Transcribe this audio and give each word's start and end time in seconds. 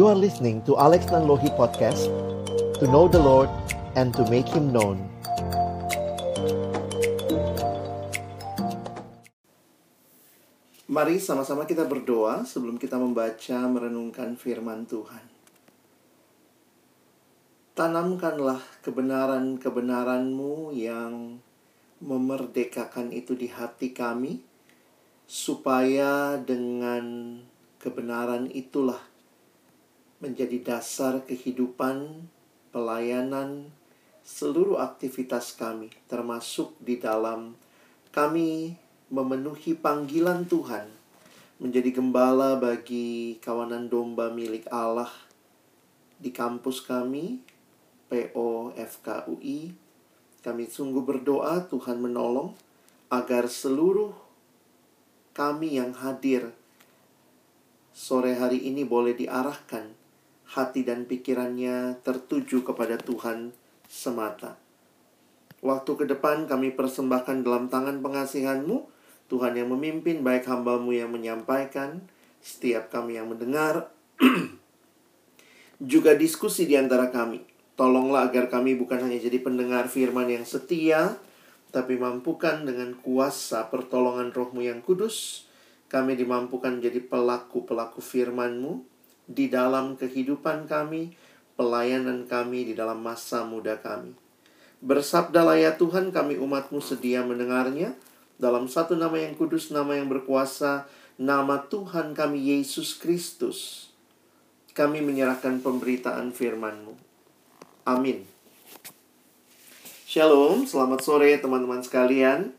You 0.00 0.08
are 0.08 0.16
listening 0.16 0.64
to 0.64 0.80
Alex 0.80 1.12
Nanlohi 1.12 1.52
Podcast 1.60 2.08
To 2.80 2.88
know 2.88 3.04
the 3.04 3.20
Lord 3.20 3.52
and 4.00 4.16
to 4.16 4.24
make 4.32 4.48
Him 4.48 4.72
known 4.72 4.96
Mari 10.88 11.20
sama-sama 11.20 11.68
kita 11.68 11.84
berdoa 11.84 12.48
sebelum 12.48 12.80
kita 12.80 12.96
membaca 12.96 13.60
merenungkan 13.68 14.40
firman 14.40 14.88
Tuhan. 14.88 15.20
Tanamkanlah 17.76 18.64
kebenaran-kebenaranmu 18.80 20.72
yang 20.80 21.44
memerdekakan 22.00 23.12
itu 23.12 23.36
di 23.36 23.52
hati 23.52 23.92
kami, 23.92 24.40
supaya 25.28 26.40
dengan 26.40 27.36
kebenaran 27.76 28.48
itulah 28.48 29.09
menjadi 30.20 30.60
dasar 30.60 31.24
kehidupan, 31.24 32.28
pelayanan, 32.70 33.72
seluruh 34.20 34.78
aktivitas 34.78 35.56
kami, 35.56 35.88
termasuk 36.06 36.76
di 36.78 37.00
dalam 37.00 37.56
kami 38.12 38.76
memenuhi 39.10 39.74
panggilan 39.74 40.46
Tuhan 40.46 40.86
menjadi 41.60 41.92
gembala 41.92 42.56
bagi 42.56 43.36
kawanan 43.44 43.92
domba 43.92 44.32
milik 44.32 44.64
Allah 44.72 45.12
di 46.16 46.32
kampus 46.32 46.80
kami 46.80 47.40
PO 48.08 48.72
FKUI 48.76 49.72
kami 50.40 50.64
sungguh 50.64 51.04
berdoa 51.04 51.68
Tuhan 51.68 52.00
menolong 52.00 52.56
agar 53.12 53.44
seluruh 53.44 54.16
kami 55.36 55.76
yang 55.76 55.92
hadir 55.92 56.48
sore 57.92 58.40
hari 58.40 58.64
ini 58.64 58.88
boleh 58.88 59.12
diarahkan 59.12 59.99
hati 60.50 60.82
dan 60.82 61.06
pikirannya 61.06 62.02
tertuju 62.02 62.66
kepada 62.66 62.98
Tuhan 62.98 63.54
semata. 63.86 64.58
Waktu 65.62 65.92
ke 65.94 66.04
depan 66.10 66.50
kami 66.50 66.74
persembahkan 66.74 67.46
dalam 67.46 67.70
tangan 67.70 68.02
pengasihanmu 68.02 68.90
Tuhan 69.30 69.54
yang 69.54 69.70
memimpin, 69.70 70.26
baik 70.26 70.50
hambamu 70.50 70.90
yang 70.90 71.14
menyampaikan, 71.14 72.02
setiap 72.42 72.90
kami 72.90 73.14
yang 73.14 73.30
mendengar, 73.30 73.94
juga 75.78 76.18
diskusi 76.18 76.66
di 76.66 76.74
antara 76.74 77.14
kami. 77.14 77.46
Tolonglah 77.78 78.26
agar 78.26 78.50
kami 78.50 78.74
bukan 78.74 79.06
hanya 79.06 79.22
jadi 79.22 79.38
pendengar 79.38 79.86
firman 79.86 80.26
yang 80.26 80.42
setia, 80.42 81.14
tapi 81.70 81.94
mampukan 81.94 82.66
dengan 82.66 82.98
kuasa 82.98 83.70
pertolongan 83.70 84.34
rohmu 84.34 84.66
yang 84.66 84.82
kudus, 84.82 85.46
kami 85.86 86.18
dimampukan 86.18 86.82
menjadi 86.82 86.98
pelaku-pelaku 87.06 88.02
firmanmu 88.02 88.89
di 89.30 89.46
dalam 89.46 89.94
kehidupan 89.94 90.66
kami, 90.66 91.14
pelayanan 91.54 92.26
kami 92.26 92.66
di 92.66 92.74
dalam 92.74 92.98
masa 92.98 93.46
muda 93.46 93.78
kami. 93.78 94.18
Bersabdalah 94.82 95.54
ya 95.54 95.78
Tuhan 95.78 96.10
kami 96.10 96.34
umatmu 96.42 96.82
sedia 96.82 97.22
mendengarnya, 97.22 97.94
dalam 98.42 98.66
satu 98.66 98.98
nama 98.98 99.14
yang 99.20 99.38
kudus, 99.38 99.70
nama 99.70 99.94
yang 99.94 100.10
berkuasa, 100.10 100.90
nama 101.14 101.62
Tuhan 101.70 102.16
kami 102.16 102.58
Yesus 102.58 102.98
Kristus. 102.98 103.92
Kami 104.74 105.04
menyerahkan 105.04 105.60
pemberitaan 105.60 106.32
firman-Mu. 106.32 106.96
Amin. 107.84 108.24
Shalom, 110.08 110.64
selamat 110.66 111.06
sore 111.06 111.36
teman-teman 111.38 111.84
sekalian. 111.84 112.56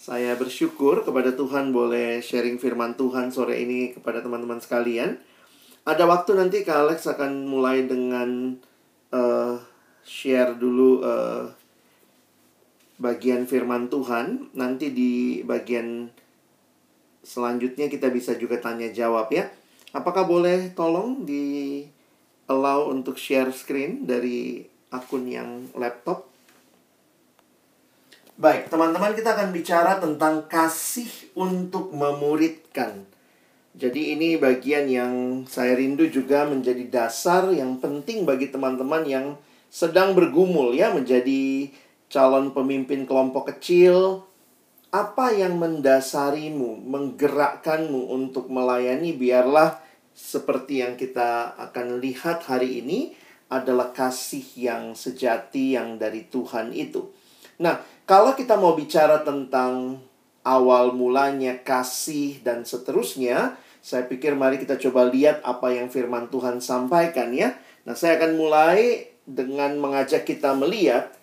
Saya 0.00 0.32
bersyukur 0.38 1.04
kepada 1.04 1.34
Tuhan 1.36 1.76
boleh 1.76 2.24
sharing 2.24 2.56
firman 2.56 2.96
Tuhan 2.96 3.28
sore 3.34 3.60
ini 3.60 3.92
kepada 3.92 4.24
teman-teman 4.24 4.62
sekalian. 4.62 5.20
Ada 5.90 6.06
waktu 6.06 6.38
nanti 6.38 6.62
Kak 6.62 6.86
Alex 6.86 7.02
akan 7.10 7.50
mulai 7.50 7.82
dengan 7.82 8.54
uh, 9.10 9.58
share 10.06 10.54
dulu 10.54 11.02
uh, 11.02 11.50
bagian 13.02 13.42
firman 13.50 13.90
Tuhan. 13.90 14.54
Nanti 14.54 14.94
di 14.94 15.42
bagian 15.42 16.06
selanjutnya 17.26 17.90
kita 17.90 18.06
bisa 18.06 18.38
juga 18.38 18.62
tanya 18.62 18.86
jawab 18.94 19.34
ya. 19.34 19.50
Apakah 19.90 20.30
boleh 20.30 20.70
tolong 20.78 21.26
di 21.26 21.82
allow 22.46 22.86
untuk 22.94 23.18
share 23.18 23.50
screen 23.50 24.06
dari 24.06 24.62
akun 24.94 25.26
yang 25.26 25.74
laptop? 25.74 26.30
Baik, 28.38 28.70
teman-teman 28.70 29.18
kita 29.18 29.34
akan 29.34 29.50
bicara 29.50 29.98
tentang 29.98 30.46
kasih 30.46 31.34
untuk 31.34 31.90
memuridkan. 31.90 33.09
Jadi 33.70 34.18
ini 34.18 34.34
bagian 34.34 34.90
yang 34.90 35.14
saya 35.46 35.78
rindu 35.78 36.10
juga 36.10 36.42
menjadi 36.42 36.90
dasar 36.90 37.46
yang 37.54 37.78
penting 37.78 38.26
bagi 38.26 38.50
teman-teman 38.50 39.06
yang 39.06 39.26
sedang 39.70 40.18
bergumul 40.18 40.74
ya 40.74 40.90
menjadi 40.90 41.70
calon 42.10 42.50
pemimpin 42.50 43.06
kelompok 43.06 43.54
kecil, 43.54 44.26
apa 44.90 45.30
yang 45.30 45.62
mendasarimu, 45.62 46.82
menggerakkanmu 46.82 48.10
untuk 48.10 48.50
melayani 48.50 49.14
biarlah 49.14 49.78
seperti 50.10 50.82
yang 50.82 50.98
kita 50.98 51.54
akan 51.54 52.02
lihat 52.02 52.42
hari 52.50 52.82
ini 52.82 53.14
adalah 53.46 53.94
kasih 53.94 54.42
yang 54.58 54.98
sejati 54.98 55.78
yang 55.78 55.94
dari 55.94 56.26
Tuhan 56.26 56.74
itu. 56.74 57.14
Nah, 57.62 57.78
kalau 58.02 58.34
kita 58.34 58.58
mau 58.58 58.74
bicara 58.74 59.22
tentang 59.22 60.02
awal 60.50 60.90
mulanya 60.90 61.62
kasih 61.62 62.42
dan 62.42 62.66
seterusnya, 62.66 63.54
saya 63.78 64.10
pikir 64.10 64.34
mari 64.34 64.58
kita 64.58 64.74
coba 64.82 65.06
lihat 65.06 65.46
apa 65.46 65.70
yang 65.70 65.86
firman 65.86 66.26
Tuhan 66.26 66.58
sampaikan 66.58 67.30
ya. 67.30 67.54
Nah, 67.86 67.94
saya 67.94 68.18
akan 68.18 68.34
mulai 68.34 69.06
dengan 69.22 69.78
mengajak 69.78 70.26
kita 70.26 70.58
melihat 70.58 71.14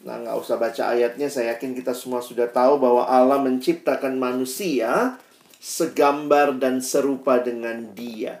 Nah, 0.00 0.16
nggak 0.16 0.36
usah 0.40 0.56
baca 0.56 0.96
ayatnya, 0.96 1.28
saya 1.28 1.52
yakin 1.56 1.76
kita 1.76 1.92
semua 1.92 2.24
sudah 2.24 2.48
tahu 2.48 2.80
bahwa 2.80 3.04
Allah 3.04 3.36
menciptakan 3.36 4.16
manusia 4.16 5.20
segambar 5.60 6.56
dan 6.56 6.80
serupa 6.80 7.36
dengan 7.36 7.92
dia. 7.92 8.40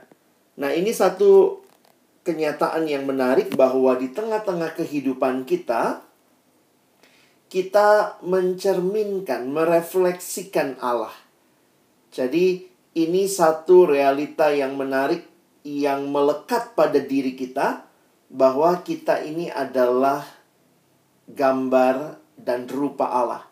Nah, 0.56 0.72
ini 0.72 0.88
satu 0.88 1.60
kenyataan 2.24 2.88
yang 2.88 3.04
menarik 3.04 3.52
bahwa 3.52 3.92
di 4.00 4.08
tengah-tengah 4.08 4.72
kehidupan 4.72 5.44
kita, 5.44 6.00
kita 7.50 8.22
mencerminkan, 8.22 9.50
merefleksikan 9.50 10.78
Allah. 10.78 11.12
Jadi, 12.14 12.70
ini 12.94 13.26
satu 13.26 13.90
realita 13.90 14.54
yang 14.54 14.78
menarik 14.78 15.26
yang 15.66 16.08
melekat 16.08 16.72
pada 16.78 16.96
diri 17.02 17.34
kita 17.34 17.84
bahwa 18.30 18.80
kita 18.86 19.20
ini 19.26 19.50
adalah 19.50 20.22
gambar 21.26 22.22
dan 22.38 22.70
rupa 22.70 23.10
Allah. 23.10 23.42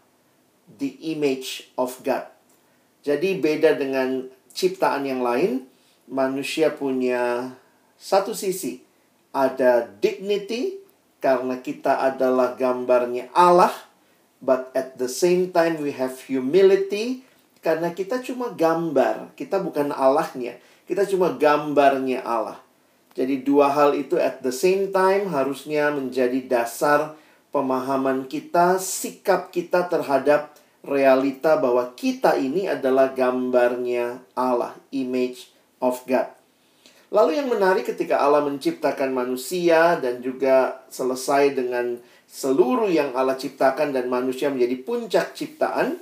The 0.79 0.95
image 1.15 1.75
of 1.75 1.99
God. 2.07 2.31
Jadi 3.03 3.39
beda 3.41 3.75
dengan 3.75 4.31
ciptaan 4.55 5.07
yang 5.07 5.27
lain, 5.27 5.67
manusia 6.07 6.71
punya 6.71 7.55
satu 7.99 8.35
sisi. 8.35 8.85
Ada 9.35 9.87
dignity 9.87 10.79
karena 11.19 11.59
kita 11.59 11.99
adalah 12.05 12.55
gambarnya 12.55 13.31
Allah, 13.35 13.73
but 14.39 14.71
at 14.75 14.99
the 14.99 15.11
same 15.11 15.51
time 15.51 15.83
we 15.83 15.95
have 15.95 16.15
humility 16.27 17.27
karena 17.59 17.91
kita 17.91 18.23
cuma 18.23 18.55
gambar, 18.55 19.35
kita 19.35 19.59
bukan 19.59 19.91
Allahnya. 19.91 20.57
Kita 20.89 21.05
cuma 21.05 21.37
gambarnya 21.37 22.25
Allah. 22.25 22.63
Jadi 23.19 23.43
dua 23.43 23.69
hal 23.75 23.99
itu 23.99 24.15
at 24.17 24.41
the 24.47 24.55
same 24.55 24.95
time 24.95 25.29
harusnya 25.29 25.91
menjadi 25.91 26.39
dasar 26.47 27.19
pemahaman 27.51 28.31
kita, 28.31 28.79
sikap 28.79 29.51
kita 29.51 29.91
terhadap 29.91 30.55
realita 30.87 31.59
bahwa 31.59 31.93
kita 31.99 32.39
ini 32.39 32.71
adalah 32.71 33.11
gambarnya 33.11 34.23
Allah, 34.39 34.79
image 34.95 35.51
of 35.83 35.99
God. 36.07 36.31
Lalu 37.09 37.41
yang 37.41 37.49
menarik 37.49 37.89
ketika 37.89 38.21
Allah 38.21 38.45
menciptakan 38.45 39.11
manusia 39.11 39.97
dan 39.99 40.21
juga 40.21 40.85
selesai 40.93 41.57
dengan 41.57 41.99
seluruh 42.29 42.93
yang 42.93 43.17
Allah 43.17 43.41
ciptakan 43.41 43.97
dan 43.97 44.13
manusia 44.13 44.53
menjadi 44.53 44.77
puncak 44.85 45.33
ciptaan, 45.33 45.97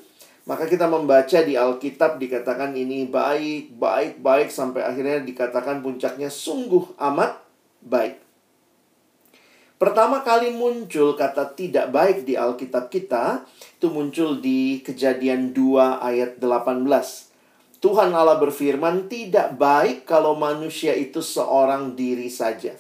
maka 0.46 0.66
kita 0.66 0.90
membaca 0.90 1.38
di 1.42 1.54
Alkitab 1.54 2.18
dikatakan 2.18 2.74
ini 2.74 3.06
baik, 3.06 3.78
baik, 3.78 4.22
baik 4.22 4.48
sampai 4.50 4.82
akhirnya 4.82 5.22
dikatakan 5.22 5.82
puncaknya 5.82 6.30
sungguh 6.30 6.98
amat 6.98 7.38
baik. 7.82 8.26
Pertama 9.76 10.24
kali 10.24 10.56
muncul 10.56 11.18
kata 11.18 11.52
tidak 11.52 11.92
baik 11.92 12.24
di 12.24 12.32
Alkitab 12.32 12.88
kita, 12.88 13.44
itu 13.76 13.92
muncul 13.92 14.40
di 14.40 14.80
kejadian 14.80 15.52
2 15.52 16.00
ayat 16.00 16.40
18. 16.40 16.80
Tuhan 17.76 18.10
Allah 18.16 18.40
berfirman, 18.40 19.04
tidak 19.12 19.60
baik 19.60 20.08
kalau 20.08 20.32
manusia 20.32 20.96
itu 20.96 21.20
seorang 21.20 21.92
diri 21.92 22.32
saja. 22.32 22.72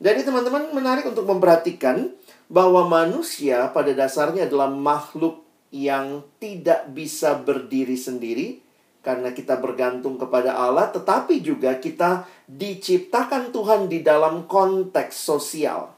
Jadi 0.00 0.24
teman-teman 0.24 0.72
menarik 0.72 1.04
untuk 1.04 1.28
memperhatikan 1.28 2.08
bahwa 2.50 2.90
manusia 2.90 3.70
pada 3.70 3.94
dasarnya 3.94 4.50
adalah 4.50 4.66
makhluk 4.66 5.46
yang 5.70 6.26
tidak 6.42 6.90
bisa 6.90 7.38
berdiri 7.38 7.94
sendiri 7.94 8.58
karena 9.00 9.32
kita 9.32 9.56
bergantung 9.56 10.20
kepada 10.20 10.58
Allah, 10.58 10.92
tetapi 10.92 11.40
juga 11.40 11.78
kita 11.78 12.28
diciptakan 12.44 13.48
Tuhan 13.48 13.88
di 13.88 14.04
dalam 14.04 14.44
konteks 14.44 15.14
sosial, 15.14 15.94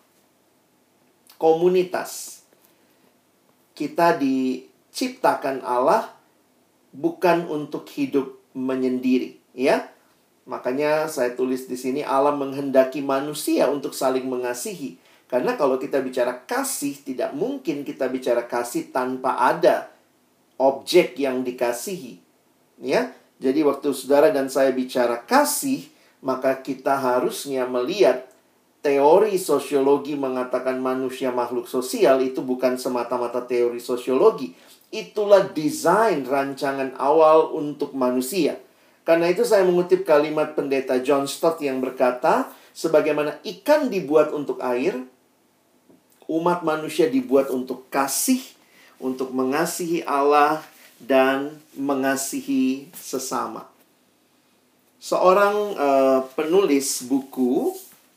komunitas. 1.40 2.44
Kita 3.74 4.14
diciptakan 4.20 5.66
Allah 5.66 6.14
bukan 6.94 7.48
untuk 7.50 7.88
hidup 7.90 8.38
menyendiri, 8.54 9.40
ya. 9.56 9.90
Makanya 10.46 11.10
saya 11.10 11.34
tulis 11.34 11.66
di 11.66 11.74
sini 11.74 12.06
Allah 12.06 12.36
menghendaki 12.36 13.02
manusia 13.02 13.66
untuk 13.66 13.96
saling 13.96 14.28
mengasihi. 14.28 15.01
Karena 15.32 15.56
kalau 15.56 15.80
kita 15.80 16.04
bicara 16.04 16.44
kasih, 16.44 16.92
tidak 17.00 17.32
mungkin 17.32 17.88
kita 17.88 18.12
bicara 18.12 18.44
kasih 18.44 18.92
tanpa 18.92 19.40
ada 19.40 19.88
objek 20.60 21.16
yang 21.16 21.40
dikasihi. 21.40 22.20
Ya. 22.84 23.16
Jadi 23.40 23.64
waktu 23.64 23.96
saudara 23.96 24.28
dan 24.28 24.52
saya 24.52 24.76
bicara 24.76 25.24
kasih, 25.24 25.88
maka 26.20 26.60
kita 26.60 27.00
harusnya 27.00 27.64
melihat 27.64 28.28
teori 28.84 29.40
sosiologi 29.40 30.20
mengatakan 30.20 30.76
manusia 30.78 31.32
makhluk 31.32 31.64
sosial 31.64 32.20
itu 32.20 32.44
bukan 32.44 32.76
semata-mata 32.76 33.40
teori 33.48 33.80
sosiologi. 33.80 34.52
Itulah 34.92 35.48
desain 35.56 36.28
rancangan 36.28 36.92
awal 37.00 37.56
untuk 37.56 37.96
manusia. 37.96 38.60
Karena 39.02 39.32
itu 39.32 39.48
saya 39.48 39.64
mengutip 39.64 40.04
kalimat 40.04 40.52
pendeta 40.52 41.00
John 41.00 41.24
Stott 41.24 41.58
yang 41.64 41.80
berkata, 41.80 42.52
sebagaimana 42.76 43.40
ikan 43.42 43.88
dibuat 43.88 44.30
untuk 44.30 44.60
air, 44.62 45.08
umat 46.32 46.64
manusia 46.64 47.12
dibuat 47.12 47.52
untuk 47.52 47.92
kasih, 47.92 48.40
untuk 48.96 49.36
mengasihi 49.36 50.00
Allah 50.08 50.64
dan 50.96 51.60
mengasihi 51.76 52.88
sesama. 52.96 53.68
Seorang 55.02 55.56
uh, 55.76 56.20
penulis 56.32 57.04
buku 57.04 57.74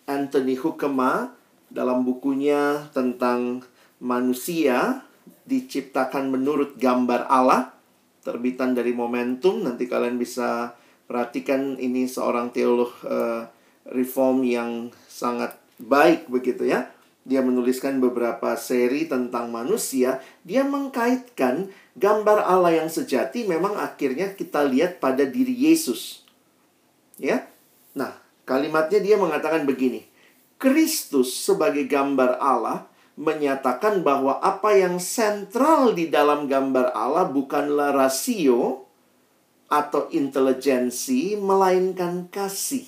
Anthony 0.07 0.55
Hukema 0.55 1.33
dalam 1.67 2.05
bukunya 2.05 2.87
tentang 2.93 3.65
manusia 3.99 5.01
diciptakan 5.49 6.29
menurut 6.29 6.77
gambar 6.77 7.25
Allah 7.27 7.73
terbitan 8.21 8.77
dari 8.77 8.93
Momentum. 8.93 9.65
Nanti 9.65 9.89
kalian 9.89 10.15
bisa 10.21 10.77
perhatikan 11.09 11.75
ini 11.81 12.05
seorang 12.05 12.53
teolog 12.53 12.93
uh, 13.03 13.49
reform 13.89 14.45
yang 14.45 14.93
sangat 15.09 15.57
baik 15.81 16.29
begitu 16.29 16.69
ya. 16.69 16.94
Dia 17.25 17.41
menuliskan 17.41 17.97
beberapa 17.97 18.53
seri 18.53 19.09
tentang 19.09 19.49
manusia. 19.49 20.21
Dia 20.45 20.61
mengkaitkan 20.61 21.73
gambar 21.97 22.45
Allah 22.45 22.85
yang 22.85 22.89
sejati 22.93 23.49
memang 23.49 23.81
akhirnya 23.81 24.37
kita 24.37 24.61
lihat 24.61 25.01
pada 25.01 25.25
diri 25.25 25.51
Yesus. 25.51 26.21
Ya. 27.17 27.49
Nah, 27.97 28.13
kalimatnya 28.45 29.01
dia 29.01 29.17
mengatakan 29.17 29.65
begini. 29.65 30.05
Kristus 30.61 31.33
sebagai 31.33 31.89
gambar 31.89 32.37
Allah 32.37 32.85
menyatakan 33.17 34.05
bahwa 34.05 34.37
apa 34.43 34.75
yang 34.75 35.01
sentral 35.01 35.95
di 35.97 36.11
dalam 36.11 36.45
gambar 36.45 36.93
Allah 36.93 37.25
bukanlah 37.25 37.95
rasio 37.95 38.85
atau 39.65 40.07
intelijensi, 40.13 41.33
melainkan 41.39 42.29
kasih. 42.29 42.85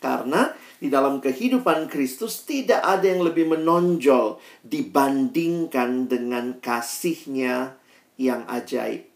Karena 0.00 0.54
di 0.82 0.90
dalam 0.90 1.22
kehidupan 1.22 1.86
Kristus 1.86 2.42
tidak 2.42 2.82
ada 2.82 3.06
yang 3.06 3.22
lebih 3.22 3.54
menonjol 3.54 4.42
dibandingkan 4.66 6.10
dengan 6.10 6.58
kasihnya 6.58 7.78
yang 8.18 8.42
ajaib. 8.50 9.06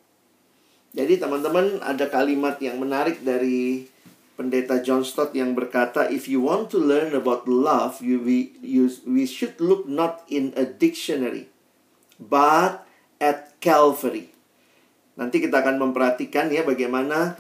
Jadi 0.94 1.18
teman-teman 1.18 1.82
ada 1.82 2.06
kalimat 2.06 2.62
yang 2.62 2.78
menarik 2.78 3.18
dari 3.26 3.90
pendeta 4.38 4.78
John 4.78 5.02
Stott 5.02 5.34
yang 5.34 5.58
berkata, 5.58 6.06
"If 6.06 6.30
you 6.30 6.46
want 6.46 6.70
to 6.70 6.78
learn 6.78 7.18
about 7.18 7.50
love, 7.50 7.98
you 7.98 8.22
we 8.22 8.54
you, 8.62 8.86
we 9.02 9.26
should 9.26 9.58
look 9.58 9.90
not 9.90 10.22
in 10.30 10.54
a 10.54 10.62
dictionary, 10.62 11.50
but 12.22 12.86
at 13.18 13.58
Calvary." 13.58 14.30
Nanti 15.18 15.42
kita 15.42 15.66
akan 15.66 15.82
memperhatikan 15.82 16.46
ya 16.54 16.62
bagaimana 16.62 17.34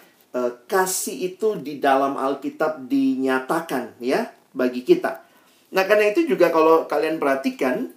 kasih 0.66 1.34
itu 1.34 1.56
di 1.60 1.78
dalam 1.80 2.18
Alkitab 2.18 2.88
dinyatakan 2.88 4.00
ya 4.02 4.32
bagi 4.52 4.82
kita. 4.82 5.24
Nah, 5.72 5.84
karena 5.84 6.12
itu 6.12 6.24
juga 6.24 6.48
kalau 6.48 6.88
kalian 6.88 7.20
perhatikan 7.20 7.90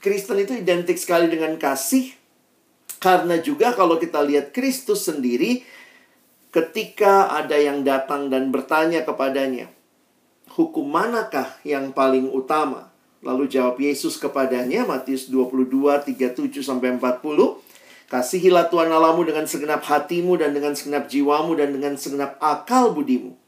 Kristen 0.00 0.40
itu 0.40 0.56
identik 0.56 0.96
sekali 0.96 1.28
dengan 1.28 1.60
kasih 1.60 2.16
karena 3.00 3.40
juga 3.40 3.72
kalau 3.72 3.96
kita 3.96 4.20
lihat 4.20 4.52
Kristus 4.52 5.08
sendiri 5.08 5.64
ketika 6.52 7.32
ada 7.32 7.56
yang 7.56 7.80
datang 7.80 8.28
dan 8.28 8.52
bertanya 8.52 9.06
kepadanya, 9.08 9.72
hukum 10.52 10.84
manakah 10.84 11.48
yang 11.64 11.96
paling 11.96 12.28
utama? 12.28 12.92
Lalu 13.24 13.48
jawab 13.52 13.80
Yesus 13.80 14.16
kepadanya, 14.16 14.84
Matius 14.84 15.28
22, 15.28 15.68
37 16.12 16.60
sampai 16.60 16.96
40. 16.96 17.69
Kasihilah 18.10 18.66
Tuhan 18.74 18.90
Allahmu 18.90 19.22
dengan 19.22 19.46
segenap 19.46 19.86
hatimu 19.86 20.34
dan 20.34 20.50
dengan 20.50 20.74
segenap 20.74 21.06
jiwamu 21.06 21.54
dan 21.54 21.70
dengan 21.70 21.94
segenap 21.94 22.42
akal 22.42 22.90
budimu. 22.90 23.38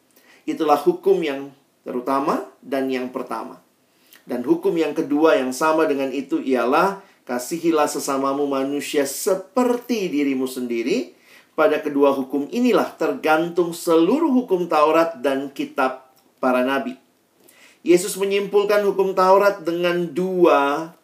Itulah 0.46 0.78
hukum 0.78 1.18
yang 1.18 1.50
terutama 1.82 2.46
dan 2.62 2.86
yang 2.86 3.10
pertama. 3.10 3.58
Dan 4.22 4.46
hukum 4.46 4.70
yang 4.78 4.94
kedua 4.94 5.34
yang 5.34 5.50
sama 5.50 5.90
dengan 5.90 6.14
itu 6.14 6.38
ialah 6.38 7.02
kasihilah 7.26 7.90
sesamamu 7.90 8.46
manusia 8.46 9.02
seperti 9.02 10.06
dirimu 10.06 10.46
sendiri 10.46 11.18
pada 11.58 11.82
kedua 11.82 12.14
hukum 12.14 12.46
inilah 12.54 12.94
tergantung 12.94 13.74
seluruh 13.74 14.30
hukum 14.30 14.70
Taurat 14.70 15.18
dan 15.18 15.50
kitab 15.50 16.14
para 16.38 16.62
nabi. 16.62 16.94
Yesus 17.82 18.14
menyimpulkan 18.14 18.86
hukum 18.86 19.10
Taurat 19.10 19.58
dengan 19.66 20.06
dua 20.06 20.94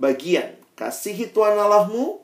bagian. 0.00 0.56
Kasihi 0.80 1.28
Tuhan 1.28 1.60
Allahmu 1.60 2.21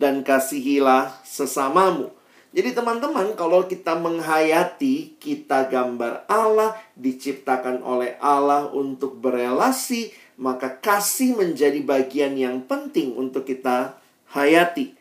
dan 0.00 0.24
kasihilah 0.24 1.20
sesamamu. 1.20 2.08
Jadi 2.50 2.74
teman-teman 2.74 3.36
kalau 3.38 3.68
kita 3.68 3.94
menghayati 3.94 5.20
kita 5.20 5.70
gambar 5.70 6.26
Allah 6.26 6.74
diciptakan 6.98 7.84
oleh 7.84 8.18
Allah 8.18 8.72
untuk 8.74 9.20
berelasi 9.20 10.10
maka 10.40 10.72
kasih 10.80 11.36
menjadi 11.36 11.84
bagian 11.84 12.32
yang 12.34 12.64
penting 12.64 13.12
untuk 13.14 13.44
kita 13.44 14.00
hayati. 14.32 14.96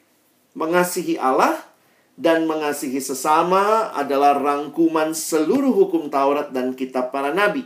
Mengasihi 0.51 1.15
Allah 1.15 1.55
dan 2.19 2.43
mengasihi 2.43 2.99
sesama 2.99 3.95
adalah 3.95 4.35
rangkuman 4.35 5.15
seluruh 5.15 5.71
hukum 5.71 6.11
Taurat 6.11 6.51
dan 6.51 6.75
kitab 6.75 7.15
para 7.15 7.31
nabi. 7.31 7.63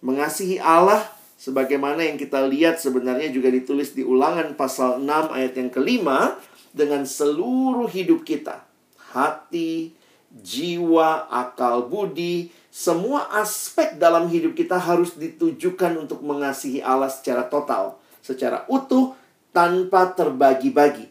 Mengasihi 0.00 0.56
Allah 0.56 1.04
sebagaimana 1.36 2.08
yang 2.08 2.16
kita 2.16 2.40
lihat 2.48 2.80
sebenarnya 2.80 3.28
juga 3.28 3.52
ditulis 3.52 3.92
di 3.92 4.00
Ulangan 4.00 4.56
pasal 4.56 5.04
6 5.04 5.36
ayat 5.36 5.52
yang 5.60 5.68
kelima 5.68 6.40
dengan 6.74 7.06
seluruh 7.06 7.86
hidup 7.86 8.26
kita. 8.26 8.66
Hati, 9.14 9.94
jiwa, 10.34 11.30
akal 11.30 11.86
budi, 11.86 12.50
semua 12.74 13.30
aspek 13.38 13.94
dalam 13.94 14.26
hidup 14.26 14.58
kita 14.58 14.74
harus 14.74 15.14
ditujukan 15.14 15.94
untuk 15.94 16.26
mengasihi 16.26 16.82
Allah 16.82 17.06
secara 17.06 17.46
total, 17.46 18.02
secara 18.18 18.66
utuh 18.66 19.14
tanpa 19.54 20.10
terbagi-bagi. 20.10 21.06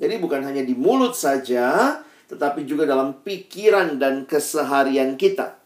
Jadi 0.00 0.14
bukan 0.16 0.40
hanya 0.48 0.64
di 0.64 0.72
mulut 0.72 1.12
saja, 1.12 2.00
tetapi 2.32 2.64
juga 2.64 2.88
dalam 2.88 3.20
pikiran 3.20 4.00
dan 4.00 4.24
keseharian 4.24 5.20
kita. 5.20 5.60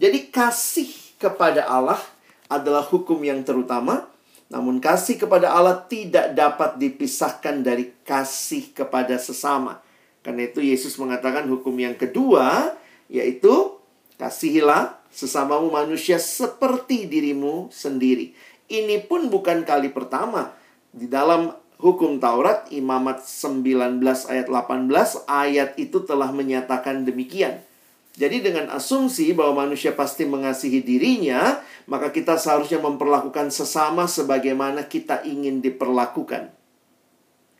Jadi 0.00 0.32
kasih 0.32 0.88
kepada 1.20 1.68
Allah 1.68 2.00
adalah 2.48 2.84
hukum 2.84 3.20
yang 3.20 3.44
terutama, 3.44 4.11
namun 4.52 4.84
kasih 4.84 5.16
kepada 5.16 5.48
Allah 5.48 5.80
tidak 5.88 6.36
dapat 6.36 6.76
dipisahkan 6.76 7.64
dari 7.64 7.88
kasih 8.04 8.76
kepada 8.76 9.16
sesama. 9.16 9.80
Karena 10.20 10.44
itu 10.44 10.60
Yesus 10.60 11.00
mengatakan 11.00 11.48
hukum 11.48 11.72
yang 11.80 11.96
kedua 11.96 12.76
yaitu 13.08 13.80
kasihilah 14.20 15.00
sesamamu 15.08 15.72
manusia 15.72 16.20
seperti 16.20 17.08
dirimu 17.08 17.72
sendiri. 17.72 18.36
Ini 18.68 19.08
pun 19.08 19.32
bukan 19.32 19.64
kali 19.64 19.88
pertama 19.88 20.52
di 20.92 21.08
dalam 21.08 21.56
hukum 21.80 22.20
Taurat 22.20 22.68
Imamat 22.68 23.24
19 23.24 24.04
ayat 24.04 24.46
18 24.52 25.32
ayat 25.32 25.70
itu 25.80 26.04
telah 26.04 26.28
menyatakan 26.28 27.08
demikian. 27.08 27.64
Jadi 28.12 28.44
dengan 28.44 28.68
asumsi 28.68 29.32
bahwa 29.32 29.64
manusia 29.64 29.96
pasti 29.96 30.28
mengasihi 30.28 30.84
dirinya, 30.84 31.64
maka 31.88 32.12
kita 32.12 32.36
seharusnya 32.36 32.76
memperlakukan 32.84 33.48
sesama 33.48 34.04
sebagaimana 34.04 34.84
kita 34.84 35.24
ingin 35.24 35.64
diperlakukan. 35.64 36.52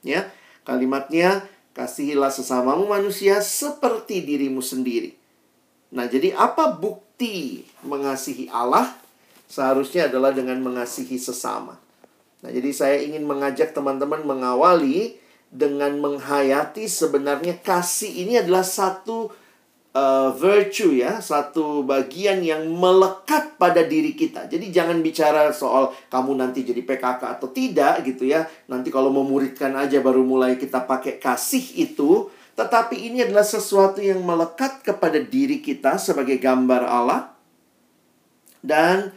Ya, 0.04 0.28
kalimatnya 0.68 1.48
kasihilah 1.72 2.28
sesamamu 2.28 2.84
manusia 2.84 3.40
seperti 3.40 4.20
dirimu 4.20 4.60
sendiri. 4.60 5.16
Nah, 5.92 6.04
jadi 6.04 6.36
apa 6.36 6.76
bukti 6.76 7.64
mengasihi 7.84 8.52
Allah? 8.52 8.92
Seharusnya 9.48 10.08
adalah 10.08 10.32
dengan 10.36 10.60
mengasihi 10.60 11.16
sesama. 11.16 11.80
Nah, 12.44 12.50
jadi 12.52 12.70
saya 12.72 12.96
ingin 13.00 13.24
mengajak 13.24 13.72
teman-teman 13.72 14.24
mengawali 14.24 15.16
dengan 15.52 15.96
menghayati 16.00 16.88
sebenarnya 16.88 17.60
kasih 17.60 18.08
ini 18.08 18.40
adalah 18.40 18.64
satu 18.64 19.41
uh, 19.96 20.32
virtue 20.36 20.98
ya, 21.00 21.20
satu 21.22 21.84
bagian 21.86 22.40
yang 22.44 22.68
melekat 22.68 23.56
pada 23.56 23.84
diri 23.86 24.12
kita. 24.12 24.50
Jadi 24.50 24.68
jangan 24.68 25.00
bicara 25.00 25.52
soal 25.54 25.94
kamu 26.10 26.36
nanti 26.36 26.66
jadi 26.66 26.82
PKK 26.82 27.22
atau 27.38 27.48
tidak 27.52 28.02
gitu 28.04 28.28
ya. 28.28 28.44
Nanti 28.68 28.92
kalau 28.92 29.12
memuridkan 29.14 29.72
aja 29.78 30.02
baru 30.02 30.26
mulai 30.26 30.58
kita 30.58 30.84
pakai 30.84 31.16
kasih 31.22 31.62
itu, 31.78 32.28
tetapi 32.58 32.98
ini 32.98 33.24
adalah 33.24 33.46
sesuatu 33.46 34.02
yang 34.02 34.20
melekat 34.20 34.84
kepada 34.84 35.16
diri 35.22 35.64
kita 35.64 35.96
sebagai 35.96 36.36
gambar 36.36 36.82
Allah 36.84 37.20
dan 38.60 39.16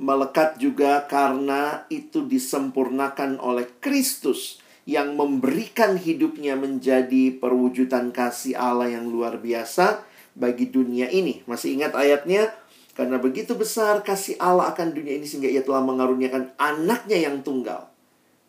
melekat 0.00 0.56
juga 0.56 1.04
karena 1.04 1.84
itu 1.92 2.24
disempurnakan 2.24 3.36
oleh 3.36 3.68
Kristus 3.84 4.59
yang 4.90 5.14
memberikan 5.14 5.94
hidupnya 5.94 6.58
menjadi 6.58 7.38
perwujudan 7.38 8.10
kasih 8.10 8.58
Allah 8.58 8.90
yang 8.90 9.06
luar 9.06 9.38
biasa 9.38 10.02
bagi 10.34 10.66
dunia 10.66 11.06
ini. 11.06 11.46
Masih 11.46 11.78
ingat 11.78 11.94
ayatnya? 11.94 12.50
Karena 12.98 13.22
begitu 13.22 13.54
besar 13.54 14.02
kasih 14.02 14.34
Allah 14.42 14.74
akan 14.74 14.90
dunia 14.90 15.14
ini 15.14 15.30
sehingga 15.30 15.46
ia 15.46 15.62
telah 15.62 15.78
mengaruniakan 15.86 16.58
anaknya 16.58 17.22
yang 17.22 17.38
tunggal. 17.46 17.86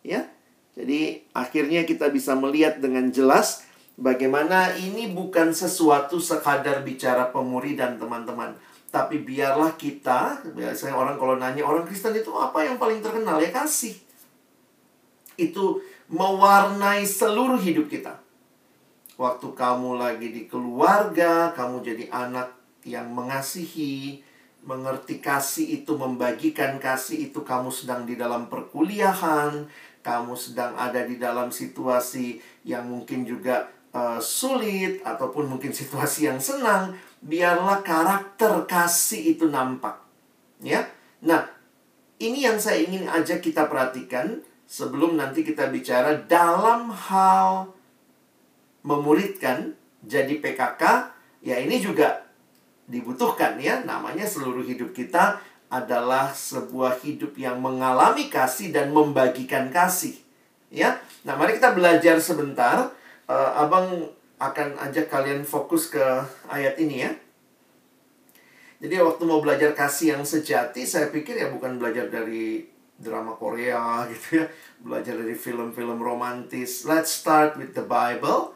Ya. 0.02 0.26
Jadi 0.74 1.22
akhirnya 1.38 1.86
kita 1.86 2.10
bisa 2.10 2.34
melihat 2.34 2.82
dengan 2.82 3.14
jelas 3.14 3.62
bagaimana 4.02 4.74
ini 4.82 5.14
bukan 5.14 5.54
sesuatu 5.54 6.18
sekadar 6.18 6.82
bicara 6.82 7.30
pemuridan 7.30 8.02
teman-teman. 8.02 8.58
Tapi 8.90 9.22
biarlah 9.22 9.78
kita, 9.78 10.42
biasanya 10.52 10.98
orang 10.98 11.16
kalau 11.22 11.38
nanya 11.38 11.64
orang 11.64 11.86
Kristen 11.86 12.18
itu 12.18 12.34
apa 12.34 12.66
yang 12.66 12.82
paling 12.82 13.00
terkenal 13.00 13.38
ya 13.38 13.54
kasih. 13.54 13.94
Itu 15.38 15.80
mewarnai 16.12 17.08
seluruh 17.08 17.58
hidup 17.58 17.88
kita. 17.88 18.20
Waktu 19.16 19.48
kamu 19.56 19.96
lagi 19.96 20.28
di 20.34 20.44
keluarga, 20.52 21.56
kamu 21.56 21.80
jadi 21.80 22.06
anak 22.12 22.52
yang 22.84 23.08
mengasihi, 23.14 24.20
mengerti 24.66 25.24
kasih 25.24 25.82
itu, 25.82 25.96
membagikan 25.96 26.78
kasih 26.82 27.32
itu, 27.32 27.40
kamu 27.42 27.72
sedang 27.72 28.04
di 28.04 28.20
dalam 28.20 28.52
perkuliahan, 28.52 29.70
kamu 30.02 30.34
sedang 30.36 30.74
ada 30.76 31.06
di 31.06 31.22
dalam 31.22 31.54
situasi 31.54 32.42
yang 32.66 32.90
mungkin 32.90 33.24
juga 33.24 33.70
uh, 33.94 34.18
sulit, 34.18 35.06
ataupun 35.06 35.48
mungkin 35.48 35.72
situasi 35.72 36.28
yang 36.28 36.42
senang, 36.42 36.98
biarlah 37.22 37.86
karakter 37.86 38.66
kasih 38.66 39.38
itu 39.38 39.48
nampak. 39.48 40.02
Ya. 40.66 40.90
Nah, 41.22 41.46
ini 42.18 42.46
yang 42.46 42.58
saya 42.58 42.82
ingin 42.82 43.06
ajak 43.06 43.46
kita 43.46 43.70
perhatikan 43.70 44.42
sebelum 44.72 45.20
nanti 45.20 45.44
kita 45.44 45.68
bicara 45.68 46.16
dalam 46.32 46.96
hal 46.96 47.76
memuridkan 48.88 49.76
jadi 50.00 50.40
PKK, 50.40 51.12
ya 51.44 51.60
ini 51.60 51.84
juga 51.84 52.24
dibutuhkan 52.88 53.60
ya. 53.60 53.84
Namanya 53.84 54.24
seluruh 54.24 54.64
hidup 54.64 54.96
kita 54.96 55.44
adalah 55.68 56.32
sebuah 56.32 57.04
hidup 57.04 57.36
yang 57.36 57.60
mengalami 57.60 58.32
kasih 58.32 58.72
dan 58.72 58.96
membagikan 58.96 59.68
kasih. 59.68 60.16
Ya. 60.72 61.04
Nah, 61.28 61.36
mari 61.36 61.60
kita 61.60 61.76
belajar 61.76 62.16
sebentar. 62.24 62.96
Uh, 63.28 63.52
abang 63.60 64.08
akan 64.40 64.76
ajak 64.88 65.12
kalian 65.12 65.44
fokus 65.44 65.92
ke 65.92 66.02
ayat 66.48 66.80
ini 66.80 67.06
ya. 67.06 67.12
Jadi 68.82 68.98
waktu 68.98 69.24
mau 69.30 69.44
belajar 69.46 69.78
kasih 69.78 70.18
yang 70.18 70.24
sejati, 70.26 70.90
saya 70.90 71.14
pikir 71.14 71.38
ya 71.38 71.54
bukan 71.54 71.78
belajar 71.78 72.10
dari 72.10 72.66
drama 73.02 73.34
Korea 73.36 74.02
gitu 74.14 74.42
ya. 74.42 74.46
Belajar 74.82 75.18
dari 75.18 75.34
film-film 75.34 75.98
romantis. 75.98 76.86
Let's 76.86 77.12
start 77.12 77.58
with 77.58 77.74
the 77.74 77.84
Bible. 77.84 78.54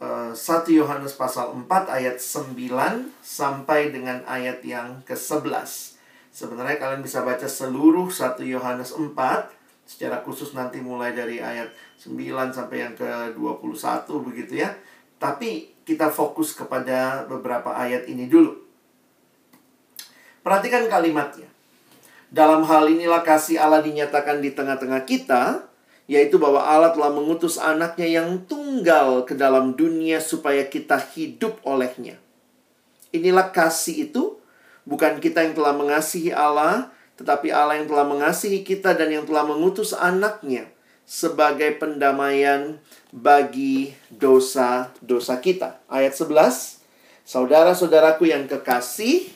Uh, 0.00 0.30
1 0.32 0.66
Yohanes 0.72 1.14
pasal 1.18 1.52
4 1.52 1.68
ayat 1.90 2.16
9 2.22 2.56
sampai 3.20 3.90
dengan 3.90 4.22
ayat 4.30 4.62
yang 4.62 5.02
ke-11 5.02 5.98
sebenarnya 6.38 6.78
kalian 6.78 7.02
bisa 7.02 7.26
baca 7.26 7.50
seluruh 7.50 8.06
1 8.06 8.38
Yohanes 8.46 8.94
4 8.94 9.10
secara 9.82 10.22
khusus 10.22 10.54
nanti 10.54 10.78
mulai 10.78 11.10
dari 11.10 11.42
ayat 11.42 11.74
9 11.98 12.14
sampai 12.54 12.76
yang 12.78 12.94
ke-21 12.94 14.06
begitu 14.22 14.62
ya. 14.62 14.70
Tapi 15.18 15.74
kita 15.82 16.14
fokus 16.14 16.54
kepada 16.54 17.26
beberapa 17.26 17.74
ayat 17.74 18.06
ini 18.06 18.30
dulu. 18.30 18.54
Perhatikan 20.46 20.86
kalimatnya 20.86 21.47
dalam 22.28 22.64
hal 22.68 22.92
inilah 22.92 23.24
kasih 23.24 23.56
Allah 23.56 23.80
dinyatakan 23.80 24.44
di 24.44 24.52
tengah-tengah 24.52 25.08
kita, 25.08 25.64
yaitu 26.08 26.36
bahwa 26.36 26.60
Allah 26.64 26.92
telah 26.92 27.12
mengutus 27.12 27.56
anaknya 27.56 28.08
yang 28.20 28.44
tunggal 28.44 29.24
ke 29.24 29.36
dalam 29.36 29.76
dunia 29.76 30.20
supaya 30.20 30.64
kita 30.68 31.00
hidup 31.16 31.60
olehnya. 31.64 32.20
Inilah 33.12 33.48
kasih 33.52 34.08
itu, 34.08 34.36
bukan 34.84 35.20
kita 35.20 35.44
yang 35.44 35.56
telah 35.56 35.72
mengasihi 35.72 36.32
Allah, 36.32 36.92
tetapi 37.16 37.48
Allah 37.48 37.80
yang 37.80 37.88
telah 37.88 38.04
mengasihi 38.04 38.60
kita 38.60 38.92
dan 38.92 39.08
yang 39.08 39.24
telah 39.24 39.48
mengutus 39.48 39.96
anaknya 39.96 40.68
sebagai 41.08 41.80
pendamaian 41.80 42.76
bagi 43.08 43.96
dosa-dosa 44.12 45.40
kita. 45.40 45.80
Ayat 45.88 46.12
11, 46.12 46.78
Saudara-saudaraku 47.28 48.28
yang 48.32 48.48
kekasih, 48.48 49.28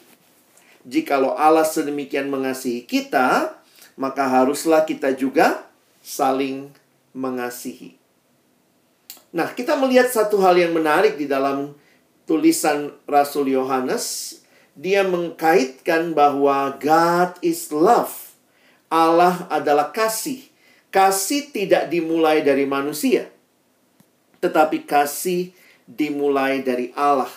jikalau 0.87 1.35
Allah 1.35 1.67
sedemikian 1.67 2.29
mengasihi 2.31 2.83
kita, 2.87 3.57
maka 3.95 4.27
haruslah 4.27 4.83
kita 4.83 5.15
juga 5.15 5.67
saling 6.03 6.73
mengasihi. 7.12 7.95
Nah, 9.33 9.49
kita 9.57 9.81
melihat 9.81 10.12
satu 10.12 10.41
hal 10.45 10.61
yang 10.61 10.77
menarik 10.77 11.17
di 11.17 11.25
dalam 11.25 11.73
tulisan 12.29 12.93
Rasul 13.09 13.53
Yohanes. 13.53 14.39
Dia 14.73 15.05
mengkaitkan 15.05 16.17
bahwa 16.17 16.73
God 16.81 17.37
is 17.45 17.69
love. 17.69 18.33
Allah 18.89 19.45
adalah 19.53 19.93
kasih. 19.93 20.49
Kasih 20.93 21.49
tidak 21.49 21.89
dimulai 21.89 22.45
dari 22.45 22.69
manusia, 22.69 23.33
tetapi 24.45 24.85
kasih 24.85 25.57
dimulai 25.89 26.61
dari 26.61 26.93
Allah. 26.93 27.33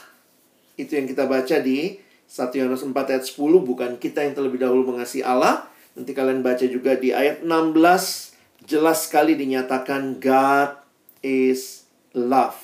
Itu 0.75 0.99
yang 0.99 1.07
kita 1.07 1.23
baca 1.23 1.63
di 1.63 1.95
1 2.35 2.51
Yohanes 2.51 2.83
4 2.83 2.91
ayat 2.91 3.23
10 3.23 3.39
bukan 3.63 3.95
kita 3.95 4.19
yang 4.27 4.35
terlebih 4.35 4.59
dahulu 4.59 4.91
mengasihi 4.91 5.23
Allah. 5.23 5.71
Nanti 5.95 6.11
kalian 6.11 6.43
baca 6.43 6.67
juga 6.67 6.99
di 6.99 7.15
ayat 7.15 7.47
16 7.47 8.67
jelas 8.67 9.07
sekali 9.07 9.39
dinyatakan 9.39 10.19
God 10.19 10.75
is 11.23 11.87
love. 12.11 12.59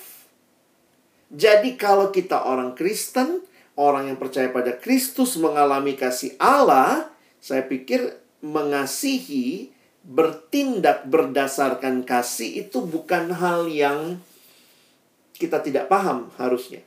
Jadi 1.32 1.80
kalau 1.80 2.12
kita 2.12 2.44
orang 2.44 2.76
Kristen, 2.76 3.40
orang 3.80 4.12
yang 4.12 4.20
percaya 4.20 4.52
pada 4.52 4.76
Kristus 4.76 5.40
mengalami 5.40 5.96
kasih 5.96 6.36
Allah, 6.36 7.08
saya 7.40 7.64
pikir 7.64 8.12
mengasihi, 8.44 9.72
bertindak 10.04 11.08
berdasarkan 11.08 12.04
kasih 12.04 12.68
itu 12.68 12.84
bukan 12.84 13.32
hal 13.32 13.72
yang 13.72 14.20
kita 15.32 15.64
tidak 15.64 15.88
paham 15.88 16.28
harusnya. 16.36 16.84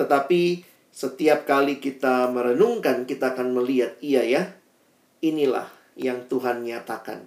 Tetapi 0.00 0.69
setiap 0.90 1.46
kali 1.46 1.78
kita 1.78 2.28
merenungkan, 2.34 3.06
kita 3.06 3.34
akan 3.34 3.54
melihat, 3.54 3.94
iya 4.02 4.26
ya, 4.26 4.42
inilah 5.22 5.70
yang 5.94 6.26
Tuhan 6.26 6.66
nyatakan. 6.66 7.26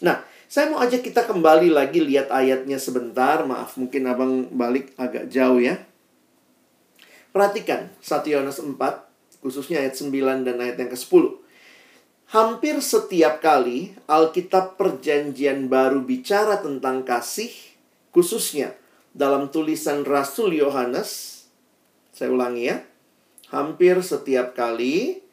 Nah, 0.00 0.24
saya 0.50 0.72
mau 0.72 0.80
ajak 0.82 1.06
kita 1.06 1.28
kembali 1.28 1.70
lagi 1.70 2.00
lihat 2.00 2.32
ayatnya 2.32 2.80
sebentar. 2.80 3.44
Maaf, 3.44 3.76
mungkin 3.76 4.08
abang 4.08 4.48
balik 4.50 4.96
agak 4.96 5.28
jauh 5.28 5.60
ya. 5.60 5.78
Perhatikan 7.30 7.92
1 8.02 8.26
Yohanes 8.26 8.58
4, 8.58 8.74
khususnya 9.44 9.78
ayat 9.84 9.94
9 9.94 10.42
dan 10.42 10.56
ayat 10.58 10.76
yang 10.80 10.90
ke-10. 10.90 11.38
Hampir 12.30 12.78
setiap 12.82 13.42
kali 13.42 13.94
Alkitab 14.06 14.78
Perjanjian 14.78 15.70
Baru 15.70 16.02
bicara 16.02 16.58
tentang 16.58 17.06
kasih, 17.06 17.50
khususnya 18.10 18.74
dalam 19.14 19.50
tulisan 19.50 20.06
Rasul 20.06 20.58
Yohanes, 20.58 21.39
saya 22.20 22.36
ulangi 22.36 22.68
ya. 22.68 22.84
Hampir 23.48 23.96
setiap 24.04 24.52
kali 24.52 25.24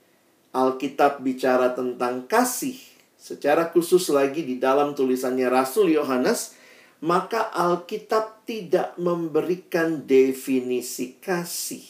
Alkitab 0.56 1.20
bicara 1.20 1.76
tentang 1.76 2.24
kasih, 2.32 2.80
secara 3.20 3.68
khusus 3.76 4.08
lagi 4.08 4.48
di 4.48 4.56
dalam 4.56 4.96
tulisannya 4.96 5.52
Rasul 5.52 5.92
Yohanes, 5.92 6.56
maka 7.04 7.52
Alkitab 7.52 8.48
tidak 8.48 8.96
memberikan 8.96 10.08
definisi 10.08 11.20
kasih. 11.20 11.84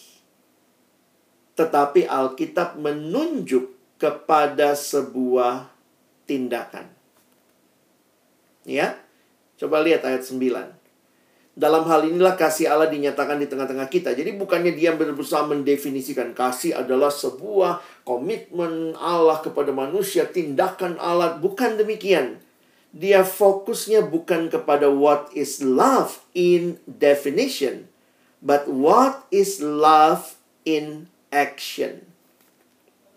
Tetapi 1.54 2.10
Alkitab 2.10 2.82
menunjuk 2.82 3.78
kepada 4.02 4.74
sebuah 4.74 5.70
tindakan. 6.26 6.90
Ya. 8.66 8.98
Coba 9.62 9.86
lihat 9.86 10.02
ayat 10.06 10.26
9. 10.26 10.87
Dalam 11.58 11.90
hal 11.90 12.06
inilah 12.06 12.38
kasih 12.38 12.70
Allah 12.70 12.86
dinyatakan 12.86 13.42
di 13.42 13.50
tengah-tengah 13.50 13.90
kita. 13.90 14.14
Jadi 14.14 14.38
bukannya 14.38 14.78
dia 14.78 14.94
berusaha 14.94 15.42
mendefinisikan 15.50 16.38
kasih 16.38 16.78
adalah 16.78 17.10
sebuah 17.10 18.06
komitmen 18.06 18.94
Allah 18.94 19.42
kepada 19.42 19.74
manusia, 19.74 20.30
tindakan 20.30 21.02
Allah. 21.02 21.42
Bukan 21.42 21.82
demikian. 21.82 22.38
dia 22.98 23.22
fokusnya 23.22 24.08
bukan 24.08 24.50
kepada 24.50 24.90
what 24.90 25.30
is 25.36 25.60
love 25.62 26.24
in 26.32 26.82
definition, 26.88 27.92
but 28.42 28.66
what 28.66 29.28
is 29.30 29.60
love 29.60 30.40
in 30.64 31.12
action. 31.30 32.08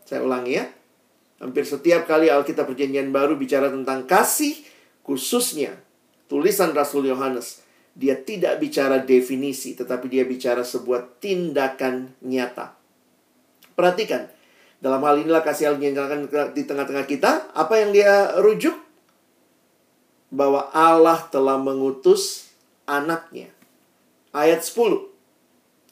Saya 0.05 0.27
ulangi 0.27 0.59
ya. 0.59 0.67
Hampir 1.41 1.65
setiap 1.65 2.05
kali 2.05 2.29
Alkitab 2.29 2.69
Perjanjian 2.69 3.09
Baru 3.09 3.41
bicara 3.41 3.73
tentang 3.73 4.05
kasih, 4.05 4.61
khususnya 5.01 5.81
tulisan 6.29 6.77
Rasul 6.77 7.09
Yohanes, 7.09 7.65
dia 7.95 8.17
tidak 8.17 8.63
bicara 8.63 9.03
definisi, 9.03 9.75
tetapi 9.75 10.07
dia 10.07 10.25
bicara 10.25 10.63
sebuah 10.63 11.21
tindakan 11.21 12.15
nyata. 12.23 12.75
Perhatikan, 13.75 14.31
dalam 14.81 15.05
hal 15.05 15.21
inilah 15.21 15.45
kasih 15.45 15.71
Allah 15.73 15.81
dinyatakan 15.85 16.21
di 16.57 16.63
tengah-tengah 16.65 17.05
kita. 17.05 17.53
Apa 17.53 17.85
yang 17.85 17.93
dia 17.93 18.41
rujuk? 18.41 18.73
Bahwa 20.33 20.73
Allah 20.73 21.21
telah 21.29 21.61
mengutus 21.61 22.49
anaknya. 22.89 23.53
Ayat 24.33 24.65
10. 24.65 25.11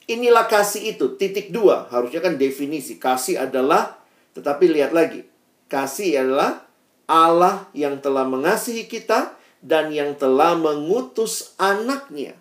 Inilah 0.08 0.48
kasih 0.48 0.96
itu. 0.96 1.20
Titik 1.20 1.52
dua. 1.52 1.84
Harusnya 1.92 2.24
kan 2.24 2.40
definisi. 2.40 2.96
Kasih 2.96 3.44
adalah, 3.44 4.00
tetapi 4.32 4.72
lihat 4.72 4.96
lagi. 4.96 5.28
Kasih 5.68 6.24
adalah 6.24 6.64
Allah 7.04 7.68
yang 7.76 8.00
telah 8.00 8.24
mengasihi 8.24 8.88
kita 8.88 9.37
dan 9.64 9.90
yang 9.90 10.14
telah 10.14 10.54
mengutus 10.54 11.54
anaknya. 11.58 12.34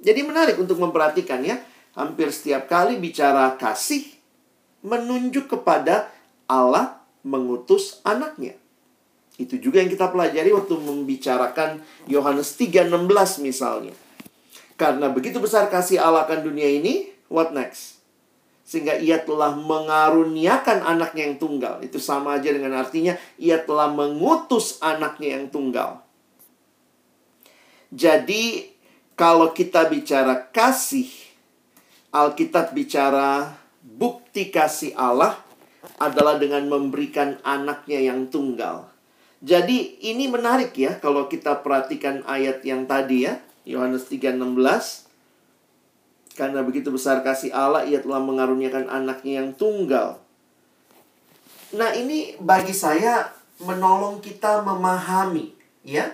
Jadi 0.00 0.20
menarik 0.24 0.56
untuk 0.56 0.80
memperhatikan 0.80 1.42
ya. 1.44 1.60
Hampir 1.90 2.30
setiap 2.30 2.70
kali 2.70 3.02
bicara 3.02 3.58
kasih, 3.58 4.06
menunjuk 4.80 5.50
kepada 5.50 6.08
Allah 6.46 7.02
mengutus 7.26 7.98
anaknya. 8.06 8.54
Itu 9.36 9.56
juga 9.56 9.80
yang 9.82 9.90
kita 9.90 10.08
pelajari 10.12 10.54
waktu 10.54 10.74
membicarakan 10.76 11.82
Yohanes 12.06 12.54
3:16 12.54 13.42
misalnya. 13.42 13.96
Karena 14.78 15.12
begitu 15.12 15.40
besar 15.42 15.68
kasih 15.68 16.00
Allah 16.00 16.24
akan 16.24 16.46
dunia 16.46 16.68
ini, 16.68 17.08
what 17.28 17.52
next? 17.52 18.00
Sehingga 18.64 18.96
ia 18.96 19.20
telah 19.20 19.52
mengaruniakan 19.52 20.86
anaknya 20.86 21.26
yang 21.26 21.36
tunggal. 21.42 21.82
Itu 21.82 21.98
sama 21.98 22.38
aja 22.38 22.54
dengan 22.54 22.78
artinya 22.78 23.18
ia 23.36 23.60
telah 23.60 23.90
mengutus 23.90 24.78
anaknya 24.80 25.36
yang 25.36 25.50
tunggal. 25.50 26.00
Jadi 27.90 28.70
kalau 29.18 29.50
kita 29.50 29.90
bicara 29.90 30.48
kasih, 30.54 31.10
Alkitab 32.10 32.74
bicara 32.74 33.58
bukti 33.82 34.50
kasih 34.50 34.94
Allah 34.94 35.38
adalah 36.00 36.38
dengan 36.38 36.66
memberikan 36.70 37.36
anaknya 37.42 38.00
yang 38.00 38.30
tunggal. 38.30 38.88
Jadi 39.40 40.00
ini 40.04 40.28
menarik 40.28 40.76
ya 40.76 41.00
kalau 41.00 41.26
kita 41.26 41.64
perhatikan 41.64 42.22
ayat 42.28 42.60
yang 42.64 42.84
tadi 42.84 43.26
ya, 43.26 43.40
Yohanes 43.64 44.06
3:16. 44.08 45.08
Karena 46.38 46.64
begitu 46.64 46.88
besar 46.88 47.20
kasih 47.20 47.52
Allah, 47.52 47.84
ia 47.84 48.00
telah 48.00 48.22
mengaruniakan 48.22 48.88
anaknya 48.88 49.44
yang 49.44 49.50
tunggal. 49.52 50.22
Nah, 51.76 51.92
ini 51.92 52.38
bagi 52.40 52.72
saya 52.72 53.28
menolong 53.60 54.24
kita 54.24 54.64
memahami, 54.64 55.52
ya. 55.84 56.08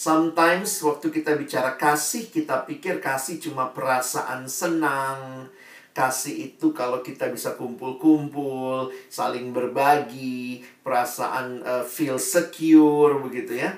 Sometimes 0.00 0.80
waktu 0.80 1.12
kita 1.12 1.36
bicara 1.36 1.76
kasih, 1.76 2.32
kita 2.32 2.64
pikir 2.64 3.04
kasih 3.04 3.36
cuma 3.36 3.68
perasaan 3.68 4.48
senang. 4.48 5.44
Kasih 5.92 6.48
itu 6.48 6.72
kalau 6.72 7.04
kita 7.04 7.28
bisa 7.28 7.52
kumpul-kumpul, 7.52 8.88
saling 9.12 9.52
berbagi, 9.52 10.64
perasaan 10.80 11.60
uh, 11.60 11.84
feel 11.84 12.16
secure 12.16 13.20
begitu 13.20 13.60
ya. 13.60 13.76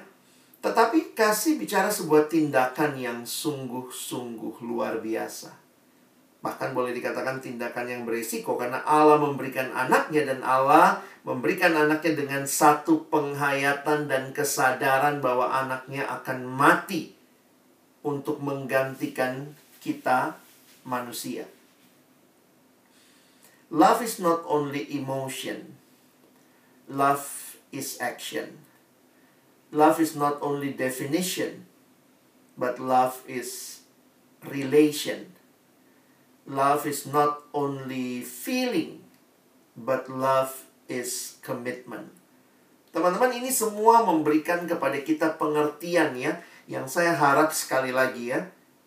Tetapi 0.62 1.10
kasih 1.18 1.58
bicara 1.58 1.90
sebuah 1.90 2.30
tindakan 2.30 2.94
yang 2.94 3.26
sungguh-sungguh 3.26 4.62
luar 4.62 5.02
biasa. 5.02 5.61
Bahkan 6.42 6.74
boleh 6.74 6.90
dikatakan 6.90 7.38
tindakan 7.38 7.86
yang 7.86 8.02
beresiko 8.02 8.58
karena 8.58 8.82
Allah 8.82 9.22
memberikan 9.22 9.70
anaknya 9.70 10.26
dan 10.26 10.42
Allah 10.42 10.98
memberikan 11.22 11.70
anaknya 11.70 12.18
dengan 12.18 12.42
satu 12.42 13.06
penghayatan 13.06 14.10
dan 14.10 14.34
kesadaran 14.34 15.22
bahwa 15.22 15.54
anaknya 15.54 16.02
akan 16.10 16.42
mati 16.42 17.14
untuk 18.02 18.42
menggantikan 18.42 19.54
kita 19.78 20.34
manusia. 20.82 21.46
Love 23.70 24.04
is 24.04 24.18
not 24.18 24.42
only 24.44 24.84
emotion. 24.92 25.78
Love 26.90 27.56
is 27.72 27.96
action. 28.02 28.60
Love 29.72 29.96
is 29.96 30.12
not 30.12 30.36
only 30.44 30.76
definition, 30.76 31.64
but 32.60 32.76
love 32.76 33.24
is 33.24 33.80
relation. 34.44 35.31
Love 36.42 36.90
is 36.90 37.06
not 37.06 37.46
only 37.54 38.20
feeling, 38.26 39.02
but 39.78 40.10
love 40.10 40.66
is 40.90 41.38
commitment. 41.38 42.10
Teman-teman, 42.90 43.32
ini 43.32 43.48
semua 43.48 44.02
memberikan 44.02 44.66
kepada 44.66 44.98
kita 45.00 45.38
pengertian 45.38 46.12
ya, 46.18 46.42
yang 46.66 46.84
saya 46.90 47.14
harap 47.14 47.54
sekali 47.54 47.94
lagi 47.94 48.34
ya. 48.34 48.42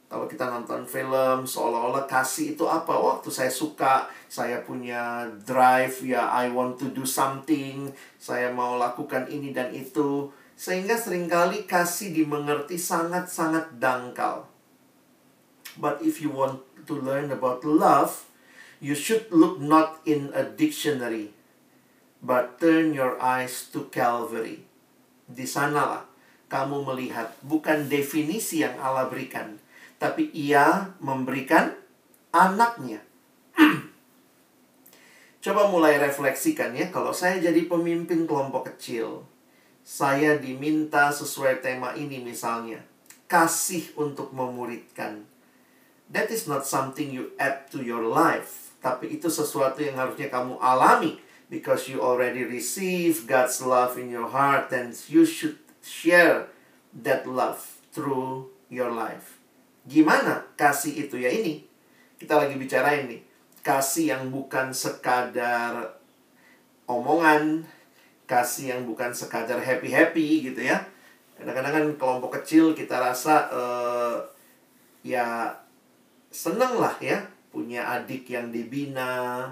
Kalau 0.06 0.30
kita 0.30 0.46
nonton 0.46 0.86
film, 0.86 1.50
seolah-olah 1.50 2.06
kasih 2.06 2.54
itu 2.54 2.70
apa? 2.70 2.94
Waktu 2.94 3.34
saya 3.34 3.50
suka, 3.50 4.06
saya 4.30 4.62
punya 4.62 5.26
drive, 5.44 6.06
ya 6.06 6.30
I 6.30 6.54
want 6.54 6.78
to 6.84 6.94
do 6.94 7.08
something, 7.08 7.89
saya 8.22 8.54
mau 8.54 8.78
lakukan 8.78 9.26
ini 9.32 9.50
dan 9.50 9.74
itu 9.74 10.30
sehingga 10.56 10.96
sering 10.96 11.28
kali 11.28 11.68
kasih 11.68 12.15
dimengerti 12.15 12.80
sangat-sangat 12.80 13.76
dangkal. 13.76 14.48
But 15.76 16.00
if 16.00 16.24
you 16.24 16.32
want 16.32 16.63
to 16.86 16.95
learn 16.95 17.34
about 17.34 17.65
love, 17.65 18.26
you 18.80 18.93
should 18.93 19.28
look 19.34 19.58
not 19.58 20.02
in 20.06 20.32
a 20.34 20.45
dictionary, 20.45 21.34
but 22.21 22.58
turn 22.62 22.93
your 22.93 23.17
eyes 23.17 23.69
to 23.74 23.89
Calvary. 23.89 24.65
Di 25.26 25.50
sanalah 25.50 26.06
kamu 26.48 26.86
melihat 26.86 27.34
bukan 27.41 27.89
definisi 27.89 28.62
yang 28.62 28.78
Allah 28.78 29.10
berikan, 29.10 29.58
tapi 29.98 30.30
ia 30.32 30.93
memberikan 31.02 31.74
anaknya. 32.30 33.02
Coba 35.43 35.69
mulai 35.69 35.98
refleksikan 35.98 36.74
ya, 36.78 36.89
kalau 36.93 37.13
saya 37.13 37.41
jadi 37.41 37.65
pemimpin 37.65 38.30
kelompok 38.30 38.74
kecil, 38.74 39.26
saya 39.86 40.41
diminta 40.41 41.13
sesuai 41.13 41.62
tema 41.62 41.93
ini 41.93 42.17
misalnya 42.17 42.82
kasih 43.30 43.93
untuk 43.98 44.34
memuridkan 44.34 45.26
that 46.12 46.30
is 46.30 46.46
not 46.46 46.68
something 46.68 47.10
you 47.10 47.34
add 47.39 47.70
to 47.74 47.82
your 47.82 48.06
life. 48.06 48.74
Tapi 48.82 49.18
itu 49.18 49.32
sesuatu 49.32 49.82
yang 49.82 49.98
harusnya 49.98 50.30
kamu 50.30 50.62
alami. 50.62 51.22
Because 51.46 51.86
you 51.86 52.02
already 52.02 52.41
receive 52.41 53.30
God's 53.30 53.62
love 53.62 54.02
in 54.02 54.10
your 54.10 54.26
heart 54.34 54.74
and 54.74 54.98
you 55.06 55.30
should 55.30 55.62
share 55.78 56.50
that 57.06 57.30
love 57.30 57.62
through 57.94 58.50
your 58.65 58.89
life. 58.89 59.38
Gimana 59.86 60.50
kasih 60.58 61.06
itu? 61.06 61.22
Ya 61.22 61.30
ini 61.30 61.70
kita 62.18 62.41
lagi 62.41 62.58
bicara 62.58 62.98
ini 62.98 63.22
kasih 63.62 64.18
yang 64.18 64.34
bukan 64.34 64.74
sekadar 64.74 66.02
omongan 66.89 67.65
kasih 68.26 68.78
yang 68.78 68.82
bukan 68.89 69.13
sekadar 69.13 69.62
happy 69.62 69.94
happy 69.94 70.50
gitu 70.50 70.65
ya. 70.65 70.82
Kadang-kadang 71.38 71.74
kan 71.74 71.86
kelompok 72.02 72.41
kecil 72.41 72.74
kita 72.74 72.98
rasa 72.98 73.50
uh, 73.54 74.18
ya 75.06 75.54
seneng 76.36 76.84
lah 76.84 77.00
ya 77.00 77.24
punya 77.48 77.88
adik 77.88 78.28
yang 78.28 78.52
dibina 78.52 79.48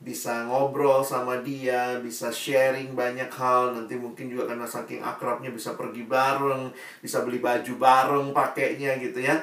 bisa 0.00 0.48
ngobrol 0.48 1.04
sama 1.04 1.44
dia, 1.44 2.00
bisa 2.00 2.32
sharing 2.32 2.96
banyak 2.96 3.28
hal. 3.28 3.76
Nanti 3.76 4.00
mungkin 4.00 4.32
juga 4.32 4.48
karena 4.48 4.64
saking 4.64 5.04
akrabnya 5.04 5.52
bisa 5.52 5.76
pergi 5.76 6.08
bareng, 6.08 6.72
bisa 7.04 7.20
beli 7.20 7.36
baju 7.36 7.72
bareng 7.76 8.26
pakainya 8.32 8.96
gitu 8.96 9.20
ya. 9.20 9.36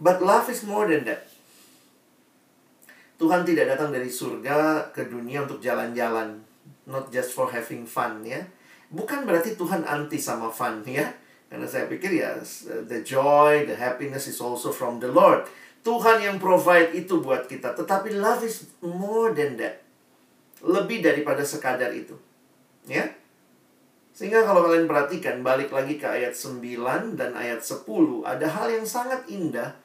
But 0.00 0.24
love 0.24 0.48
is 0.48 0.64
more 0.64 0.88
than 0.88 1.04
that. 1.04 1.28
Tuhan 3.20 3.44
tidak 3.44 3.76
datang 3.76 3.92
dari 3.92 4.08
surga 4.08 4.88
ke 4.90 5.06
dunia 5.06 5.44
untuk 5.44 5.62
jalan-jalan 5.62 6.42
not 6.88 7.12
just 7.12 7.36
for 7.36 7.46
having 7.52 7.84
fun 7.84 8.24
ya. 8.24 8.40
Bukan 8.88 9.28
berarti 9.28 9.54
Tuhan 9.54 9.84
anti 9.84 10.16
sama 10.16 10.48
fun 10.48 10.82
ya. 10.88 11.06
Karena 11.52 11.68
saya 11.68 11.84
pikir 11.84 12.16
ya 12.16 12.40
the 12.88 13.04
joy, 13.04 13.68
the 13.68 13.76
happiness 13.76 14.24
is 14.24 14.40
also 14.40 14.72
from 14.72 14.96
the 14.96 15.12
Lord. 15.12 15.44
Tuhan 15.84 16.24
yang 16.24 16.40
provide 16.40 16.96
itu 16.96 17.20
buat 17.20 17.44
kita. 17.44 17.76
Tetapi 17.76 18.16
love 18.16 18.40
is 18.40 18.72
more 18.80 19.36
than 19.36 19.60
that. 19.60 19.84
Lebih 20.64 21.04
daripada 21.04 21.44
sekadar 21.44 21.92
itu. 21.92 22.16
Ya. 22.88 23.12
Sehingga 24.16 24.48
kalau 24.48 24.64
kalian 24.64 24.88
perhatikan 24.88 25.44
balik 25.44 25.68
lagi 25.68 26.00
ke 26.00 26.08
ayat 26.08 26.32
9 26.32 27.20
dan 27.20 27.36
ayat 27.36 27.60
10 27.60 27.84
ada 28.24 28.46
hal 28.48 28.72
yang 28.72 28.88
sangat 28.88 29.28
indah 29.28 29.76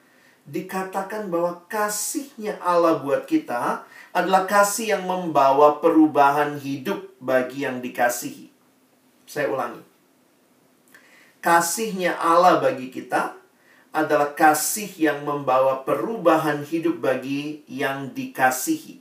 dikatakan 0.48 1.28
bahwa 1.28 1.68
kasihnya 1.68 2.56
Allah 2.64 3.04
buat 3.04 3.28
kita 3.28 3.84
adalah 4.16 4.48
kasih 4.48 4.96
yang 4.96 5.04
membawa 5.04 5.84
perubahan 5.84 6.56
hidup 6.60 7.20
bagi 7.20 7.68
yang 7.68 7.84
dikasihi. 7.84 8.52
Saya 9.28 9.52
ulangi. 9.52 9.87
Kasihnya 11.48 12.20
Allah 12.20 12.60
bagi 12.60 12.92
kita 12.92 13.32
adalah 13.96 14.36
kasih 14.36 14.92
yang 15.00 15.24
membawa 15.24 15.88
perubahan 15.88 16.60
hidup 16.60 17.00
bagi 17.00 17.64
yang 17.72 18.12
dikasihi. 18.12 19.00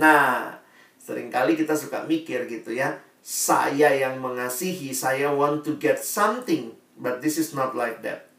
Nah, 0.00 0.56
sering 0.96 1.28
kali 1.28 1.60
kita 1.60 1.76
suka 1.76 2.08
mikir 2.08 2.48
gitu 2.48 2.72
ya. 2.72 3.04
Saya 3.20 3.92
yang 3.92 4.16
mengasihi, 4.24 4.96
saya 4.96 5.28
want 5.28 5.60
to 5.60 5.76
get 5.76 6.00
something. 6.00 6.72
But 6.96 7.20
this 7.20 7.36
is 7.36 7.52
not 7.52 7.76
like 7.76 8.00
that. 8.00 8.32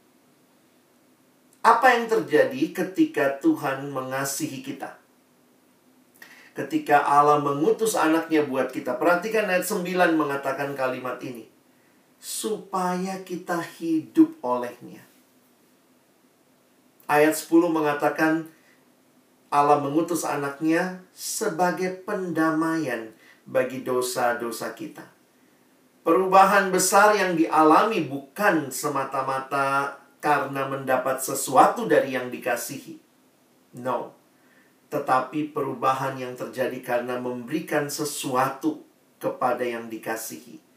Apa 1.62 2.02
yang 2.02 2.10
terjadi 2.10 2.74
ketika 2.74 3.38
Tuhan 3.46 3.94
mengasihi 3.94 4.66
kita? 4.66 4.98
Ketika 6.58 7.06
Allah 7.06 7.46
mengutus 7.46 7.94
anaknya 7.94 8.42
buat 8.42 8.74
kita. 8.74 8.98
Perhatikan 8.98 9.46
ayat 9.54 9.70
9 9.70 10.18
mengatakan 10.18 10.74
kalimat 10.74 11.22
ini. 11.22 11.51
Supaya 12.22 13.26
kita 13.26 13.58
hidup 13.82 14.38
olehnya. 14.46 15.02
Ayat 17.10 17.34
10 17.34 17.50
mengatakan 17.74 18.46
Allah 19.52 19.84
mengutus 19.84 20.24
anaknya 20.24 21.04
sebagai 21.12 22.06
pendamaian 22.08 23.12
bagi 23.44 23.84
dosa-dosa 23.84 24.72
kita. 24.72 25.04
Perubahan 26.08 26.72
besar 26.72 27.20
yang 27.20 27.36
dialami 27.36 28.08
bukan 28.08 28.72
semata-mata 28.72 30.00
karena 30.24 30.72
mendapat 30.72 31.20
sesuatu 31.20 31.84
dari 31.84 32.16
yang 32.16 32.32
dikasihi. 32.32 32.96
No. 33.82 34.16
Tetapi 34.88 35.52
perubahan 35.52 36.16
yang 36.16 36.40
terjadi 36.40 36.80
karena 36.80 37.20
memberikan 37.20 37.92
sesuatu 37.92 38.88
kepada 39.20 39.68
yang 39.68 39.92
dikasihi. 39.92 40.71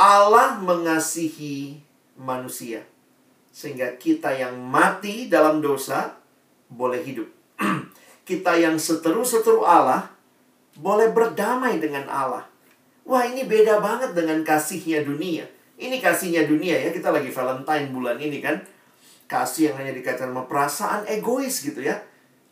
Allah 0.00 0.56
mengasihi 0.64 1.76
manusia. 2.16 2.88
Sehingga 3.52 4.00
kita 4.00 4.32
yang 4.32 4.56
mati 4.56 5.28
dalam 5.28 5.60
dosa 5.60 6.16
boleh 6.72 7.04
hidup. 7.04 7.28
kita 8.28 8.56
yang 8.56 8.80
seteru-seteru 8.80 9.60
Allah 9.60 10.08
boleh 10.80 11.12
berdamai 11.12 11.76
dengan 11.76 12.08
Allah. 12.08 12.48
Wah 13.04 13.28
ini 13.28 13.44
beda 13.44 13.84
banget 13.84 14.16
dengan 14.16 14.40
kasihnya 14.40 15.04
dunia. 15.04 15.44
Ini 15.76 16.00
kasihnya 16.00 16.48
dunia 16.48 16.80
ya, 16.80 16.88
kita 16.92 17.12
lagi 17.12 17.28
Valentine 17.28 17.92
bulan 17.92 18.16
ini 18.16 18.40
kan. 18.40 18.64
Kasih 19.28 19.72
yang 19.72 19.84
hanya 19.84 19.92
dikatakan 19.92 20.32
sama 20.32 20.48
perasaan 20.48 21.04
egois 21.12 21.60
gitu 21.60 21.84
ya. 21.84 22.00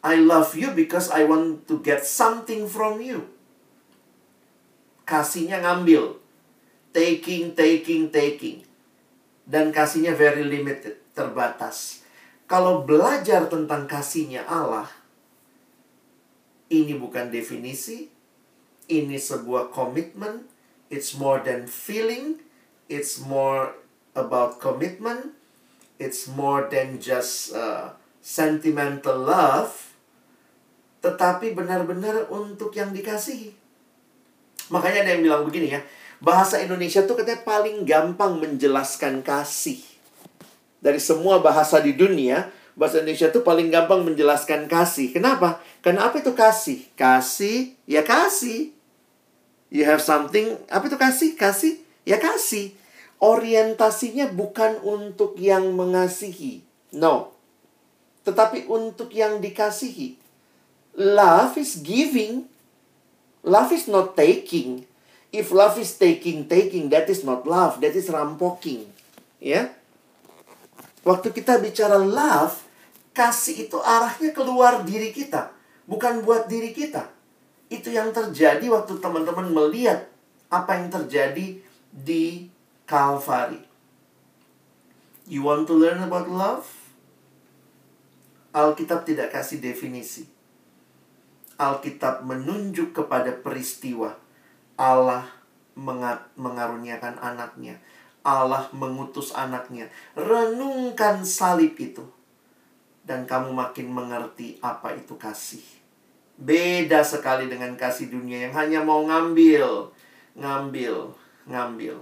I 0.05 0.21
love 0.21 0.53
you 0.53 0.77
because 0.77 1.09
I 1.09 1.25
want 1.25 1.65
to 1.73 1.81
get 1.81 2.05
something 2.05 2.69
from 2.69 3.01
you. 3.01 3.25
Kasihnya 5.09 5.65
ngambil. 5.65 6.28
Taking, 6.99 7.55
taking, 7.55 8.11
taking. 8.11 8.67
Dan 9.47 9.71
kasihnya 9.71 10.19
very 10.19 10.43
limited, 10.43 10.99
terbatas. 11.15 12.03
Kalau 12.51 12.83
belajar 12.83 13.47
tentang 13.47 13.87
kasihnya 13.87 14.43
Allah, 14.51 14.91
ini 16.67 16.99
bukan 16.99 17.31
definisi, 17.31 18.11
ini 18.91 19.15
sebuah 19.15 19.71
komitmen, 19.71 20.51
it's 20.91 21.15
more 21.15 21.39
than 21.39 21.71
feeling, 21.71 22.43
it's 22.91 23.23
more 23.23 23.79
about 24.19 24.59
commitment, 24.59 25.39
it's 26.03 26.27
more 26.27 26.67
than 26.67 26.99
just 26.99 27.55
uh, 27.55 27.95
sentimental 28.19 29.23
love, 29.23 29.95
tetapi 30.99 31.55
benar-benar 31.55 32.27
untuk 32.27 32.75
yang 32.75 32.91
dikasihi. 32.91 33.55
Makanya 34.75 35.07
ada 35.07 35.11
yang 35.15 35.23
bilang 35.25 35.47
begini 35.47 35.79
ya, 35.79 35.81
bahasa 36.19 36.63
Indonesia 36.63 37.03
tuh 37.05 37.19
katanya 37.19 37.43
paling 37.43 37.83
gampang 37.87 38.39
menjelaskan 38.39 39.23
kasih. 39.23 39.83
Dari 40.79 41.03
semua 41.03 41.43
bahasa 41.43 41.83
di 41.83 41.95
dunia, 41.95 42.51
bahasa 42.79 43.03
Indonesia 43.03 43.31
tuh 43.35 43.43
paling 43.43 43.71
gampang 43.71 44.07
menjelaskan 44.07 44.71
kasih. 44.71 45.11
Kenapa? 45.11 45.59
Karena 45.83 46.11
apa 46.11 46.23
itu 46.23 46.35
kasih? 46.35 46.87
Kasih, 46.95 47.75
ya 47.85 48.07
kasih. 48.07 48.71
You 49.69 49.85
have 49.85 50.01
something, 50.01 50.57
apa 50.71 50.87
itu 50.87 50.97
kasih? 50.97 51.35
Kasih, 51.35 51.83
ya 52.09 52.17
kasih 52.17 52.79
orientasinya 53.19 54.31
bukan 54.31 54.79
untuk 54.83 55.37
yang 55.39 55.75
mengasihi. 55.75 56.63
No. 56.95 57.35
Tetapi 58.23 58.71
untuk 58.71 59.11
yang 59.13 59.43
dikasihi. 59.43 60.19
Love 60.99 61.59
is 61.59 61.79
giving. 61.83 62.47
Love 63.43 63.71
is 63.75 63.87
not 63.87 64.15
taking. 64.19 64.87
If 65.29 65.53
love 65.53 65.77
is 65.77 65.93
taking, 66.01 66.49
taking, 66.49 66.89
that 66.89 67.05
is 67.13 67.21
not 67.21 67.45
love. 67.45 67.85
That 67.85 67.93
is 67.93 68.09
rampoking. 68.09 68.89
Ya. 69.37 69.77
Waktu 71.05 71.37
kita 71.37 71.61
bicara 71.61 72.01
love, 72.01 72.57
kasih 73.13 73.69
itu 73.69 73.77
arahnya 73.85 74.33
keluar 74.33 74.89
diri 74.89 75.13
kita. 75.13 75.53
Bukan 75.85 76.25
buat 76.25 76.49
diri 76.49 76.73
kita. 76.73 77.13
Itu 77.69 77.93
yang 77.93 78.17
terjadi 78.17 78.65
waktu 78.73 78.97
teman-teman 78.97 79.53
melihat 79.53 80.09
apa 80.49 80.81
yang 80.81 80.89
terjadi 80.89 81.61
di 81.93 82.49
Calvary. 82.89 83.61
You 85.29 85.45
want 85.45 85.69
to 85.69 85.77
learn 85.77 86.01
about 86.01 86.25
love? 86.25 86.65
Alkitab 88.57 89.05
tidak 89.05 89.29
kasih 89.37 89.61
definisi. 89.61 90.25
Alkitab 91.61 92.25
menunjuk 92.25 92.97
kepada 92.97 93.37
peristiwa 93.37 94.17
Allah 94.79 95.27
mengaruniakan 96.39 97.19
anaknya. 97.19 97.75
Allah 98.23 98.71
mengutus 98.71 99.35
anaknya. 99.35 99.91
Renungkan 100.15 101.27
salib 101.27 101.75
itu. 101.75 102.07
Dan 103.03 103.27
kamu 103.27 103.51
makin 103.51 103.91
mengerti 103.91 104.63
apa 104.63 104.95
itu 104.95 105.19
kasih. 105.19 105.65
Beda 106.39 107.03
sekali 107.03 107.51
dengan 107.51 107.75
kasih 107.75 108.15
dunia 108.15 108.47
yang 108.47 108.55
hanya 108.55 108.79
mau 108.87 109.03
ngambil, 109.03 109.91
ngambil, 110.39 111.11
ngambil. 111.51 111.99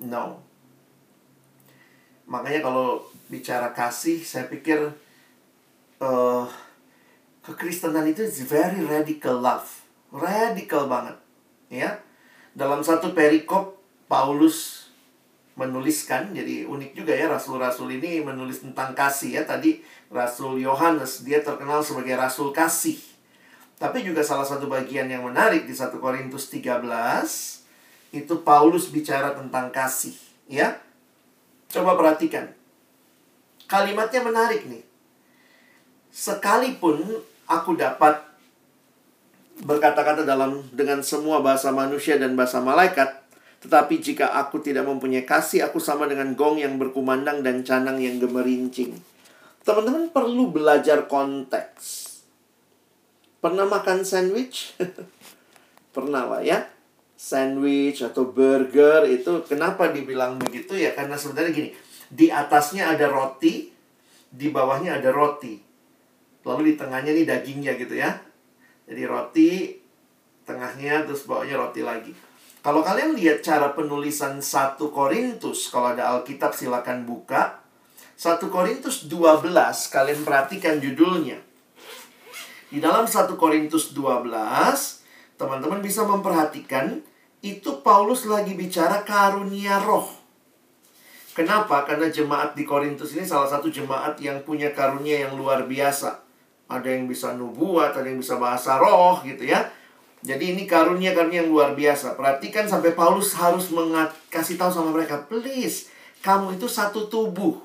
No. 0.00 0.40
Makanya 2.24 2.64
kalau 2.64 3.04
bicara 3.28 3.76
kasih, 3.76 4.24
saya 4.24 4.48
pikir 4.48 4.80
uh, 6.00 6.48
kekristenan 7.44 8.08
itu 8.08 8.24
is 8.24 8.40
very 8.48 8.80
radical 8.80 9.36
love. 9.36 9.84
Radical 10.08 10.88
banget. 10.88 11.23
Ya. 11.74 11.98
Dalam 12.54 12.86
satu 12.86 13.10
perikop, 13.10 13.74
Paulus 14.06 14.86
menuliskan, 15.58 16.34
jadi 16.34 16.66
unik 16.66 16.98
juga 16.98 17.14
ya 17.14 17.30
rasul-rasul 17.30 17.90
ini 17.98 18.22
menulis 18.22 18.62
tentang 18.62 18.94
kasih 18.94 19.38
ya. 19.38 19.42
Tadi 19.42 19.82
Rasul 20.10 20.62
Yohanes, 20.62 21.26
dia 21.26 21.42
terkenal 21.42 21.82
sebagai 21.82 22.14
rasul 22.14 22.54
kasih. 22.54 22.98
Tapi 23.78 24.06
juga 24.06 24.22
salah 24.22 24.46
satu 24.46 24.70
bagian 24.70 25.10
yang 25.10 25.26
menarik 25.26 25.66
di 25.66 25.74
1 25.74 25.98
Korintus 25.98 26.46
13 26.50 26.82
itu 28.14 28.34
Paulus 28.46 28.94
bicara 28.94 29.34
tentang 29.34 29.74
kasih, 29.74 30.14
ya. 30.46 30.78
Coba 31.66 31.98
perhatikan. 31.98 32.54
Kalimatnya 33.66 34.22
menarik 34.22 34.62
nih. 34.70 34.86
Sekalipun 36.14 37.02
aku 37.50 37.74
dapat 37.74 38.22
berkata-kata 39.62 40.26
dalam 40.26 40.66
dengan 40.74 41.04
semua 41.06 41.38
bahasa 41.38 41.70
manusia 41.70 42.18
dan 42.18 42.34
bahasa 42.34 42.58
malaikat, 42.58 43.22
tetapi 43.62 44.02
jika 44.02 44.34
aku 44.34 44.58
tidak 44.58 44.88
mempunyai 44.88 45.22
kasih, 45.22 45.68
aku 45.68 45.78
sama 45.78 46.10
dengan 46.10 46.34
gong 46.34 46.58
yang 46.58 46.74
berkumandang 46.80 47.46
dan 47.46 47.62
canang 47.62 48.02
yang 48.02 48.18
gemerincing. 48.18 48.98
Teman-teman 49.62 50.10
perlu 50.10 50.50
belajar 50.50 51.06
konteks. 51.06 52.18
Pernah 53.38 53.64
makan 53.68 54.02
sandwich? 54.02 54.74
Pernah 55.94 56.26
lah 56.26 56.42
ya 56.42 56.74
sandwich 57.24 58.04
atau 58.04 58.28
burger 58.28 59.08
itu 59.08 59.46
kenapa 59.48 59.88
dibilang 59.88 60.36
begitu 60.36 60.76
ya 60.76 60.92
karena 60.92 61.16
sebenarnya 61.16 61.52
gini 61.56 61.70
di 62.12 62.28
atasnya 62.28 62.92
ada 62.92 63.08
roti 63.08 63.72
di 64.28 64.52
bawahnya 64.52 65.00
ada 65.00 65.08
roti 65.08 65.56
lalu 66.44 66.60
di 66.68 66.74
tengahnya 66.76 67.16
nih 67.16 67.24
dagingnya 67.24 67.72
gitu 67.80 67.96
ya 67.96 68.12
jadi 68.88 69.08
roti 69.08 69.78
tengahnya 70.44 71.04
terus 71.04 71.24
bawahnya 71.24 71.56
roti 71.60 71.80
lagi 71.84 72.12
kalau 72.64 72.80
kalian 72.80 73.16
lihat 73.16 73.44
cara 73.44 73.76
penulisan 73.76 74.40
satu 74.40 74.88
Korintus 74.88 75.68
kalau 75.68 75.92
ada 75.92 76.16
Alkitab 76.16 76.56
silakan 76.56 77.04
buka 77.04 77.60
satu 78.16 78.48
Korintus 78.48 79.06
12 79.06 79.52
kalian 79.92 80.20
perhatikan 80.24 80.80
judulnya 80.80 81.38
di 82.74 82.82
dalam 82.82 83.06
satu 83.06 83.38
Korintus 83.38 83.94
12 83.94 84.26
teman-teman 85.38 85.78
bisa 85.84 86.02
memperhatikan 86.02 87.04
itu 87.44 87.84
Paulus 87.84 88.24
lagi 88.24 88.56
bicara 88.56 89.04
karunia 89.04 89.76
roh. 89.84 90.08
Kenapa? 91.36 91.84
Karena 91.84 92.08
jemaat 92.08 92.56
di 92.56 92.64
Korintus 92.64 93.12
ini 93.12 93.28
salah 93.28 93.44
satu 93.44 93.68
jemaat 93.68 94.16
yang 94.16 94.40
punya 94.48 94.72
karunia 94.72 95.28
yang 95.28 95.36
luar 95.36 95.68
biasa. 95.68 96.23
Ada 96.68 96.88
yang 96.96 97.04
bisa 97.10 97.36
nubuat, 97.36 97.92
ada 97.92 98.08
yang 98.08 98.18
bisa 98.18 98.40
bahasa 98.40 98.80
roh 98.80 99.20
gitu 99.22 99.44
ya. 99.44 99.68
Jadi 100.24 100.56
ini 100.56 100.64
karunia-karunia 100.64 101.44
yang 101.44 101.52
luar 101.52 101.76
biasa. 101.76 102.16
Perhatikan 102.16 102.64
sampai 102.64 102.96
Paulus 102.96 103.36
harus 103.36 103.68
mengat 103.68 104.16
kasih 104.32 104.56
tahu 104.56 104.72
sama 104.72 104.88
mereka, 104.96 105.20
please, 105.28 105.92
kamu 106.24 106.56
itu 106.56 106.64
satu 106.64 107.12
tubuh. 107.12 107.60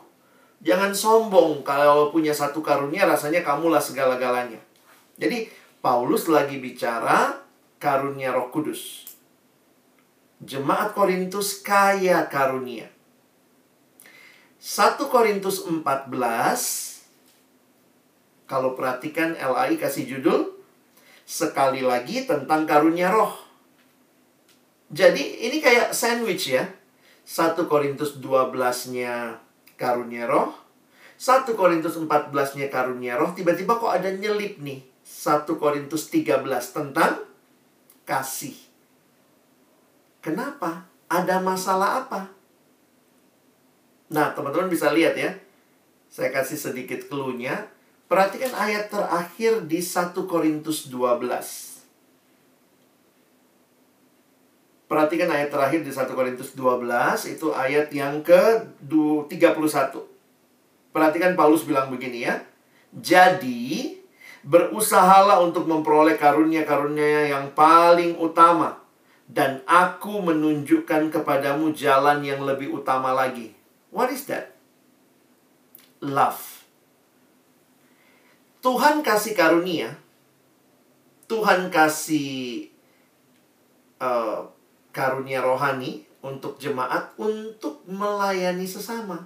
Jangan 0.59 0.91
sombong 0.91 1.63
kalau 1.63 2.11
punya 2.11 2.35
satu 2.35 2.59
karunia 2.59 3.07
rasanya 3.07 3.39
kamulah 3.47 3.79
segala-galanya. 3.79 4.59
Jadi 5.15 5.47
Paulus 5.79 6.27
lagi 6.27 6.59
bicara 6.59 7.39
karunia 7.79 8.35
Roh 8.35 8.51
Kudus. 8.51 9.07
Jemaat 10.43 10.91
Korintus 10.91 11.63
kaya 11.63 12.27
karunia. 12.27 12.91
1 14.59 14.99
Korintus 15.07 15.63
14 15.63 16.98
kalau 18.49 18.73
perhatikan 18.73 19.37
LAI 19.37 19.77
kasih 19.77 20.09
judul 20.09 20.57
sekali 21.29 21.85
lagi 21.85 22.25
tentang 22.25 22.65
karunia 22.65 23.13
roh. 23.13 23.37
Jadi 24.89 25.45
ini 25.45 25.61
kayak 25.61 25.93
sandwich 25.93 26.49
ya. 26.49 26.65
1 27.29 27.53
Korintus 27.69 28.17
12-nya 28.17 29.37
karunia 29.77 30.25
roh. 30.25 30.49
1 31.21 31.45
Korintus 31.53 31.93
14-nya 31.93 32.73
karunia 32.73 33.13
roh. 33.21 33.37
Tiba-tiba 33.37 33.77
kok 33.77 33.93
ada 33.93 34.09
nyelip 34.09 34.57
nih. 34.57 34.81
1 35.05 35.45
Korintus 35.61 36.09
13 36.09 36.41
tentang 36.73 37.21
kasih. 38.09 38.57
Kenapa? 40.25 40.89
Ada 41.05 41.37
masalah 41.37 42.01
apa? 42.01 42.33
Nah, 44.09 44.33
teman-teman 44.33 44.73
bisa 44.73 44.89
lihat 44.89 45.13
ya. 45.13 45.37
Saya 46.09 46.33
kasih 46.33 46.57
sedikit 46.57 47.05
clue-nya. 47.05 47.69
Perhatikan 48.09 48.49
ayat 48.57 48.89
terakhir 48.89 49.69
di 49.69 49.85
1 49.85 50.17
Korintus 50.25 50.89
12. 50.89 51.29
Perhatikan 54.89 55.29
ayat 55.29 55.53
terakhir 55.53 55.85
di 55.85 55.93
1 55.93 56.17
Korintus 56.17 56.57
12, 56.57 57.29
itu 57.29 57.53
ayat 57.53 57.93
yang 57.93 58.25
ke-31. 58.25 59.93
Perhatikan 60.89 61.37
Paulus 61.37 61.61
bilang 61.61 61.93
begini 61.93 62.25
ya. 62.25 62.41
Jadi, 62.97 64.01
berusahalah 64.41 65.45
untuk 65.45 65.69
memperoleh 65.69 66.17
karunia-karunia 66.17 67.29
yang 67.29 67.53
paling 67.53 68.17
utama. 68.17 68.81
Dan 69.29 69.61
aku 69.69 70.17
menunjukkan 70.25 71.13
kepadamu 71.13 71.77
jalan 71.77 72.25
yang 72.25 72.41
lebih 72.41 72.73
utama 72.73 73.13
lagi. 73.13 73.53
What 73.93 74.09
is 74.09 74.25
that? 74.25 74.57
Love. 76.01 76.48
Tuhan 78.69 79.01
kasih 79.01 79.33
karunia, 79.33 79.89
Tuhan 81.25 81.73
kasih 81.73 82.69
uh, 83.97 84.45
karunia 84.93 85.41
rohani 85.41 86.05
untuk 86.21 86.61
jemaat 86.61 87.09
untuk 87.17 87.81
melayani 87.89 88.69
sesama. 88.69 89.25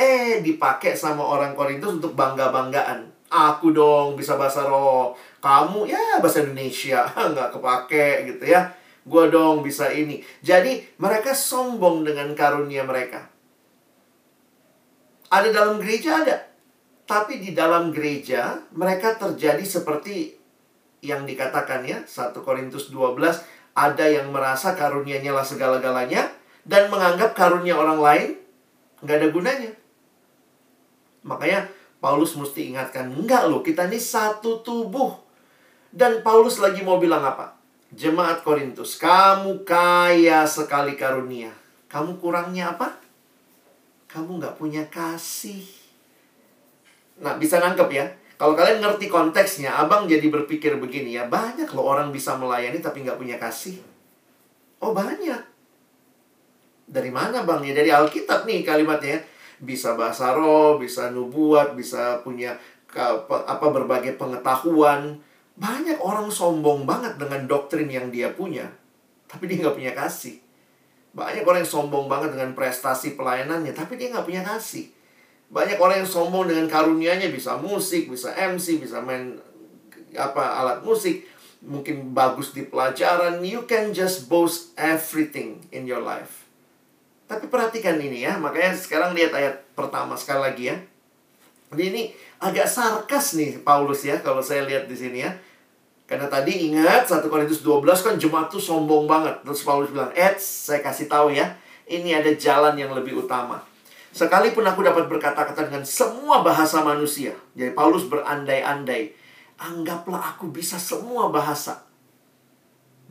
Eh, 0.00 0.40
dipakai 0.40 0.96
sama 0.96 1.28
orang 1.28 1.52
Korintus 1.52 2.00
untuk 2.00 2.16
bangga-banggaan. 2.16 3.04
Aku 3.28 3.76
dong 3.76 4.16
bisa 4.16 4.40
bahasa 4.40 4.64
roh. 4.64 5.12
Kamu 5.44 5.84
ya 5.84 6.16
bahasa 6.16 6.40
Indonesia. 6.40 7.04
Nggak 7.36 7.52
kepake 7.52 8.32
gitu 8.32 8.48
ya. 8.48 8.72
Gua 9.04 9.28
dong 9.28 9.60
bisa 9.60 9.92
ini. 9.92 10.24
Jadi 10.40 10.88
mereka 10.96 11.36
sombong 11.36 12.00
dengan 12.00 12.32
karunia 12.32 12.80
mereka. 12.80 13.28
Ada 15.28 15.52
dalam 15.52 15.76
gereja 15.84 16.24
ada. 16.24 16.55
Tapi 17.06 17.38
di 17.38 17.54
dalam 17.54 17.94
gereja 17.94 18.58
mereka 18.74 19.14
terjadi 19.14 19.62
seperti 19.62 20.34
yang 21.06 21.22
dikatakan 21.22 21.86
ya 21.86 22.02
1 22.02 22.34
Korintus 22.42 22.90
12 22.90 23.22
ada 23.78 24.04
yang 24.10 24.34
merasa 24.34 24.74
karunianya 24.74 25.30
lah 25.30 25.46
segala-galanya 25.46 26.26
dan 26.66 26.90
menganggap 26.90 27.38
karunia 27.38 27.78
orang 27.78 28.02
lain 28.02 28.30
nggak 29.06 29.16
ada 29.22 29.28
gunanya. 29.30 29.72
Makanya 31.22 31.70
Paulus 32.02 32.38
mesti 32.38 32.70
ingatkan, 32.70 33.10
enggak 33.10 33.50
loh, 33.50 33.60
kita 33.60 33.90
ini 33.90 33.98
satu 33.98 34.62
tubuh. 34.62 35.14
Dan 35.90 36.22
Paulus 36.22 36.62
lagi 36.62 36.84
mau 36.86 37.02
bilang 37.02 37.24
apa? 37.24 37.56
Jemaat 37.90 38.46
Korintus, 38.46 38.98
kamu 38.98 39.66
kaya 39.66 40.46
sekali 40.46 40.98
karunia. 40.98 41.50
Kamu 41.90 42.18
kurangnya 42.18 42.74
apa? 42.76 42.98
Kamu 44.10 44.38
nggak 44.38 44.56
punya 44.58 44.86
kasih. 44.90 45.75
Nah, 47.20 47.40
bisa 47.40 47.56
nangkep 47.60 47.88
ya. 47.92 48.06
Kalau 48.36 48.52
kalian 48.52 48.84
ngerti 48.84 49.08
konteksnya, 49.08 49.72
abang 49.80 50.04
jadi 50.04 50.28
berpikir 50.28 50.76
begini 50.76 51.16
ya. 51.16 51.24
Banyak 51.24 51.72
loh 51.72 51.88
orang 51.88 52.12
bisa 52.12 52.36
melayani 52.36 52.84
tapi 52.84 53.00
nggak 53.00 53.16
punya 53.16 53.40
kasih. 53.40 53.80
Oh 54.84 54.92
banyak. 54.92 55.40
Dari 56.84 57.08
mana 57.08 57.48
bang? 57.48 57.64
Ya 57.64 57.72
dari 57.72 57.88
Alkitab 57.88 58.44
nih 58.44 58.60
kalimatnya. 58.60 59.24
Bisa 59.56 59.96
bahasa 59.96 60.36
roh, 60.36 60.76
bisa 60.76 61.08
nubuat, 61.08 61.72
bisa 61.72 62.20
punya 62.20 62.60
apa 62.92 63.66
berbagai 63.72 64.20
pengetahuan. 64.20 65.16
Banyak 65.56 65.96
orang 66.04 66.28
sombong 66.28 66.84
banget 66.84 67.16
dengan 67.16 67.48
doktrin 67.48 67.88
yang 67.88 68.12
dia 68.12 68.28
punya. 68.36 68.68
Tapi 69.24 69.48
dia 69.48 69.64
nggak 69.64 69.76
punya 69.80 69.96
kasih. 69.96 70.36
Banyak 71.16 71.48
orang 71.48 71.64
yang 71.64 71.72
sombong 71.72 72.04
banget 72.04 72.36
dengan 72.36 72.52
prestasi 72.52 73.16
pelayanannya. 73.16 73.72
Tapi 73.72 73.96
dia 73.96 74.12
nggak 74.12 74.28
punya 74.28 74.44
kasih. 74.44 74.92
Banyak 75.46 75.78
orang 75.78 76.02
yang 76.02 76.10
sombong 76.10 76.50
dengan 76.50 76.66
karunianya 76.66 77.30
bisa 77.30 77.54
musik, 77.54 78.10
bisa 78.10 78.34
MC, 78.34 78.82
bisa 78.82 78.98
main 78.98 79.38
apa 80.16 80.42
alat 80.58 80.82
musik, 80.82 81.22
mungkin 81.62 82.10
bagus 82.10 82.50
di 82.50 82.66
pelajaran. 82.66 83.38
You 83.46 83.64
can 83.70 83.94
just 83.94 84.26
boast 84.26 84.74
everything 84.74 85.62
in 85.70 85.86
your 85.86 86.02
life. 86.02 86.46
Tapi 87.26 87.50
perhatikan 87.50 87.98
ini 87.98 88.22
ya, 88.22 88.38
makanya 88.38 88.74
sekarang 88.74 89.14
lihat 89.14 89.34
ayat 89.34 89.54
pertama 89.74 90.14
sekali 90.14 90.40
lagi 90.46 90.64
ya. 90.70 90.76
Jadi 91.74 91.82
ini 91.90 92.02
agak 92.38 92.70
sarkas 92.70 93.34
nih 93.34 93.58
Paulus 93.66 94.06
ya 94.06 94.22
kalau 94.22 94.38
saya 94.38 94.62
lihat 94.62 94.86
di 94.86 94.94
sini 94.94 95.26
ya. 95.26 95.34
Karena 96.06 96.30
tadi 96.30 96.70
ingat 96.70 97.10
1 97.10 97.26
Korintus 97.26 97.66
12 97.66 97.82
kan 98.06 98.14
jemaat 98.14 98.46
tuh 98.46 98.62
sombong 98.62 99.10
banget. 99.10 99.42
Terus 99.42 99.66
Paulus 99.66 99.90
bilang, 99.90 100.14
"Eh, 100.14 100.38
saya 100.38 100.78
kasih 100.78 101.10
tahu 101.10 101.34
ya, 101.34 101.58
ini 101.90 102.14
ada 102.14 102.30
jalan 102.38 102.78
yang 102.78 102.94
lebih 102.94 103.26
utama." 103.26 103.58
Sekalipun 104.16 104.64
aku 104.64 104.80
dapat 104.80 105.12
berkata-kata 105.12 105.68
dengan 105.68 105.84
semua 105.84 106.40
bahasa 106.40 106.80
manusia. 106.80 107.36
Jadi 107.52 107.76
Paulus 107.76 108.08
berandai-andai. 108.08 109.12
Anggaplah 109.60 110.32
aku 110.32 110.48
bisa 110.48 110.80
semua 110.80 111.28
bahasa. 111.28 111.84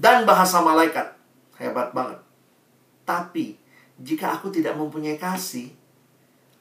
Dan 0.01 0.25
bahasa 0.25 0.65
malaikat. 0.65 1.13
Hebat 1.61 1.93
banget. 1.93 2.17
Tapi, 3.05 3.53
jika 4.01 4.33
aku 4.33 4.49
tidak 4.49 4.73
mempunyai 4.73 5.21
kasih, 5.21 5.69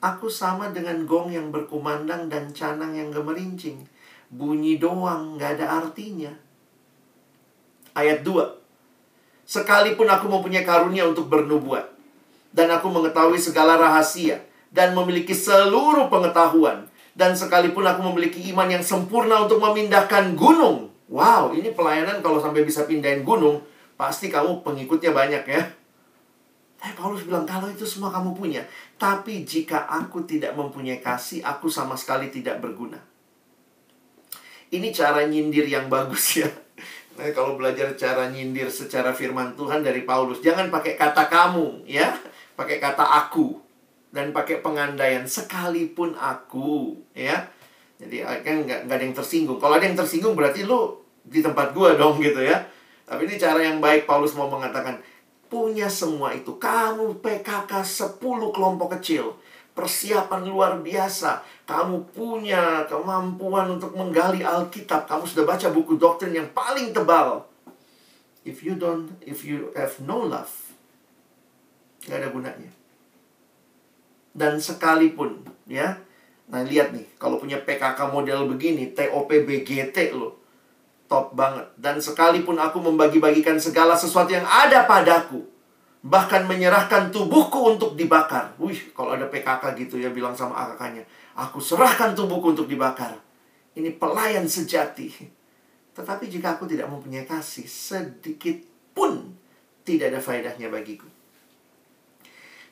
aku 0.04 0.28
sama 0.28 0.68
dengan 0.76 1.08
gong 1.08 1.32
yang 1.32 1.48
berkumandang 1.48 2.28
dan 2.28 2.52
canang 2.52 2.92
yang 2.92 3.08
gemerincing. 3.08 3.80
Bunyi 4.28 4.76
doang, 4.76 5.40
gak 5.40 5.56
ada 5.56 5.80
artinya. 5.80 6.36
Ayat 7.96 8.20
2. 8.20 9.48
Sekalipun 9.48 10.04
aku 10.04 10.28
mempunyai 10.28 10.68
karunia 10.68 11.08
untuk 11.08 11.32
bernubuat 11.32 11.93
dan 12.54 12.70
aku 12.70 12.86
mengetahui 12.86 13.36
segala 13.42 13.74
rahasia 13.74 14.38
dan 14.70 14.94
memiliki 14.94 15.34
seluruh 15.34 16.06
pengetahuan 16.06 16.86
dan 17.18 17.34
sekalipun 17.34 17.82
aku 17.82 18.02
memiliki 18.14 18.42
iman 18.54 18.70
yang 18.70 18.82
sempurna 18.82 19.42
untuk 19.42 19.58
memindahkan 19.58 20.38
gunung. 20.38 20.94
Wow, 21.10 21.54
ini 21.54 21.74
pelayanan 21.74 22.22
kalau 22.22 22.38
sampai 22.42 22.66
bisa 22.66 22.86
pindahin 22.86 23.22
gunung, 23.26 23.62
pasti 23.94 24.30
kamu 24.30 24.66
pengikutnya 24.66 25.14
banyak 25.14 25.44
ya. 25.46 25.62
Eh, 26.84 26.92
Paulus 26.98 27.24
bilang, 27.24 27.48
kalau 27.48 27.70
itu 27.70 27.86
semua 27.86 28.12
kamu 28.12 28.36
punya. 28.36 28.60
Tapi 29.00 29.46
jika 29.46 29.88
aku 29.88 30.26
tidak 30.28 30.52
mempunyai 30.52 31.00
kasih, 31.00 31.40
aku 31.40 31.70
sama 31.70 31.96
sekali 31.96 32.28
tidak 32.28 32.60
berguna. 32.60 32.98
Ini 34.74 34.90
cara 34.90 35.22
nyindir 35.24 35.70
yang 35.70 35.86
bagus 35.86 36.44
ya. 36.44 36.50
Nah, 37.14 37.30
kalau 37.30 37.54
belajar 37.54 37.94
cara 37.94 38.26
nyindir 38.26 38.66
secara 38.74 39.14
firman 39.14 39.54
Tuhan 39.54 39.86
dari 39.86 40.02
Paulus, 40.02 40.42
jangan 40.42 40.66
pakai 40.66 40.98
kata 40.98 41.30
kamu 41.30 41.86
ya 41.86 42.10
pakai 42.54 42.78
kata 42.78 43.02
aku 43.02 43.58
dan 44.14 44.30
pakai 44.30 44.62
pengandaian 44.62 45.26
sekalipun 45.26 46.14
aku 46.14 46.94
ya. 47.14 47.50
Jadi 47.98 48.22
kan 48.22 48.62
nggak 48.66 48.80
nggak 48.86 48.96
ada 48.96 49.04
yang 49.04 49.16
tersinggung. 49.16 49.58
Kalau 49.58 49.74
ada 49.78 49.86
yang 49.86 49.98
tersinggung 49.98 50.34
berarti 50.38 50.62
lu 50.62 51.02
di 51.26 51.42
tempat 51.42 51.74
gua 51.74 51.94
dong 52.00 52.22
gitu 52.22 52.42
ya. 52.42 52.62
Tapi 53.04 53.28
ini 53.28 53.36
cara 53.36 53.60
yang 53.60 53.82
baik 53.82 54.08
Paulus 54.08 54.32
mau 54.38 54.48
mengatakan 54.48 55.02
punya 55.50 55.86
semua 55.92 56.32
itu 56.32 56.56
kamu 56.56 57.20
PKK 57.20 57.84
10 57.84 58.18
kelompok 58.50 58.96
kecil 58.98 59.36
persiapan 59.74 60.46
luar 60.46 60.78
biasa. 60.80 61.42
Kamu 61.66 62.14
punya 62.14 62.86
kemampuan 62.86 63.76
untuk 63.76 63.92
menggali 63.92 64.40
Alkitab. 64.46 65.10
Kamu 65.10 65.26
sudah 65.26 65.44
baca 65.44 65.66
buku 65.74 65.98
doktrin 65.98 66.32
yang 66.32 66.48
paling 66.54 66.94
tebal. 66.94 67.44
If 68.46 68.62
you 68.62 68.78
don't 68.78 69.10
if 69.24 69.42
you 69.42 69.72
have 69.74 69.98
no 70.04 70.22
love 70.22 70.63
nggak 72.06 72.18
ada 72.20 72.28
gunanya 72.30 72.70
dan 74.34 74.58
sekalipun 74.60 75.44
ya 75.68 75.98
nah 76.44 76.60
lihat 76.60 76.92
nih 76.92 77.08
kalau 77.16 77.40
punya 77.40 77.56
PKK 77.62 78.12
model 78.12 78.48
begini 78.50 78.92
TOP 78.92 79.32
BGT 79.32 80.12
loh 80.12 80.44
top 81.14 81.36
banget. 81.36 81.66
Dan 81.78 82.00
sekalipun 82.00 82.58
aku 82.58 82.80
membagi-bagikan 82.80 83.60
segala 83.60 83.94
sesuatu 83.94 84.32
yang 84.32 84.42
ada 84.42 84.88
padaku, 84.88 85.44
bahkan 86.02 86.48
menyerahkan 86.48 87.14
tubuhku 87.14 87.76
untuk 87.76 87.94
dibakar. 87.94 88.56
Wih, 88.58 88.90
kalau 88.96 89.14
ada 89.14 89.28
PKK 89.28 89.78
gitu 89.78 90.00
ya 90.00 90.10
bilang 90.10 90.34
sama 90.34 90.74
kakaknya, 90.74 91.06
aku 91.38 91.60
serahkan 91.60 92.16
tubuhku 92.16 92.56
untuk 92.56 92.66
dibakar. 92.66 93.14
Ini 93.74 93.94
pelayan 93.94 94.46
sejati. 94.46 95.10
Tetapi 95.94 96.26
jika 96.26 96.58
aku 96.58 96.66
tidak 96.66 96.90
mempunyai 96.90 97.26
kasih, 97.26 97.66
sedikit 97.66 98.58
pun 98.94 99.34
tidak 99.86 100.14
ada 100.14 100.20
faedahnya 100.22 100.70
bagiku. 100.70 101.06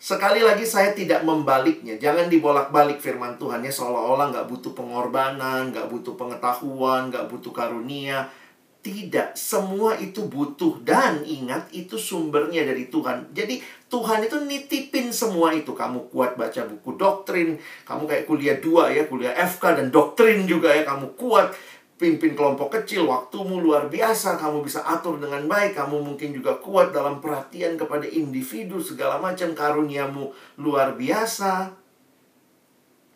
Sekali 0.03 0.43
lagi 0.43 0.67
saya 0.67 0.91
tidak 0.91 1.23
membaliknya. 1.23 1.95
Jangan 1.95 2.27
dibolak-balik 2.27 2.99
firman 2.99 3.39
Tuhan 3.39 3.63
ya 3.63 3.71
seolah-olah 3.71 4.35
nggak 4.35 4.51
butuh 4.51 4.75
pengorbanan, 4.75 5.71
nggak 5.71 5.87
butuh 5.87 6.19
pengetahuan, 6.19 7.07
nggak 7.07 7.31
butuh 7.31 7.55
karunia. 7.55 8.27
Tidak, 8.83 9.39
semua 9.39 9.95
itu 10.03 10.27
butuh 10.27 10.83
dan 10.83 11.23
ingat 11.23 11.71
itu 11.71 11.95
sumbernya 11.95 12.67
dari 12.67 12.91
Tuhan. 12.91 13.31
Jadi 13.31 13.63
Tuhan 13.87 14.27
itu 14.27 14.43
nitipin 14.43 15.15
semua 15.15 15.55
itu. 15.55 15.71
Kamu 15.71 16.11
kuat 16.11 16.35
baca 16.35 16.67
buku 16.67 16.99
doktrin, 16.99 17.63
kamu 17.87 18.03
kayak 18.11 18.27
kuliah 18.27 18.59
dua 18.59 18.91
ya, 18.91 19.07
kuliah 19.07 19.39
FK 19.39 19.79
dan 19.79 19.95
doktrin 19.95 20.51
juga 20.51 20.75
ya, 20.75 20.83
kamu 20.83 21.15
kuat 21.15 21.55
pimpin 22.03 22.35
kelompok 22.35 22.83
kecil, 22.83 23.07
waktumu 23.07 23.63
luar 23.63 23.87
biasa, 23.87 24.35
kamu 24.35 24.67
bisa 24.67 24.83
atur 24.83 25.23
dengan 25.23 25.47
baik, 25.47 25.79
kamu 25.79 26.03
mungkin 26.03 26.35
juga 26.35 26.59
kuat 26.59 26.91
dalam 26.91 27.23
perhatian 27.23 27.79
kepada 27.79 28.03
individu, 28.03 28.83
segala 28.83 29.23
macam 29.23 29.55
karuniamu 29.55 30.35
luar 30.59 30.99
biasa. 30.99 31.71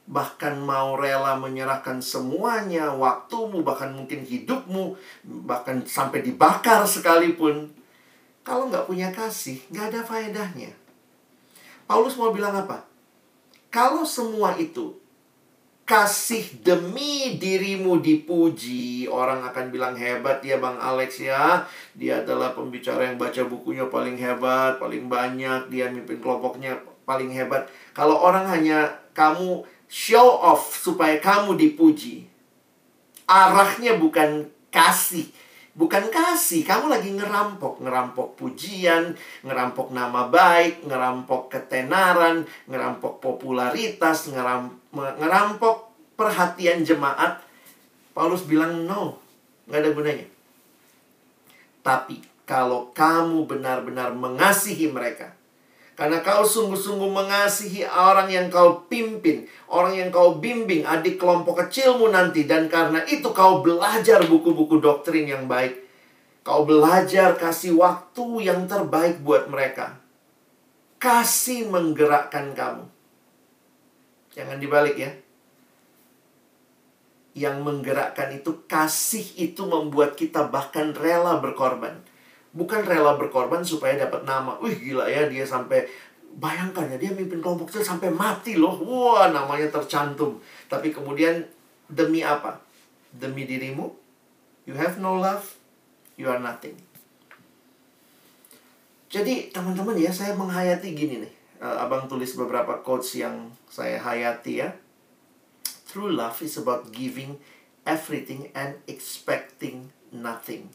Bahkan 0.07 0.63
mau 0.63 0.95
rela 0.95 1.35
menyerahkan 1.35 1.99
semuanya, 1.99 2.95
waktumu, 2.95 3.67
bahkan 3.67 3.91
mungkin 3.91 4.23
hidupmu, 4.23 4.95
bahkan 5.51 5.83
sampai 5.83 6.23
dibakar 6.23 6.87
sekalipun. 6.87 7.75
Kalau 8.47 8.71
nggak 8.71 8.87
punya 8.87 9.11
kasih, 9.11 9.59
nggak 9.75 9.91
ada 9.91 10.01
faedahnya. 10.07 10.71
Paulus 11.91 12.15
mau 12.15 12.31
bilang 12.31 12.55
apa? 12.55 12.87
Kalau 13.75 14.07
semua 14.07 14.55
itu 14.55 14.95
kasih 15.87 16.67
demi 16.67 17.39
dirimu 17.39 18.03
dipuji. 18.03 19.07
Orang 19.07 19.47
akan 19.47 19.71
bilang 19.71 19.95
hebat 19.95 20.43
ya 20.43 20.59
Bang 20.59 20.77
Alex 20.83 21.23
ya. 21.23 21.63
Dia 21.95 22.27
adalah 22.27 22.53
pembicara 22.53 23.07
yang 23.07 23.17
baca 23.17 23.47
bukunya 23.47 23.87
paling 23.87 24.19
hebat, 24.19 24.83
paling 24.83 25.07
banyak. 25.07 25.71
Dia 25.71 25.89
mimpin 25.89 26.19
kelompoknya 26.19 26.77
paling 27.07 27.31
hebat. 27.31 27.71
Kalau 27.95 28.19
orang 28.19 28.51
hanya 28.51 28.99
kamu 29.15 29.63
show 29.87 30.27
off 30.43 30.75
supaya 30.75 31.23
kamu 31.23 31.55
dipuji. 31.55 32.27
Arahnya 33.31 33.97
bukan 33.97 34.51
kasih. 34.75 35.31
Bukan 35.77 36.09
kasih, 36.09 36.65
kamu 36.65 36.89
lagi 36.89 37.13
ngerampok, 37.13 37.85
ngerampok 37.85 38.33
pujian, 38.33 39.13
ngerampok 39.45 39.93
nama 39.93 40.25
baik, 40.33 40.89
ngerampok 40.89 41.53
ketenaran, 41.53 42.49
ngerampok 42.65 43.21
popularitas, 43.21 44.33
ngeram, 44.33 44.73
ngerampok 44.97 45.93
perhatian 46.17 46.81
jemaat. 46.83 47.45
Paulus 48.17 48.49
bilang 48.49 48.89
no, 48.89 49.21
nggak 49.69 49.81
ada 49.85 49.91
gunanya. 49.93 50.27
Tapi 51.85 52.25
kalau 52.49 52.91
kamu 52.97 53.45
benar-benar 53.45 54.17
mengasihi 54.17 54.89
mereka, 54.89 55.37
karena 55.97 56.21
kau 56.21 56.45
sungguh-sungguh 56.45 57.09
mengasihi 57.09 57.89
orang 57.89 58.29
yang 58.29 58.53
kau 58.53 58.85
pimpin, 58.85 59.49
orang 59.73 59.97
yang 59.97 60.09
kau 60.13 60.37
bimbing, 60.37 60.85
adik 60.85 61.17
kelompok 61.17 61.65
kecilmu 61.65 62.13
nanti. 62.13 62.45
Dan 62.45 62.69
karena 62.69 63.01
itu 63.09 63.33
kau 63.33 63.65
belajar 63.65 64.21
buku-buku 64.29 64.77
doktrin 64.77 65.25
yang 65.25 65.49
baik. 65.49 65.89
Kau 66.45 66.69
belajar 66.69 67.41
kasih 67.41 67.81
waktu 67.81 68.45
yang 68.45 68.69
terbaik 68.69 69.25
buat 69.25 69.49
mereka. 69.49 69.97
Kasih 71.01 71.65
menggerakkan 71.73 72.53
kamu. 72.53 72.96
Jangan 74.37 74.61
dibalik 74.61 75.01
ya. 75.01 75.11
Yang 77.37 77.57
menggerakkan 77.65 78.33
itu, 78.33 78.65
kasih 78.69 79.25
itu 79.37 79.65
membuat 79.65 80.17
kita 80.17 80.49
bahkan 80.49 80.93
rela 80.93 81.41
berkorban 81.41 82.01
bukan 82.57 82.81
rela 82.89 83.21
berkorban 83.21 83.61
supaya 83.61 84.01
dapat 84.01 84.25
nama. 84.25 84.57
Wih 84.65 84.75
gila 84.81 85.05
ya 85.05 85.29
dia 85.29 85.45
sampai 85.45 85.85
bayangkan 86.41 86.89
ya 86.89 86.97
dia 86.97 87.13
mimpin 87.13 87.45
kelompok 87.45 87.69
kecil 87.69 87.85
sampai 87.85 88.09
mati 88.09 88.57
loh. 88.57 88.81
Wah 88.81 89.29
namanya 89.29 89.69
tercantum. 89.69 90.41
Tapi 90.73 90.91
kemudian 90.91 91.45
demi 91.93 92.25
apa? 92.25 92.57
Demi 93.13 93.45
dirimu. 93.45 93.93
You 94.67 94.75
have 94.75 94.99
no 94.99 95.21
love, 95.21 95.47
you 96.19 96.27
are 96.27 96.43
nothing. 96.43 96.75
Jadi 99.07 99.55
teman-teman 99.55 99.95
ya 99.95 100.11
saya 100.11 100.35
menghayati 100.35 100.91
gini 100.91 101.23
nih. 101.23 101.35
Uh, 101.57 101.77
abang 101.81 102.05
tulis 102.05 102.37
beberapa 102.37 102.85
quotes 102.85 103.17
yang 103.17 103.53
saya 103.69 103.97
hayati 103.97 104.61
ya. 104.61 104.77
True 105.89 106.13
love 106.13 106.45
is 106.45 106.61
about 106.61 106.93
giving 106.93 107.41
everything 107.89 108.53
and 108.53 108.77
expecting 108.85 109.89
nothing 110.13 110.69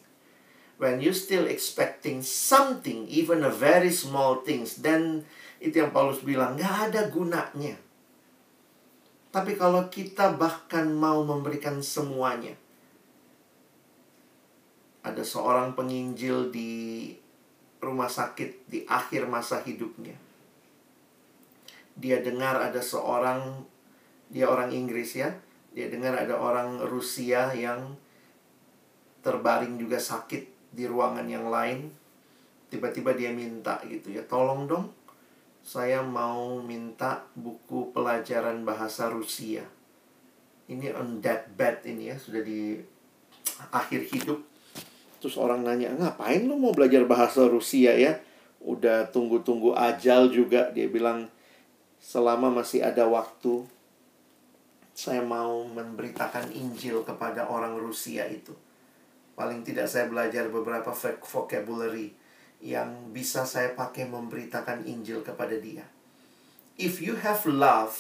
when 0.82 0.98
you 0.98 1.14
still 1.14 1.46
expecting 1.46 2.26
something, 2.26 3.06
even 3.06 3.46
a 3.46 3.54
very 3.54 3.94
small 3.94 4.42
things, 4.42 4.82
then 4.82 5.22
itu 5.62 5.78
yang 5.78 5.94
Paulus 5.94 6.26
bilang, 6.26 6.58
nggak 6.58 6.90
ada 6.90 7.06
gunanya. 7.14 7.78
Tapi 9.30 9.54
kalau 9.54 9.86
kita 9.94 10.34
bahkan 10.34 10.90
mau 10.90 11.22
memberikan 11.22 11.86
semuanya, 11.86 12.58
ada 15.06 15.22
seorang 15.22 15.78
penginjil 15.78 16.50
di 16.50 17.14
rumah 17.78 18.10
sakit 18.10 18.66
di 18.66 18.82
akhir 18.90 19.30
masa 19.30 19.62
hidupnya. 19.62 20.18
Dia 21.98 22.24
dengar 22.24 22.60
ada 22.60 22.80
seorang, 22.80 23.64
dia 24.32 24.48
orang 24.48 24.72
Inggris 24.72 25.16
ya, 25.16 25.32
dia 25.72 25.88
dengar 25.92 26.16
ada 26.16 26.36
orang 26.40 26.84
Rusia 26.88 27.52
yang 27.56 27.96
terbaring 29.22 29.78
juga 29.78 30.02
sakit 30.02 30.74
di 30.74 30.88
ruangan 30.88 31.28
yang 31.28 31.52
lain 31.52 31.94
tiba-tiba 32.72 33.12
dia 33.12 33.30
minta 33.36 33.84
gitu 33.84 34.16
ya 34.16 34.24
tolong 34.24 34.64
dong 34.66 34.88
saya 35.62 36.02
mau 36.02 36.58
minta 36.58 37.22
buku 37.38 37.94
pelajaran 37.94 38.66
bahasa 38.66 39.14
Rusia. 39.14 39.62
Ini 40.66 40.90
on 40.98 41.22
that 41.22 41.54
bed 41.54 41.86
ini 41.86 42.10
ya 42.10 42.18
sudah 42.18 42.42
di 42.42 42.82
akhir 43.70 44.10
hidup. 44.10 44.42
Terus 45.22 45.38
orang 45.38 45.62
nanya 45.62 45.94
ngapain 45.94 46.50
lu 46.50 46.58
mau 46.58 46.74
belajar 46.74 47.06
bahasa 47.06 47.46
Rusia 47.46 47.94
ya? 47.94 48.18
Udah 48.62 49.10
tunggu-tunggu 49.14 49.78
ajal 49.78 50.34
juga 50.34 50.74
dia 50.74 50.90
bilang 50.90 51.30
selama 52.02 52.50
masih 52.50 52.82
ada 52.82 53.06
waktu 53.06 53.64
saya 54.92 55.22
mau 55.22 55.64
memberitakan 55.70 56.52
Injil 56.52 57.06
kepada 57.06 57.48
orang 57.48 57.78
Rusia 57.78 58.28
itu 58.28 58.52
Paling 59.42 59.66
tidak 59.66 59.90
saya 59.90 60.06
belajar 60.06 60.52
beberapa 60.52 60.94
vocabulary 61.26 62.14
yang 62.62 63.10
bisa 63.10 63.42
saya 63.42 63.74
pakai 63.74 64.06
memberitakan 64.06 64.86
Injil 64.86 65.26
kepada 65.26 65.58
dia. 65.58 65.82
If 66.78 67.02
you 67.02 67.18
have 67.18 67.42
love, 67.50 67.98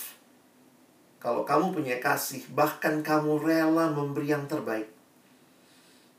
kalau 1.17 1.41
kamu 1.41 1.73
punya 1.73 1.97
kasih, 1.97 2.45
bahkan 2.53 3.01
kamu 3.01 3.41
rela 3.41 3.89
memberi 3.89 4.29
yang 4.29 4.45
terbaik. 4.45 4.85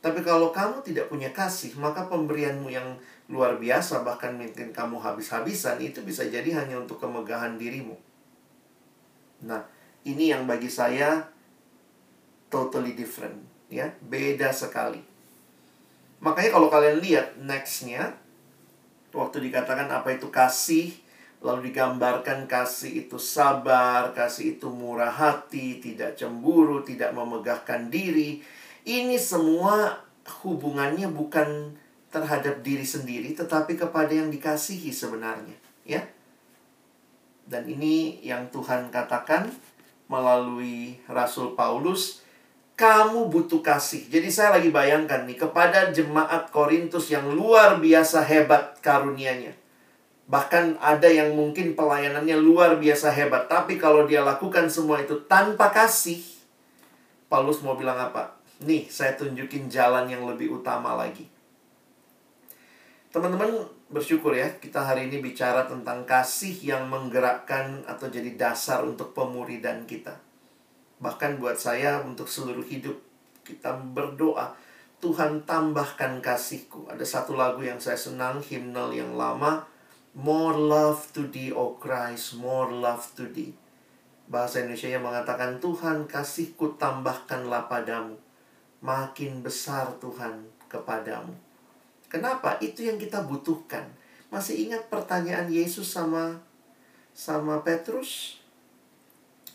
Tapi 0.02 0.26
kalau 0.26 0.50
kamu 0.50 0.82
tidak 0.82 1.06
punya 1.06 1.30
kasih, 1.30 1.78
maka 1.78 2.10
pemberianmu 2.10 2.66
yang 2.66 2.98
luar 3.32 3.56
biasa, 3.56 4.04
bahkan 4.04 4.36
mungkin 4.36 4.76
kamu 4.76 5.00
habis-habisan, 5.00 5.80
itu 5.80 6.04
bisa 6.04 6.28
jadi 6.28 6.52
hanya 6.52 6.76
untuk 6.76 7.00
kemegahan 7.00 7.56
dirimu. 7.56 7.96
Nah, 9.48 9.64
ini 10.04 10.28
yang 10.28 10.44
bagi 10.44 10.68
saya 10.68 11.24
totally 12.52 12.92
different, 12.92 13.40
ya, 13.72 13.88
beda 14.04 14.52
sekali. 14.52 15.00
Makanya 16.20 16.50
kalau 16.52 16.68
kalian 16.68 17.00
lihat 17.00 17.40
nextnya, 17.40 18.12
waktu 19.16 19.48
dikatakan 19.48 19.88
apa 19.88 20.12
itu 20.12 20.28
kasih, 20.28 20.92
lalu 21.42 21.72
digambarkan 21.72 22.46
kasih 22.46 23.08
itu 23.08 23.16
sabar, 23.16 24.14
kasih 24.14 24.60
itu 24.60 24.68
murah 24.70 25.10
hati, 25.10 25.82
tidak 25.82 26.14
cemburu, 26.14 26.84
tidak 26.86 27.10
memegahkan 27.16 27.90
diri. 27.90 28.44
Ini 28.86 29.18
semua 29.18 30.04
hubungannya 30.46 31.10
bukan 31.10 31.74
terhadap 32.12 32.60
diri 32.60 32.84
sendiri, 32.84 33.32
tetapi 33.32 33.74
kepada 33.80 34.12
yang 34.12 34.28
dikasihi 34.28 34.92
sebenarnya, 34.92 35.56
ya. 35.88 36.04
Dan 37.48 37.66
ini 37.66 38.20
yang 38.22 38.52
Tuhan 38.52 38.92
katakan 38.92 39.50
melalui 40.06 41.00
Rasul 41.08 41.56
Paulus 41.56 42.22
kamu 42.76 43.32
butuh 43.32 43.64
kasih. 43.64 44.08
Jadi 44.12 44.28
saya 44.28 44.60
lagi 44.60 44.68
bayangkan 44.68 45.24
nih 45.24 45.40
kepada 45.40 45.88
jemaat 45.92 46.52
Korintus 46.52 47.08
yang 47.08 47.32
luar 47.32 47.80
biasa 47.80 48.24
hebat 48.24 48.80
karunianya. 48.84 49.56
Bahkan 50.28 50.80
ada 50.80 51.08
yang 51.10 51.34
mungkin 51.36 51.76
pelayanannya 51.76 52.36
luar 52.40 52.80
biasa 52.80 53.12
hebat, 53.12 53.50
tapi 53.50 53.76
kalau 53.76 54.08
dia 54.08 54.24
lakukan 54.24 54.68
semua 54.70 55.02
itu 55.02 55.18
tanpa 55.28 55.68
kasih, 55.68 56.20
Paulus 57.28 57.60
mau 57.60 57.76
bilang 57.76 57.96
apa? 57.96 58.36
Nih, 58.62 58.86
saya 58.88 59.18
tunjukin 59.18 59.66
jalan 59.66 60.06
yang 60.08 60.24
lebih 60.24 60.62
utama 60.62 60.94
lagi. 60.94 61.31
Teman-teman 63.12 63.68
bersyukur 63.92 64.32
ya, 64.32 64.48
kita 64.56 64.88
hari 64.88 65.12
ini 65.12 65.20
bicara 65.20 65.68
tentang 65.68 66.08
kasih 66.08 66.56
yang 66.64 66.88
menggerakkan 66.88 67.84
atau 67.84 68.08
jadi 68.08 68.32
dasar 68.40 68.80
untuk 68.88 69.12
pemuridan 69.12 69.84
kita. 69.84 70.16
Bahkan 70.96 71.36
buat 71.36 71.60
saya 71.60 72.00
untuk 72.00 72.24
seluruh 72.24 72.64
hidup 72.64 72.96
kita 73.44 73.76
berdoa, 73.92 74.56
Tuhan 75.04 75.44
tambahkan 75.44 76.24
kasihku. 76.24 76.88
Ada 76.88 77.04
satu 77.04 77.36
lagu 77.36 77.60
yang 77.60 77.76
saya 77.76 78.00
senang, 78.00 78.40
himnal 78.40 78.96
yang 78.96 79.12
lama, 79.12 79.68
More 80.16 80.56
love 80.56 81.12
to 81.12 81.28
thee, 81.28 81.52
O 81.52 81.76
Christ, 81.76 82.40
more 82.40 82.72
love 82.72 83.12
to 83.20 83.28
thee. 83.28 83.52
Bahasa 84.24 84.64
Indonesia 84.64 84.88
yang 84.88 85.04
mengatakan, 85.04 85.60
Tuhan 85.60 86.08
kasihku 86.08 86.80
tambahkanlah 86.80 87.68
padamu. 87.68 88.16
Makin 88.80 89.44
besar 89.44 90.00
Tuhan 90.00 90.48
kepadamu. 90.72 91.51
Kenapa? 92.12 92.60
Itu 92.60 92.84
yang 92.84 93.00
kita 93.00 93.24
butuhkan. 93.24 93.88
Masih 94.28 94.68
ingat 94.68 94.92
pertanyaan 94.92 95.48
Yesus 95.48 95.88
sama 95.88 96.44
sama 97.16 97.64
Petrus? 97.64 98.36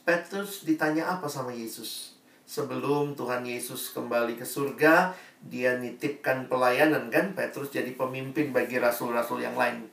Petrus 0.01 0.65
ditanya 0.65 1.05
apa 1.05 1.29
sama 1.29 1.53
Yesus? 1.53 2.17
Sebelum 2.49 3.13
Tuhan 3.13 3.45
Yesus 3.45 3.93
kembali 3.93 4.41
ke 4.41 4.45
surga, 4.47 5.13
dia 5.45 5.77
nitipkan 5.77 6.49
pelayanan 6.49 7.13
kan? 7.13 7.37
Petrus 7.37 7.69
jadi 7.69 7.93
pemimpin 7.93 8.49
bagi 8.49 8.81
rasul-rasul 8.81 9.45
yang 9.45 9.53
lain. 9.53 9.85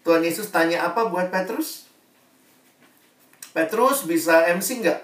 Tuhan 0.00 0.24
Yesus 0.24 0.48
tanya 0.48 0.88
apa 0.88 1.12
buat 1.12 1.28
Petrus? 1.28 1.92
Petrus 3.52 4.08
bisa 4.08 4.48
MC 4.48 4.80
nggak? 4.80 5.00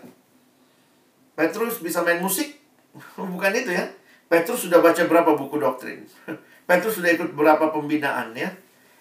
Petrus 1.36 1.84
bisa 1.84 2.00
main 2.00 2.24
musik? 2.24 2.56
Bukan 3.18 3.52
itu 3.52 3.76
ya. 3.76 3.84
Petrus 4.28 4.68
sudah 4.68 4.84
baca 4.84 5.02
berapa 5.08 5.32
buku 5.32 5.56
doktrin? 5.56 6.04
Petrus 6.68 7.00
sudah 7.00 7.10
ikut 7.16 7.32
berapa 7.32 7.72
pembinaan 7.72 8.36
ya. 8.36 8.52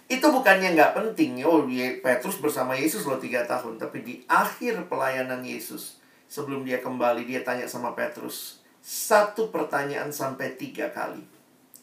Itu 0.08 0.32
bukannya 0.32 0.72
nggak 0.72 0.96
penting. 0.96 1.44
Oh, 1.44 1.68
Petrus 2.00 2.40
bersama 2.40 2.80
Yesus 2.80 3.04
loh 3.04 3.20
tiga 3.20 3.44
tahun. 3.44 3.76
Tapi 3.76 4.08
di 4.08 4.16
akhir 4.32 4.88
pelayanan 4.88 5.44
Yesus, 5.44 6.00
sebelum 6.32 6.64
dia 6.64 6.80
kembali, 6.80 7.28
dia 7.28 7.44
tanya 7.44 7.68
sama 7.68 7.92
Petrus. 7.92 8.64
Satu 8.80 9.52
pertanyaan 9.52 10.16
sampai 10.16 10.56
tiga 10.56 10.88
kali. 10.96 11.20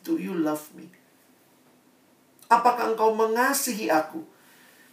Do 0.01 0.17
you 0.17 0.33
love 0.33 0.73
me? 0.73 0.89
Apakah 2.49 2.97
engkau 2.97 3.13
mengasihi 3.13 3.93
aku? 3.93 4.25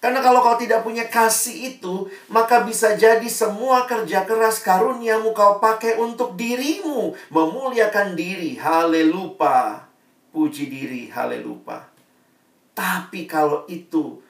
Karena 0.02 0.18
kalau 0.18 0.42
kau 0.42 0.58
tidak 0.58 0.82
punya 0.82 1.06
kasih 1.06 1.78
itu, 1.78 2.10
maka 2.34 2.66
bisa 2.66 2.98
jadi 2.98 3.30
semua 3.30 3.86
kerja 3.86 4.26
keras 4.26 4.66
karuniamu 4.66 5.30
kau 5.38 5.62
pakai 5.62 6.02
untuk 6.02 6.34
dirimu. 6.34 7.14
Memuliakan 7.30 8.18
diri, 8.18 8.58
haleluya 8.58 9.92
puji 10.32 10.72
diri, 10.72 11.12
haleluya. 11.12 11.86
Tapi 12.72 13.28
kalau 13.30 13.68
itu 13.68 14.24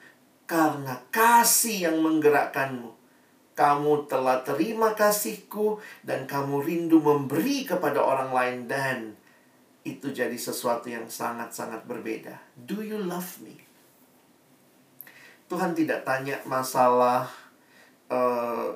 karena 0.44 0.98
kasih 1.08 1.88
yang 1.88 2.04
menggerakkanmu, 2.04 2.90
kamu 3.56 4.10
telah 4.10 4.42
terima 4.42 4.92
kasihku 4.92 5.78
dan 6.02 6.26
kamu 6.26 6.60
rindu 6.60 6.98
memberi 6.98 7.64
kepada 7.64 8.02
orang 8.02 8.34
lain 8.34 8.58
dan 8.68 8.98
itu 9.86 10.10
jadi 10.10 10.34
sesuatu 10.34 10.90
yang 10.90 11.06
sangat-sangat 11.08 11.86
berbeda. 11.86 12.36
Do 12.58 12.82
you 12.82 12.98
love 12.98 13.40
me? 13.40 13.71
Tuhan 15.52 15.76
tidak 15.76 16.00
tanya 16.08 16.40
masalah 16.48 17.28
uh, 18.08 18.72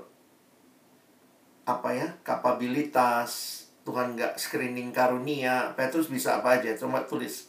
apa 1.64 1.88
ya 1.96 2.04
kapabilitas 2.20 3.64
Tuhan 3.80 4.12
nggak 4.12 4.36
screening 4.36 4.92
karunia 4.92 5.72
Petrus 5.72 6.12
bisa 6.12 6.36
apa 6.36 6.60
aja 6.60 6.76
cuma 6.76 7.00
tulis 7.08 7.48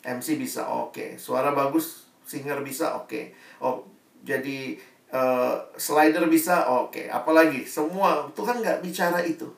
MC 0.00 0.40
bisa 0.40 0.64
oke 0.72 0.96
okay. 0.96 1.10
suara 1.20 1.52
bagus 1.52 2.08
singer 2.24 2.64
bisa 2.64 2.96
oke 2.96 3.12
okay. 3.12 3.36
oh 3.60 3.84
jadi 4.24 4.80
uh, 5.12 5.60
slider 5.76 6.24
bisa 6.32 6.64
oke 6.72 6.96
okay. 6.96 7.06
apalagi 7.12 7.68
semua 7.68 8.24
Tuhan 8.32 8.64
nggak 8.64 8.80
bicara 8.80 9.20
itu 9.20 9.52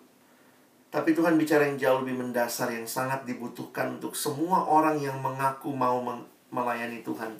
tapi 0.91 1.15
Tuhan 1.15 1.39
bicara 1.39 1.71
yang 1.71 1.79
jauh 1.79 2.03
lebih 2.03 2.19
mendasar 2.19 2.75
yang 2.75 2.91
sangat 2.91 3.23
dibutuhkan 3.23 3.95
untuk 3.95 4.19
semua 4.19 4.67
orang 4.67 4.99
yang 4.99 5.23
mengaku 5.23 5.71
mau 5.71 6.03
melayani 6.51 7.07
Tuhan 7.07 7.39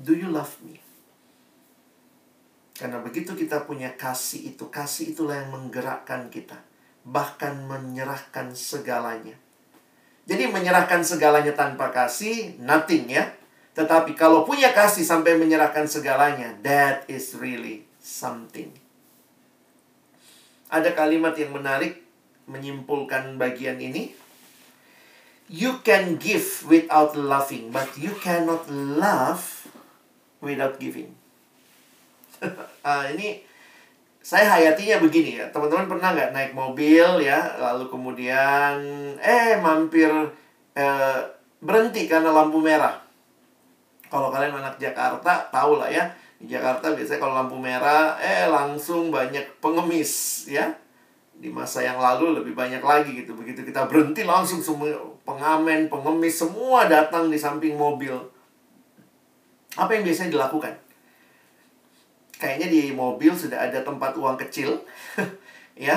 do 0.00 0.16
you 0.16 0.32
love 0.32 0.56
me 0.64 0.89
karena 2.80 3.04
begitu 3.04 3.36
kita 3.36 3.68
punya 3.68 3.92
kasih 4.00 4.56
itu 4.56 4.72
kasih 4.72 5.12
itulah 5.12 5.36
yang 5.36 5.52
menggerakkan 5.52 6.32
kita 6.32 6.56
bahkan 7.04 7.64
menyerahkan 7.64 8.52
segalanya. 8.52 9.36
Jadi 10.28 10.46
menyerahkan 10.46 11.02
segalanya 11.02 11.56
tanpa 11.56 11.90
kasih, 11.90 12.60
nothing 12.60 13.08
ya. 13.08 13.34
Tetapi 13.74 14.14
kalau 14.14 14.44
punya 14.44 14.70
kasih 14.76 15.02
sampai 15.02 15.40
menyerahkan 15.40 15.88
segalanya, 15.88 16.54
that 16.60 17.08
is 17.08 17.34
really 17.34 17.88
something. 17.98 18.70
Ada 20.70 20.94
kalimat 20.94 21.34
yang 21.34 21.50
menarik 21.50 21.98
menyimpulkan 22.46 23.40
bagian 23.40 23.80
ini. 23.82 24.14
You 25.50 25.82
can 25.82 26.14
give 26.22 26.62
without 26.70 27.18
loving, 27.18 27.74
but 27.74 27.90
you 27.98 28.14
cannot 28.22 28.70
love 28.70 29.66
without 30.38 30.78
giving. 30.78 31.19
Uh, 32.42 33.04
ini 33.16 33.50
saya 34.20 34.46
hayatinya 34.52 35.00
begini 35.00 35.40
ya. 35.40 35.48
Teman-teman 35.48 35.88
pernah 35.88 36.12
nggak 36.12 36.32
naik 36.36 36.52
mobil 36.52 37.24
ya 37.24 37.56
lalu 37.56 37.88
kemudian 37.88 38.76
eh 39.16 39.56
mampir 39.56 40.12
eh, 40.76 41.20
berhenti 41.64 42.04
karena 42.04 42.28
lampu 42.28 42.60
merah? 42.60 43.00
Kalau 44.12 44.28
kalian 44.28 44.60
anak 44.60 44.76
Jakarta 44.76 45.48
tahu 45.48 45.80
lah 45.80 45.88
ya. 45.88 46.04
Di 46.36 46.52
Jakarta 46.52 46.92
biasanya 46.92 47.20
kalau 47.20 47.34
lampu 47.36 47.56
merah 47.56 48.20
eh 48.20 48.44
langsung 48.44 49.08
banyak 49.08 49.56
pengemis 49.64 50.44
ya. 50.52 50.68
Di 51.40 51.48
masa 51.48 51.80
yang 51.80 51.96
lalu 51.96 52.36
lebih 52.44 52.52
banyak 52.52 52.84
lagi 52.84 53.24
gitu. 53.24 53.32
Begitu 53.32 53.64
kita 53.64 53.88
berhenti 53.88 54.20
langsung 54.28 54.60
semua 54.60 54.92
pengamen 55.24 55.88
pengemis 55.88 56.44
semua 56.44 56.84
datang 56.84 57.32
di 57.32 57.40
samping 57.40 57.72
mobil. 57.72 58.20
Apa 59.80 59.96
yang 59.96 60.04
biasanya 60.04 60.36
dilakukan 60.36 60.89
kayaknya 62.40 62.72
di 62.72 62.80
mobil 62.96 63.36
sudah 63.36 63.68
ada 63.68 63.84
tempat 63.84 64.16
uang 64.16 64.40
kecil. 64.40 64.80
Ya. 65.80 65.96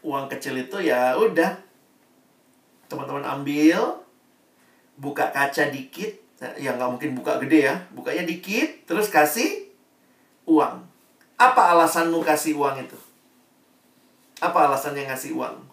Uang 0.00 0.32
kecil 0.32 0.56
itu 0.56 0.80
ya 0.80 1.12
udah. 1.12 1.60
Teman-teman 2.88 3.20
ambil 3.20 4.00
buka 4.96 5.28
kaca 5.28 5.68
dikit. 5.68 6.16
Ya 6.56 6.72
nggak 6.72 6.96
mungkin 6.96 7.12
buka 7.12 7.36
gede 7.36 7.68
ya. 7.68 7.76
Bukanya 7.92 8.24
dikit 8.24 8.88
terus 8.88 9.12
kasih 9.12 9.68
uang. 10.48 10.88
Apa 11.36 11.76
alasanmu 11.76 12.24
kasih 12.24 12.56
uang 12.56 12.80
itu? 12.80 12.96
Apa 14.40 14.72
alasannya 14.72 15.04
ngasih 15.04 15.36
uang? 15.36 15.68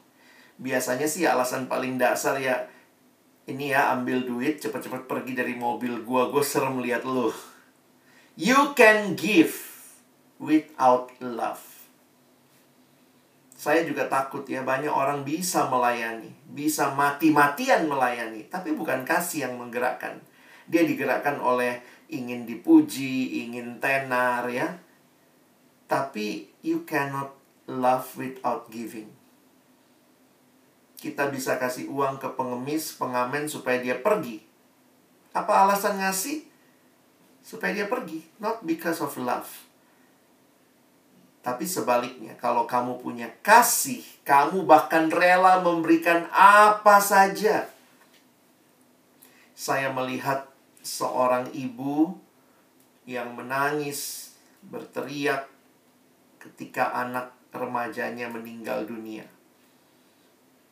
Biasanya 0.60 1.08
sih 1.08 1.24
alasan 1.24 1.72
paling 1.72 1.96
dasar 1.96 2.36
ya 2.36 2.68
ini 3.48 3.72
ya 3.72 3.96
ambil 3.96 4.28
duit 4.28 4.60
cepet-cepet 4.60 5.08
pergi 5.08 5.40
dari 5.40 5.56
mobil 5.56 6.04
gua. 6.04 6.28
Gue 6.28 6.44
serem 6.44 6.84
lihat 6.84 7.08
lu 7.08 7.32
You 8.36 8.74
can 8.78 9.18
give 9.18 9.56
without 10.42 11.14
love. 11.22 11.62
Saya 13.60 13.84
juga 13.84 14.08
takut 14.08 14.48
ya, 14.48 14.64
banyak 14.64 14.88
orang 14.88 15.28
bisa 15.28 15.68
melayani, 15.68 16.32
bisa 16.48 16.96
mati-matian 16.96 17.92
melayani, 17.92 18.48
tapi 18.48 18.72
bukan 18.72 19.04
kasih 19.04 19.52
yang 19.52 19.60
menggerakkan. 19.60 20.24
Dia 20.72 20.88
digerakkan 20.88 21.44
oleh 21.44 21.84
ingin 22.08 22.48
dipuji, 22.48 23.44
ingin 23.44 23.84
tenar 23.84 24.48
ya. 24.48 24.80
Tapi 25.92 26.48
you 26.64 26.88
cannot 26.88 27.36
love 27.68 28.08
without 28.16 28.72
giving. 28.72 29.12
Kita 31.00 31.32
bisa 31.32 31.56
kasih 31.56 31.88
uang 31.88 32.20
ke 32.20 32.28
pengemis, 32.36 32.96
pengamen 32.96 33.48
supaya 33.48 33.80
dia 33.80 34.00
pergi. 34.00 34.44
Apa 35.32 35.68
alasan 35.68 36.02
ngasih? 36.02 36.49
Supaya 37.50 37.74
dia 37.74 37.90
pergi, 37.90 38.22
not 38.38 38.62
because 38.62 39.02
of 39.02 39.10
love. 39.18 39.50
Tapi 41.42 41.66
sebaliknya, 41.66 42.38
kalau 42.38 42.70
kamu 42.70 43.02
punya 43.02 43.26
kasih, 43.42 44.06
kamu 44.22 44.70
bahkan 44.70 45.10
rela 45.10 45.58
memberikan 45.66 46.30
apa 46.30 47.02
saja. 47.02 47.66
Saya 49.58 49.90
melihat 49.90 50.46
seorang 50.86 51.50
ibu 51.50 52.14
yang 53.10 53.34
menangis, 53.34 54.30
berteriak 54.62 55.50
ketika 56.38 56.94
anak 56.94 57.34
remajanya 57.50 58.30
meninggal 58.30 58.86
dunia. 58.86 59.26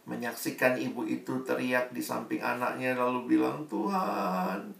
Menyaksikan 0.05 0.77
ibu 0.77 1.09
itu 1.09 1.41
teriak 1.41 1.89
di 1.89 2.05
samping 2.05 2.39
anaknya 2.39 2.93
lalu 2.93 3.35
bilang, 3.35 3.65
"Tuhan, 3.65 4.71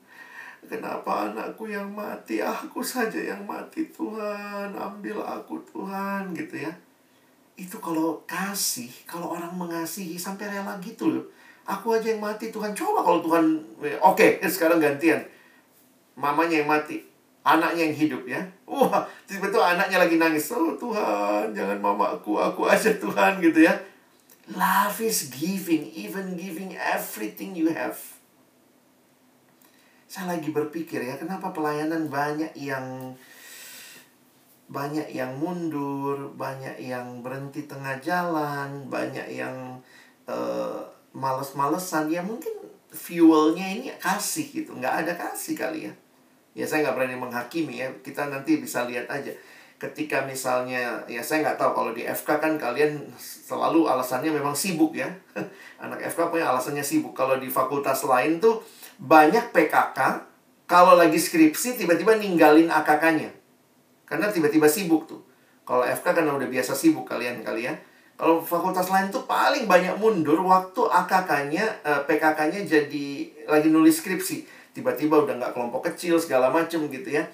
Kenapa 0.68 1.32
anakku 1.32 1.72
yang 1.72 1.88
mati? 1.96 2.44
Aku 2.44 2.84
saja 2.84 3.18
yang 3.18 3.48
mati 3.48 3.88
Tuhan. 3.90 4.76
Ambil 4.76 5.24
aku 5.24 5.58
Tuhan 5.72 6.36
gitu 6.36 6.60
ya. 6.60 6.72
itu 7.58 7.82
kalau 7.82 8.22
kasih, 8.30 8.88
kalau 9.10 9.34
orang 9.34 9.50
mengasihi 9.58 10.14
sampai 10.14 10.46
rela 10.46 10.78
gitu 10.78 11.10
loh. 11.10 11.26
Aku 11.66 11.98
aja 11.98 12.14
yang 12.14 12.22
mati 12.22 12.54
Tuhan. 12.54 12.72
Coba 12.78 13.02
kalau 13.02 13.20
Tuhan, 13.26 13.44
oke 13.82 14.14
okay, 14.14 14.40
sekarang 14.46 14.78
gantian. 14.78 15.20
Mamanya 16.14 16.62
yang 16.62 16.70
mati, 16.70 17.02
anaknya 17.42 17.90
yang 17.90 17.98
hidup 17.98 18.24
ya. 18.30 18.40
Wah, 18.70 19.04
tiba-tiba 19.26 19.74
anaknya 19.74 19.98
lagi 20.00 20.22
nangis. 20.22 20.54
Oh 20.54 20.78
Tuhan, 20.78 21.52
jangan 21.52 21.82
mamaku, 21.82 22.38
aku 22.38 22.70
aja 22.70 22.94
Tuhan 22.94 23.42
gitu 23.42 23.66
ya. 23.66 23.74
Love 24.54 25.04
is 25.04 25.28
giving, 25.34 25.92
even 25.92 26.38
giving 26.38 26.78
everything 26.78 27.58
you 27.58 27.74
have. 27.74 27.98
Saya 30.08 30.40
lagi 30.40 30.56
berpikir 30.56 31.04
ya, 31.04 31.20
kenapa 31.20 31.52
pelayanan 31.52 32.08
banyak 32.08 32.56
yang 32.56 33.12
banyak 34.72 35.12
yang 35.12 35.36
mundur, 35.36 36.32
banyak 36.36 36.80
yang 36.80 37.20
berhenti 37.20 37.68
tengah 37.68 38.00
jalan, 38.00 38.88
banyak 38.88 39.28
yang 39.36 39.80
uh, 40.28 40.80
males-malesan. 41.12 42.08
Ya 42.08 42.24
mungkin 42.24 42.52
fuelnya 42.88 43.68
ini 43.68 43.92
kasih 44.00 44.48
gitu, 44.64 44.80
nggak 44.80 45.04
ada 45.04 45.14
kasih 45.20 45.60
kali 45.60 45.92
ya. 45.92 45.94
Ya 46.56 46.64
saya 46.64 46.88
nggak 46.88 46.96
berani 46.96 47.16
menghakimi 47.20 47.84
ya, 47.84 47.92
kita 48.00 48.32
nanti 48.32 48.64
bisa 48.64 48.88
lihat 48.88 49.12
aja 49.12 49.36
ketika 49.78 50.26
misalnya 50.26 51.06
ya 51.06 51.22
saya 51.22 51.46
nggak 51.46 51.62
tahu 51.62 51.72
kalau 51.78 51.92
di 51.94 52.02
FK 52.02 52.42
kan 52.42 52.54
kalian 52.58 52.98
selalu 53.22 53.86
alasannya 53.86 54.34
memang 54.34 54.58
sibuk 54.58 54.98
ya 54.98 55.06
anak 55.86 56.02
FK 56.02 56.34
punya 56.34 56.50
alasannya 56.50 56.82
sibuk 56.82 57.14
kalau 57.14 57.38
di 57.38 57.46
fakultas 57.46 58.02
lain 58.02 58.42
tuh 58.42 58.58
banyak 58.98 59.54
PKK 59.54 60.00
kalau 60.68 60.98
lagi 60.98 61.18
skripsi 61.22 61.80
tiba-tiba 61.80 62.18
ninggalin 62.18 62.68
AKK-nya 62.68 63.32
karena 64.08 64.32
tiba-tiba 64.32 64.66
sibuk 64.72 65.06
tuh. 65.06 65.22
Kalau 65.68 65.84
FK 65.84 66.16
kan 66.16 66.24
udah 66.24 66.48
biasa 66.48 66.72
sibuk 66.72 67.04
kalian 67.04 67.44
kalian 67.44 67.76
ya. 67.76 67.84
kalau 68.18 68.42
fakultas 68.42 68.90
lain 68.90 69.14
tuh 69.14 69.30
paling 69.30 69.70
banyak 69.70 69.94
mundur 70.02 70.42
waktu 70.42 70.80
AKK-nya 70.80 71.66
eh, 71.86 72.02
PKK-nya 72.10 72.66
jadi 72.66 73.08
lagi 73.46 73.70
nulis 73.70 74.02
skripsi. 74.02 74.48
Tiba-tiba 74.74 75.22
udah 75.22 75.38
nggak 75.38 75.54
kelompok 75.54 75.94
kecil 75.94 76.18
segala 76.18 76.50
macem 76.50 76.90
gitu 76.90 77.14
ya. 77.14 77.30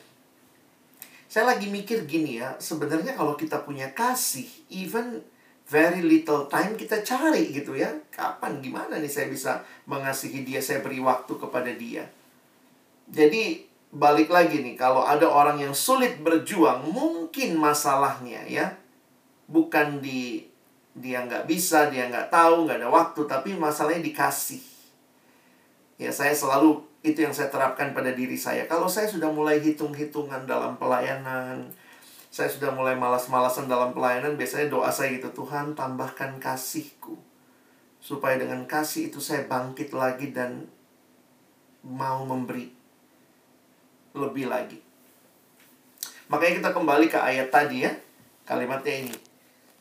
Saya 1.31 1.55
lagi 1.55 1.71
mikir 1.71 2.03
gini 2.05 2.37
ya, 2.37 2.53
sebenarnya 2.61 3.17
kalau 3.17 3.33
kita 3.33 3.63
punya 3.65 3.89
kasih, 3.95 4.45
even 4.69 5.23
very 5.67 6.03
little 6.03 6.45
time 6.51 6.75
kita 6.75 7.01
cari 7.01 7.51
gitu 7.55 7.75
ya. 7.77 7.89
Kapan, 8.11 8.59
gimana 8.59 8.99
nih 8.99 9.11
saya 9.11 9.27
bisa 9.31 9.63
mengasihi 9.87 10.43
dia, 10.43 10.59
saya 10.59 10.83
beri 10.83 10.99
waktu 10.99 11.33
kepada 11.39 11.71
dia. 11.71 12.07
Jadi 13.09 13.67
balik 13.93 14.33
lagi 14.33 14.59
nih, 14.59 14.75
kalau 14.75 15.05
ada 15.05 15.29
orang 15.29 15.61
yang 15.61 15.75
sulit 15.75 16.19
berjuang, 16.19 16.89
mungkin 16.89 17.55
masalahnya 17.59 18.41
ya, 18.49 18.73
bukan 19.47 20.01
di 20.01 20.49
dia 20.93 21.25
nggak 21.25 21.49
bisa, 21.49 21.89
dia 21.89 22.05
nggak 22.09 22.29
tahu, 22.29 22.69
nggak 22.69 22.81
ada 22.83 22.89
waktu, 22.89 23.21
tapi 23.25 23.57
masalahnya 23.57 24.05
dikasih. 24.05 24.61
Ya 25.97 26.09
saya 26.09 26.33
selalu 26.33 26.81
itu 27.03 27.19
yang 27.19 27.35
saya 27.35 27.51
terapkan 27.51 27.91
pada 27.91 28.15
diri 28.15 28.39
saya. 28.39 28.65
Kalau 28.65 28.87
saya 28.87 29.05
sudah 29.05 29.27
mulai 29.29 29.59
hitung-hitungan 29.59 30.47
dalam 30.47 30.79
pelayanan, 30.79 31.67
saya 32.33 32.49
sudah 32.49 32.73
mulai 32.73 32.97
malas-malasan 32.97 33.69
dalam 33.69 33.93
pelayanan, 33.93 34.33
biasanya 34.33 34.73
doa 34.73 34.89
saya 34.89 35.13
gitu, 35.13 35.29
Tuhan 35.29 35.77
tambahkan 35.77 36.41
kasihku. 36.41 37.13
Supaya 38.01 38.41
dengan 38.41 38.65
kasih 38.65 39.13
itu 39.13 39.21
saya 39.21 39.45
bangkit 39.45 39.93
lagi 39.93 40.33
dan 40.33 40.65
mau 41.85 42.25
memberi 42.25 42.73
lebih 44.17 44.49
lagi. 44.49 44.81
Makanya 46.25 46.65
kita 46.65 46.71
kembali 46.73 47.05
ke 47.05 47.21
ayat 47.21 47.53
tadi 47.53 47.85
ya. 47.85 47.93
Kalimatnya 48.49 49.05
ini. 49.05 49.15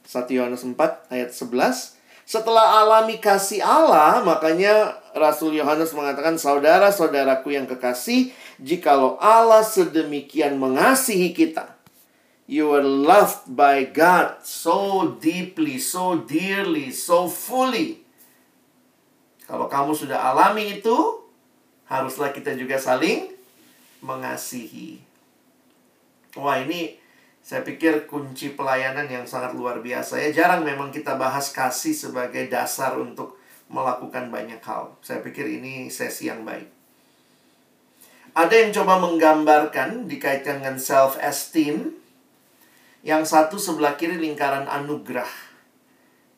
1 0.05 0.29
Yohanes 0.37 0.61
4 0.61 0.77
ayat 1.09 1.33
11. 1.33 1.97
Setelah 2.29 2.85
alami 2.85 3.17
kasih 3.17 3.65
Allah, 3.65 4.21
makanya 4.21 5.01
Rasul 5.17 5.57
Yohanes 5.57 5.97
mengatakan, 5.97 6.37
"Saudara-saudaraku 6.37 7.57
yang 7.57 7.65
kekasih, 7.65 8.29
jikalau 8.61 9.17
Allah 9.19 9.65
sedemikian 9.65 10.61
mengasihi 10.61 11.33
kita, 11.33 11.72
you 12.53 12.69
are 12.77 12.85
loved 12.85 13.49
by 13.57 13.89
God 13.89 14.45
so 14.45 15.09
deeply, 15.17 15.81
so 15.81 16.21
dearly, 16.21 16.93
so 16.93 17.33
fully." 17.33 18.05
Kalau 19.49 19.73
kamu 19.73 19.97
sudah 19.97 20.21
alami 20.21 20.85
itu, 20.85 20.97
haruslah 21.89 22.37
kita 22.37 22.53
juga 22.53 22.77
saling 22.77 23.33
mengasihi. 24.05 25.01
Wah, 26.37 26.61
ini 26.61 26.97
saya 27.43 27.67
pikir 27.67 28.07
kunci 28.07 28.55
pelayanan 28.55 29.11
yang 29.11 29.27
sangat 29.27 29.53
luar 29.59 29.83
biasa 29.83 30.17
ya. 30.23 30.31
Jarang 30.31 30.63
memang 30.63 30.95
kita 30.95 31.19
bahas 31.19 31.51
kasih 31.51 31.93
sebagai 31.93 32.47
dasar 32.49 32.97
untuk 32.97 33.37
melakukan 33.73 34.31
banyak 34.31 34.63
hal. 34.63 34.95
Saya 35.03 35.21
pikir 35.21 35.49
ini 35.49 35.91
sesi 35.91 36.31
yang 36.31 36.47
baik. 36.47 36.71
Ada 38.33 38.55
yang 38.65 38.71
coba 38.73 38.97
menggambarkan 39.03 40.09
dikaitkan 40.09 40.65
dengan 40.65 40.81
self-esteem. 40.81 42.02
Yang 43.03 43.35
satu 43.35 43.57
sebelah 43.59 43.99
kiri 43.99 44.19
lingkaran 44.19 44.71
anugerah. 44.71 45.29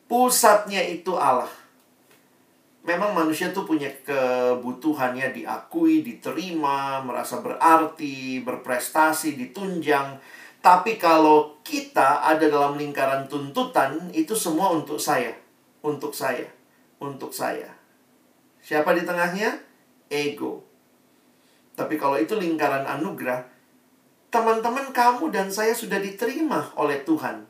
Pusatnya 0.09 0.81
itu 0.81 1.13
Allah. 1.17 1.49
Memang 2.85 3.17
manusia 3.17 3.49
tuh 3.49 3.65
punya 3.65 3.89
kebutuhannya 4.05 5.33
diakui, 5.33 6.05
diterima, 6.05 7.01
merasa 7.01 7.41
berarti, 7.41 8.45
berprestasi, 8.45 9.33
ditunjang 9.33 10.21
tapi 10.65 10.97
kalau 10.97 11.61
kita 11.61 12.25
ada 12.25 12.49
dalam 12.49 12.73
lingkaran 12.73 13.29
tuntutan, 13.29 14.09
itu 14.09 14.33
semua 14.33 14.73
untuk 14.73 14.97
saya. 14.97 15.29
Untuk 15.85 16.17
saya. 16.17 16.49
Untuk 16.97 17.29
saya. 17.29 17.69
Siapa 18.65 18.97
di 18.97 19.05
tengahnya? 19.05 19.61
Ego. 20.09 20.65
Tapi 21.77 22.01
kalau 22.01 22.17
itu 22.17 22.33
lingkaran 22.33 22.81
anugerah, 22.81 23.45
teman-teman 24.35 24.91
kamu 24.91 25.31
dan 25.31 25.47
saya 25.47 25.71
sudah 25.71 25.95
diterima 25.95 26.75
oleh 26.75 27.07
Tuhan. 27.07 27.47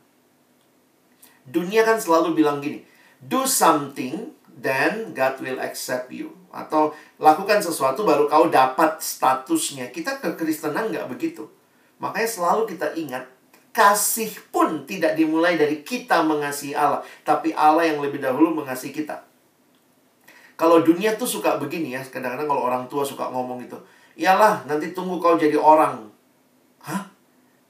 Dunia 1.42 1.82
kan 1.82 1.98
selalu 1.98 2.38
bilang 2.38 2.62
gini, 2.62 2.86
do 3.18 3.42
something, 3.42 4.30
then 4.54 5.10
God 5.10 5.42
will 5.42 5.58
accept 5.58 6.14
you. 6.14 6.30
Atau 6.54 6.94
lakukan 7.18 7.58
sesuatu 7.58 8.06
baru 8.06 8.30
kau 8.30 8.46
dapat 8.46 9.02
statusnya. 9.02 9.90
Kita 9.90 10.22
kekristenan 10.22 10.94
nggak 10.94 11.10
begitu. 11.10 11.50
Makanya 11.98 12.30
selalu 12.30 12.70
kita 12.70 12.94
ingat, 12.94 13.26
kasih 13.74 14.30
pun 14.54 14.86
tidak 14.86 15.18
dimulai 15.18 15.58
dari 15.58 15.82
kita 15.82 16.22
mengasihi 16.22 16.78
Allah, 16.78 17.02
tapi 17.26 17.50
Allah 17.50 17.90
yang 17.90 17.98
lebih 17.98 18.22
dahulu 18.22 18.62
mengasihi 18.62 18.94
kita. 18.94 19.26
Kalau 20.56 20.80
dunia 20.80 21.18
tuh 21.18 21.28
suka 21.28 21.58
begini 21.58 21.98
ya, 21.98 22.00
kadang-kadang 22.06 22.48
kalau 22.48 22.62
orang 22.64 22.84
tua 22.88 23.04
suka 23.04 23.28
ngomong 23.28 23.60
itu, 23.60 23.76
iyalah 24.16 24.64
nanti 24.64 24.96
tunggu 24.96 25.18
kau 25.20 25.36
jadi 25.36 25.58
orang. 25.58 26.15
Hah? 26.86 27.10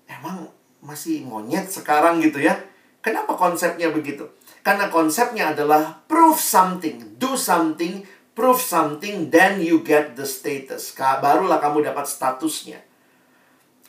Emang 0.05 0.53
masih 0.85 1.25
monyet 1.25 1.67
sekarang 1.73 2.21
gitu 2.21 2.39
ya? 2.39 2.55
Kenapa 3.01 3.35
konsepnya 3.35 3.89
begitu? 3.89 4.29
Karena 4.61 4.91
konsepnya 4.91 5.55
adalah 5.55 6.05
prove 6.11 6.43
something, 6.43 7.17
do 7.17 7.39
something, 7.39 8.03
prove 8.37 8.61
something, 8.61 9.31
then 9.33 9.63
you 9.63 9.81
get 9.81 10.19
the 10.19 10.27
status. 10.27 10.93
Barulah 10.99 11.63
kamu 11.63 11.87
dapat 11.87 12.05
statusnya. 12.05 12.83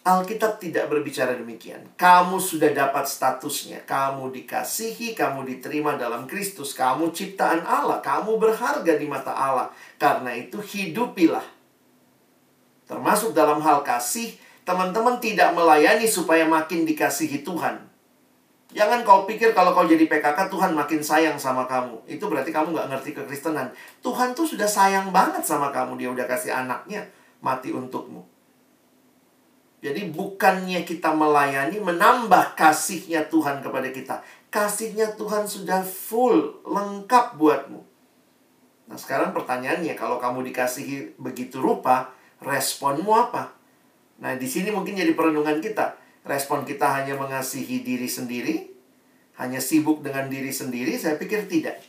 Alkitab 0.08 0.64
tidak 0.64 0.88
berbicara 0.88 1.36
demikian. 1.36 1.84
Kamu 2.00 2.40
sudah 2.40 2.72
dapat 2.72 3.12
statusnya. 3.12 3.84
Kamu 3.84 4.32
dikasihi, 4.32 5.12
kamu 5.12 5.44
diterima 5.44 6.00
dalam 6.00 6.24
Kristus. 6.24 6.72
Kamu 6.72 7.12
ciptaan 7.12 7.68
Allah. 7.68 8.00
Kamu 8.00 8.40
berharga 8.40 8.96
di 8.96 9.04
mata 9.04 9.36
Allah. 9.36 9.68
Karena 10.00 10.32
itu 10.32 10.64
hidupilah. 10.64 11.44
Termasuk 12.88 13.36
dalam 13.36 13.60
hal 13.60 13.84
kasih, 13.84 14.32
teman-teman 14.68 15.16
tidak 15.24 15.56
melayani 15.56 16.04
supaya 16.04 16.44
makin 16.44 16.84
dikasihi 16.84 17.48
Tuhan. 17.48 17.88
Jangan 18.76 19.08
kau 19.08 19.24
pikir 19.24 19.56
kalau 19.56 19.72
kau 19.72 19.88
jadi 19.88 20.04
PKK, 20.12 20.52
Tuhan 20.52 20.76
makin 20.76 21.00
sayang 21.00 21.40
sama 21.40 21.64
kamu. 21.64 22.04
Itu 22.04 22.28
berarti 22.28 22.52
kamu 22.52 22.76
nggak 22.76 22.92
ngerti 22.92 23.16
kekristenan. 23.16 23.72
Tuhan 24.04 24.36
tuh 24.36 24.44
sudah 24.44 24.68
sayang 24.68 25.16
banget 25.16 25.48
sama 25.48 25.72
kamu. 25.72 25.96
Dia 25.96 26.10
udah 26.12 26.28
kasih 26.28 26.52
anaknya 26.52 27.08
mati 27.40 27.72
untukmu. 27.72 28.28
Jadi 29.80 30.12
bukannya 30.12 30.84
kita 30.84 31.16
melayani 31.16 31.80
menambah 31.80 32.60
kasihnya 32.60 33.32
Tuhan 33.32 33.64
kepada 33.64 33.88
kita. 33.88 34.20
Kasihnya 34.52 35.16
Tuhan 35.16 35.48
sudah 35.48 35.80
full, 35.88 36.60
lengkap 36.68 37.40
buatmu. 37.40 37.82
Nah 38.92 38.98
sekarang 39.00 39.32
pertanyaannya, 39.32 39.96
kalau 39.96 40.20
kamu 40.20 40.44
dikasihi 40.52 41.16
begitu 41.16 41.64
rupa, 41.64 42.12
responmu 42.44 43.16
apa? 43.16 43.57
Nah 44.22 44.34
di 44.36 44.48
sini 44.50 44.74
mungkin 44.74 44.98
jadi 44.98 45.14
perenungan 45.14 45.62
kita. 45.62 45.98
Respon 46.28 46.68
kita 46.68 46.92
hanya 46.92 47.16
mengasihi 47.16 47.88
diri 47.88 48.10
sendiri, 48.10 48.68
hanya 49.40 49.64
sibuk 49.64 50.04
dengan 50.04 50.28
diri 50.28 50.52
sendiri, 50.52 51.00
saya 51.00 51.16
pikir 51.16 51.48
tidak. 51.48 51.80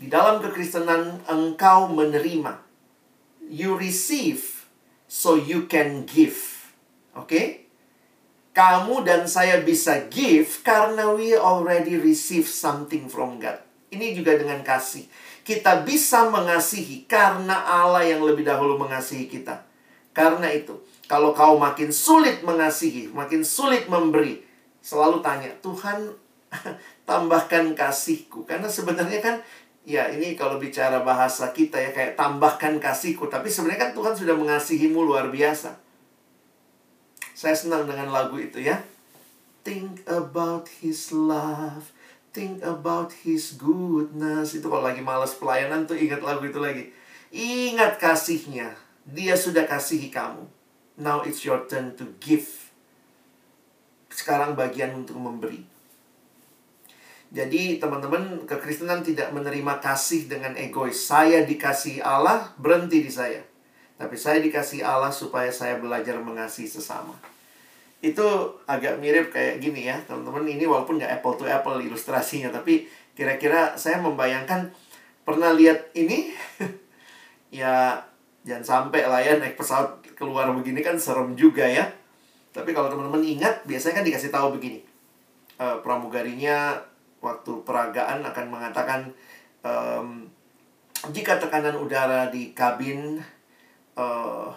Di 0.00 0.08
dalam 0.08 0.40
kekristenan 0.40 1.28
engkau 1.28 1.92
menerima. 1.92 2.64
You 3.50 3.76
receive 3.76 4.64
so 5.04 5.36
you 5.36 5.68
can 5.68 6.08
give. 6.08 6.72
Oke? 7.12 7.28
Okay? 7.28 7.46
Kamu 8.50 9.06
dan 9.06 9.30
saya 9.30 9.62
bisa 9.62 10.10
give 10.10 10.66
karena 10.66 11.14
we 11.14 11.34
already 11.38 11.98
receive 11.98 12.50
something 12.50 13.06
from 13.06 13.38
God. 13.38 13.62
Ini 13.90 14.14
juga 14.14 14.38
dengan 14.38 14.62
kasih. 14.62 15.06
Kita 15.42 15.82
bisa 15.82 16.30
mengasihi 16.30 17.06
karena 17.10 17.62
Allah 17.66 18.06
yang 18.06 18.22
lebih 18.22 18.46
dahulu 18.46 18.78
mengasihi 18.78 19.26
kita. 19.26 19.66
Karena 20.10 20.50
itu, 20.50 20.78
kalau 21.10 21.34
kau 21.34 21.58
makin 21.58 21.90
sulit 21.90 22.46
mengasihi, 22.46 23.10
makin 23.10 23.42
sulit 23.42 23.90
memberi, 23.90 24.46
selalu 24.78 25.18
tanya, 25.18 25.50
Tuhan 25.58 26.06
tambahkan 27.10 27.74
kasihku. 27.74 28.46
Karena 28.46 28.70
sebenarnya 28.70 29.18
kan, 29.18 29.42
ya 29.82 30.06
ini 30.06 30.38
kalau 30.38 30.62
bicara 30.62 31.02
bahasa 31.02 31.50
kita 31.50 31.82
ya 31.82 31.90
kayak 31.90 32.14
tambahkan 32.14 32.78
kasihku. 32.78 33.26
Tapi 33.26 33.50
sebenarnya 33.50 33.90
kan 33.90 33.92
Tuhan 33.98 34.14
sudah 34.14 34.38
mengasihimu 34.38 35.02
luar 35.02 35.34
biasa. 35.34 35.74
Saya 37.34 37.58
senang 37.58 37.90
dengan 37.90 38.14
lagu 38.14 38.38
itu 38.38 38.62
ya. 38.62 38.78
Think 39.66 40.06
about 40.06 40.70
his 40.78 41.10
love. 41.10 41.90
Think 42.30 42.62
about 42.62 43.10
his 43.26 43.58
goodness. 43.58 44.54
Itu 44.54 44.70
kalau 44.70 44.86
lagi 44.86 45.02
males 45.02 45.34
pelayanan 45.34 45.90
tuh 45.90 45.98
ingat 45.98 46.22
lagu 46.22 46.46
itu 46.46 46.62
lagi. 46.62 46.94
Ingat 47.34 47.98
kasihnya. 47.98 48.78
Dia 49.10 49.34
sudah 49.34 49.66
kasihi 49.66 50.06
kamu. 50.14 50.59
Now 51.00 51.24
it's 51.24 51.42
your 51.48 51.64
turn 51.64 51.96
to 51.96 52.04
give. 52.20 52.46
Sekarang 54.12 54.52
bagian 54.52 54.92
untuk 54.92 55.16
memberi. 55.16 55.64
Jadi 57.30 57.78
teman-teman 57.80 58.44
kekristenan 58.44 59.00
tidak 59.06 59.32
menerima 59.32 59.80
kasih 59.80 60.28
dengan 60.28 60.52
egois. 60.58 60.98
Saya 60.98 61.46
dikasih 61.46 62.04
Allah, 62.04 62.52
berhenti 62.58 63.00
di 63.00 63.08
saya. 63.08 63.40
Tapi 63.96 64.18
saya 64.18 64.42
dikasih 64.44 64.84
Allah 64.84 65.14
supaya 65.14 65.48
saya 65.48 65.78
belajar 65.78 66.18
mengasihi 66.18 66.66
sesama. 66.66 67.14
Itu 68.02 68.58
agak 68.66 68.98
mirip 68.98 69.30
kayak 69.30 69.62
gini 69.62 69.86
ya, 69.86 70.02
teman-teman. 70.04 70.42
Ini 70.42 70.66
walaupun 70.66 70.98
nggak 70.98 71.22
apple 71.22 71.38
to 71.38 71.46
apple 71.46 71.78
ilustrasinya, 71.78 72.50
tapi 72.50 72.90
kira-kira 73.14 73.78
saya 73.78 74.02
membayangkan 74.02 74.72
pernah 75.22 75.52
lihat 75.54 75.92
ini 75.94 76.32
ya 77.60 78.00
jangan 78.42 78.64
sampai 78.64 79.04
lah 79.04 79.20
ya 79.20 79.36
naik 79.36 79.60
pesawat 79.60 79.99
keluar 80.20 80.52
begini 80.52 80.84
kan 80.84 81.00
serem 81.00 81.32
juga 81.32 81.64
ya. 81.64 81.88
Tapi 82.52 82.76
kalau 82.76 82.92
teman-teman 82.92 83.24
ingat, 83.24 83.64
biasanya 83.64 84.02
kan 84.02 84.04
dikasih 84.04 84.28
tahu 84.28 84.60
begini. 84.60 84.84
Uh, 85.56 85.80
pramugarinya 85.80 86.76
waktu 87.24 87.52
peragaan 87.64 88.24
akan 88.24 88.46
mengatakan 88.48 89.00
um, 89.64 90.28
jika 91.12 91.40
tekanan 91.40 91.76
udara 91.76 92.28
di 92.28 92.52
kabin 92.56 93.20
uh, 93.96 94.48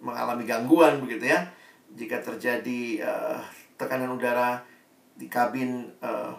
mengalami 0.00 0.44
gangguan 0.48 1.00
begitu 1.00 1.32
ya 1.32 1.44
jika 1.96 2.20
terjadi 2.20 3.04
uh, 3.04 3.40
tekanan 3.76 4.12
udara 4.12 4.60
di 5.16 5.28
kabin 5.28 5.88
uh, 6.00 6.32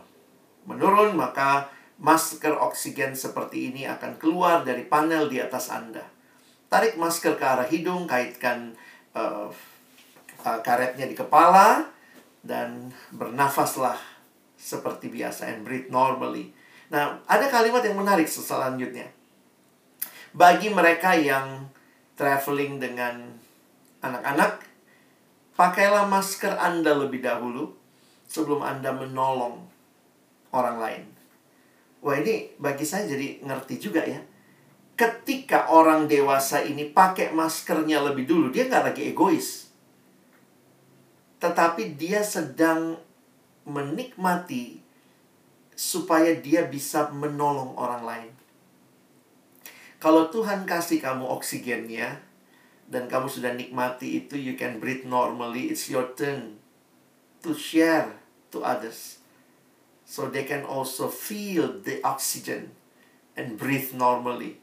menurun 0.65 1.17
maka 1.17 1.69
masker 1.97 2.53
oksigen 2.53 3.17
seperti 3.17 3.73
ini 3.73 3.89
akan 3.89 4.21
keluar 4.21 4.61
dari 4.61 4.85
panel 4.85 5.25
di 5.29 5.41
atas 5.41 5.73
Anda. 5.73 6.16
Tarik 6.67 6.99
masker 6.99 7.39
ke 7.39 7.45
arah 7.47 7.67
hidung, 7.67 8.03
kaitkan 8.03 8.75
uh, 9.15 9.47
uh, 10.43 10.59
karetnya 10.63 11.07
di 11.07 11.15
kepala 11.15 11.87
dan 12.43 12.91
bernafaslah 13.15 13.95
seperti 14.59 15.07
biasa 15.07 15.47
and 15.47 15.63
breathe 15.63 15.87
normally. 15.87 16.51
Nah, 16.91 17.19
ada 17.27 17.47
kalimat 17.47 17.83
yang 17.83 17.99
menarik 17.99 18.27
selanjutnya. 18.27 19.07
Bagi 20.35 20.71
mereka 20.71 21.15
yang 21.15 21.71
traveling 22.19 22.79
dengan 22.79 23.31
anak-anak, 24.03 24.63
pakailah 25.55 26.07
masker 26.07 26.55
Anda 26.55 26.95
lebih 26.95 27.23
dahulu 27.23 27.75
sebelum 28.27 28.63
Anda 28.63 28.91
menolong 28.91 29.67
orang 30.51 30.77
lain. 30.79 31.03
Wah, 32.03 32.15
ini 32.19 32.53
bagi 32.61 32.85
saya 32.87 33.09
jadi 33.09 33.41
ngerti 33.43 33.75
juga 33.81 34.03
ya. 34.03 34.19
Ketika 34.97 35.69
orang 35.69 36.09
dewasa 36.09 36.65
ini 36.65 36.89
pakai 36.89 37.29
maskernya 37.29 38.01
lebih 38.01 38.25
dulu, 38.25 38.49
dia 38.49 38.65
nggak 38.65 38.91
lagi 38.91 39.13
egois. 39.13 39.69
Tetapi 41.37 41.93
dia 41.93 42.25
sedang 42.25 42.97
menikmati 43.69 44.81
supaya 45.77 46.33
dia 46.33 46.65
bisa 46.65 47.13
menolong 47.13 47.77
orang 47.77 48.01
lain. 48.01 48.31
Kalau 50.01 50.33
Tuhan 50.33 50.65
kasih 50.65 50.97
kamu 50.97 51.29
oksigennya 51.29 52.17
dan 52.89 53.05
kamu 53.05 53.29
sudah 53.29 53.53
nikmati 53.53 54.25
itu, 54.25 54.33
you 54.33 54.57
can 54.57 54.81
breathe 54.81 55.05
normally. 55.05 55.69
It's 55.69 55.93
your 55.93 56.17
turn 56.17 56.57
to 57.45 57.53
share 57.53 58.17
to 58.49 58.65
others. 58.65 59.21
So 60.09 60.31
they 60.31 60.47
can 60.47 60.65
also 60.65 61.11
feel 61.11 61.85
the 61.85 62.01
oxygen 62.01 62.73
and 63.37 63.61
breathe 63.61 63.93
normally. 63.93 64.57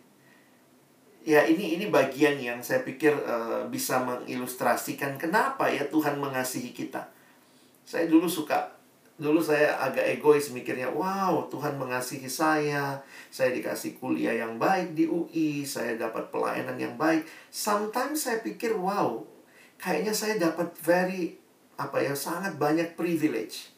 Ya, 1.25 1.41
ini 1.49 1.81
ini 1.81 1.89
bagian 1.89 2.37
yang 2.37 2.61
saya 2.61 2.85
pikir 2.85 3.16
uh, 3.25 3.64
bisa 3.72 3.97
mengilustrasikan 4.05 5.16
kenapa 5.16 5.72
ya 5.72 5.89
Tuhan 5.89 6.20
mengasihi 6.20 6.77
kita. 6.77 7.09
Saya 7.89 8.05
dulu 8.05 8.29
suka 8.29 8.75
dulu 9.14 9.39
saya 9.39 9.79
agak 9.79 10.18
egois 10.18 10.51
mikirnya, 10.51 10.91
wow 10.91 11.47
Tuhan 11.47 11.79
mengasihi 11.79 12.27
saya, 12.27 12.99
saya 13.31 13.55
dikasih 13.55 13.97
kuliah 14.03 14.35
yang 14.35 14.59
baik 14.59 14.99
di 14.99 15.07
UI, 15.07 15.62
saya 15.62 15.95
dapat 15.95 16.29
pelayanan 16.35 16.75
yang 16.77 16.95
baik. 16.99 17.22
Sometimes 17.49 18.27
saya 18.27 18.43
pikir, 18.43 18.75
wow, 18.75 19.22
kayaknya 19.79 20.11
saya 20.11 20.35
dapat 20.37 20.75
very 20.83 21.39
apa 21.79 22.03
ya 22.03 22.12
sangat 22.12 22.59
banyak 22.59 22.99
privilege. 22.99 23.70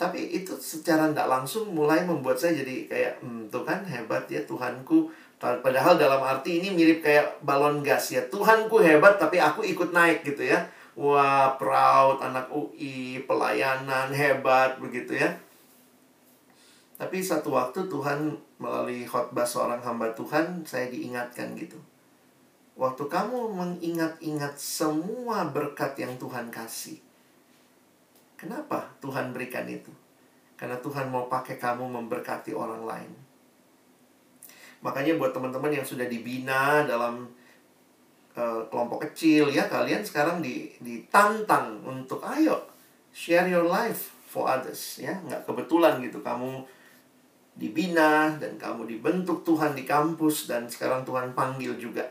Tapi 0.00 0.32
itu 0.32 0.56
secara 0.56 1.12
tidak 1.12 1.28
langsung 1.28 1.76
mulai 1.76 2.00
membuat 2.00 2.40
saya 2.40 2.56
jadi 2.64 2.88
kayak, 2.88 3.14
hmm, 3.20 3.52
tuh 3.52 3.68
kan 3.68 3.84
hebat 3.84 4.24
ya 4.32 4.40
Tuhanku. 4.48 5.12
Padahal 5.40 5.96
dalam 5.96 6.20
arti 6.20 6.60
ini 6.60 6.68
mirip 6.68 7.00
kayak 7.00 7.40
balon 7.40 7.80
gas 7.80 8.12
ya. 8.12 8.20
Tuhanku 8.28 8.76
hebat 8.84 9.16
tapi 9.16 9.40
aku 9.40 9.64
ikut 9.64 9.88
naik 9.90 10.20
gitu 10.22 10.44
ya 10.44 10.68
Wah, 11.00 11.56
proud 11.56 12.20
anak 12.20 12.52
UI, 12.52 13.24
pelayanan 13.24 14.12
hebat 14.12 14.76
begitu 14.76 15.16
ya. 15.16 15.32
Tapi 17.00 17.24
satu 17.24 17.56
waktu 17.56 17.88
Tuhan 17.88 18.36
melalui 18.60 19.08
khotbah 19.08 19.48
seorang 19.48 19.80
hamba 19.80 20.12
Tuhan, 20.12 20.66
saya 20.68 20.92
diingatkan 20.92 21.56
gitu. 21.56 21.80
Waktu 22.76 23.08
kamu 23.08 23.56
mengingat-ingat 23.56 24.60
semua 24.60 25.48
berkat 25.48 25.96
yang 25.96 26.20
Tuhan 26.20 26.52
kasih. 26.52 27.00
Kenapa 28.36 28.92
Tuhan 29.00 29.32
berikan 29.32 29.64
itu? 29.72 29.92
Karena 30.60 30.76
Tuhan 30.84 31.08
mau 31.08 31.32
pakai 31.32 31.56
kamu 31.56 31.88
memberkati 31.88 32.52
orang 32.52 32.84
lain. 32.84 33.12
Makanya 34.80 35.20
buat 35.20 35.36
teman-teman 35.36 35.72
yang 35.76 35.84
sudah 35.84 36.08
dibina 36.08 36.88
dalam 36.88 37.28
uh, 38.32 38.64
kelompok 38.72 39.04
kecil 39.08 39.52
ya 39.52 39.68
kalian 39.68 40.00
sekarang 40.00 40.40
di, 40.40 40.72
ditantang 40.80 41.84
untuk 41.84 42.24
ayo 42.24 42.64
share 43.12 43.44
your 43.44 43.68
life 43.68 44.16
for 44.24 44.48
others 44.48 44.96
ya. 44.96 45.20
Nggak 45.28 45.44
kebetulan 45.44 46.00
gitu 46.00 46.24
kamu 46.24 46.64
dibina 47.60 48.32
dan 48.40 48.56
kamu 48.56 48.88
dibentuk 48.88 49.44
Tuhan 49.44 49.76
di 49.76 49.84
kampus 49.84 50.48
dan 50.48 50.64
sekarang 50.64 51.04
Tuhan 51.04 51.36
panggil 51.36 51.76
juga. 51.76 52.08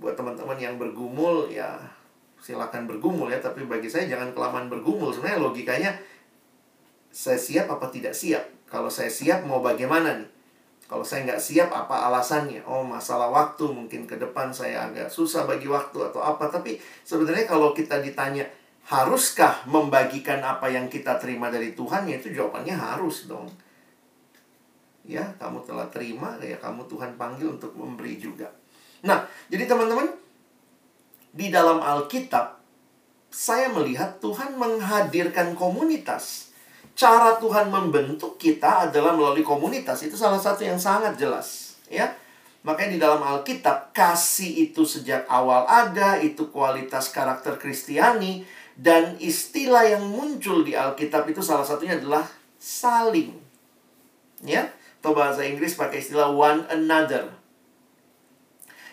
Buat 0.00 0.16
teman-teman 0.16 0.56
yang 0.56 0.80
bergumul 0.80 1.52
ya 1.52 1.76
silakan 2.40 2.88
bergumul 2.88 3.28
ya. 3.28 3.36
Tapi 3.36 3.68
bagi 3.68 3.92
saya 3.92 4.08
jangan 4.08 4.32
kelamaan 4.32 4.72
bergumul. 4.72 5.12
Sebenarnya 5.12 5.44
logikanya 5.44 5.92
saya 7.12 7.36
siap 7.36 7.68
apa 7.68 7.92
tidak 7.92 8.16
siap? 8.16 8.40
Kalau 8.64 8.88
saya 8.88 9.12
siap 9.12 9.44
mau 9.44 9.60
bagaimana 9.60 10.16
nih 10.16 10.31
kalau 10.92 11.08
saya 11.08 11.24
nggak 11.24 11.40
siap, 11.40 11.72
apa 11.72 12.04
alasannya? 12.12 12.60
Oh, 12.68 12.84
masalah 12.84 13.32
waktu. 13.32 13.64
Mungkin 13.64 14.04
ke 14.04 14.20
depan 14.20 14.52
saya 14.52 14.92
agak 14.92 15.08
susah 15.08 15.48
bagi 15.48 15.64
waktu 15.64 15.96
atau 16.12 16.20
apa. 16.20 16.52
Tapi 16.52 16.76
sebenarnya 17.00 17.48
kalau 17.48 17.72
kita 17.72 18.04
ditanya, 18.04 18.44
haruskah 18.84 19.64
membagikan 19.64 20.44
apa 20.44 20.68
yang 20.68 20.92
kita 20.92 21.16
terima 21.16 21.48
dari 21.48 21.72
Tuhan? 21.72 22.04
Ya 22.04 22.20
itu 22.20 22.36
jawabannya 22.36 22.76
harus 22.76 23.24
dong. 23.24 23.48
Ya, 25.08 25.32
kamu 25.40 25.64
telah 25.64 25.88
terima, 25.88 26.36
ya 26.44 26.60
kamu 26.60 26.84
Tuhan 26.84 27.16
panggil 27.16 27.56
untuk 27.56 27.72
memberi 27.72 28.20
juga. 28.20 28.52
Nah, 29.00 29.24
jadi 29.48 29.64
teman-teman, 29.64 30.12
di 31.32 31.48
dalam 31.48 31.80
Alkitab, 31.80 32.60
saya 33.32 33.72
melihat 33.72 34.20
Tuhan 34.20 34.60
menghadirkan 34.60 35.56
komunitas 35.56 36.51
cara 36.92 37.36
Tuhan 37.40 37.72
membentuk 37.72 38.36
kita 38.36 38.88
adalah 38.88 39.16
melalui 39.16 39.44
komunitas. 39.44 40.04
Itu 40.04 40.16
salah 40.16 40.38
satu 40.38 40.64
yang 40.64 40.78
sangat 40.78 41.16
jelas, 41.18 41.78
ya. 41.88 42.12
Makanya 42.62 42.90
di 42.94 43.00
dalam 43.02 43.22
Alkitab 43.22 43.90
kasih 43.90 44.70
itu 44.70 44.86
sejak 44.86 45.26
awal 45.26 45.66
ada, 45.66 46.22
itu 46.22 46.46
kualitas 46.54 47.10
karakter 47.10 47.58
Kristiani 47.58 48.46
dan 48.78 49.18
istilah 49.18 49.82
yang 49.82 50.06
muncul 50.06 50.62
di 50.62 50.78
Alkitab 50.78 51.26
itu 51.26 51.42
salah 51.42 51.66
satunya 51.66 51.98
adalah 51.98 52.22
saling. 52.56 53.34
Ya, 54.42 54.70
atau 55.02 55.14
bahasa 55.14 55.42
Inggris 55.42 55.74
pakai 55.74 55.98
istilah 55.98 56.30
one 56.30 56.62
another. 56.70 57.41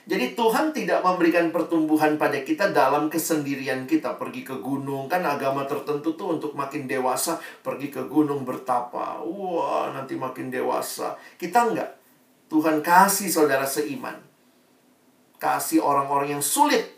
Jadi 0.10 0.34
Tuhan 0.34 0.74
tidak 0.74 1.06
memberikan 1.06 1.54
pertumbuhan 1.54 2.18
pada 2.18 2.42
kita 2.42 2.74
dalam 2.74 3.14
kesendirian 3.14 3.86
kita. 3.86 4.18
Pergi 4.18 4.42
ke 4.42 4.58
gunung, 4.58 5.06
kan 5.06 5.22
agama 5.22 5.70
tertentu 5.70 6.18
tuh 6.18 6.34
untuk 6.42 6.58
makin 6.58 6.90
dewasa, 6.90 7.38
pergi 7.62 7.94
ke 7.94 8.10
gunung 8.10 8.42
bertapa. 8.42 9.22
Wah, 9.22 9.94
nanti 9.94 10.18
makin 10.18 10.50
dewasa. 10.50 11.14
Kita 11.38 11.70
enggak. 11.70 11.94
Tuhan 12.50 12.82
kasih 12.82 13.30
saudara 13.30 13.70
seiman. 13.70 14.18
Kasih 15.38 15.78
orang-orang 15.78 16.42
yang 16.42 16.44
sulit. 16.44 16.90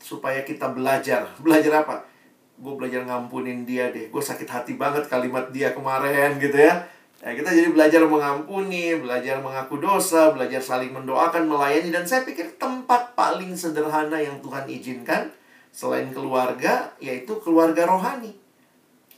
Supaya 0.00 0.40
kita 0.40 0.72
belajar. 0.72 1.28
Belajar 1.44 1.84
apa? 1.84 2.08
Gue 2.56 2.72
belajar 2.72 3.04
ngampunin 3.04 3.68
dia 3.68 3.92
deh. 3.92 4.08
Gue 4.08 4.24
sakit 4.24 4.48
hati 4.48 4.80
banget 4.80 5.12
kalimat 5.12 5.52
dia 5.52 5.76
kemarin 5.76 6.40
gitu 6.40 6.56
ya 6.56 6.88
Ya, 7.20 7.36
kita 7.36 7.52
jadi 7.52 7.68
belajar 7.68 8.00
mengampuni, 8.08 8.96
belajar 8.96 9.44
mengaku 9.44 9.76
dosa, 9.76 10.32
belajar 10.32 10.64
saling 10.64 10.88
mendoakan, 10.88 11.52
melayani. 11.52 11.92
Dan 11.92 12.08
saya 12.08 12.24
pikir 12.24 12.56
tempat 12.56 13.12
paling 13.12 13.52
sederhana 13.52 14.16
yang 14.16 14.40
Tuhan 14.40 14.64
izinkan 14.64 15.28
selain 15.68 16.08
keluarga, 16.16 16.96
yaitu 16.96 17.36
keluarga 17.44 17.84
rohani. 17.84 18.32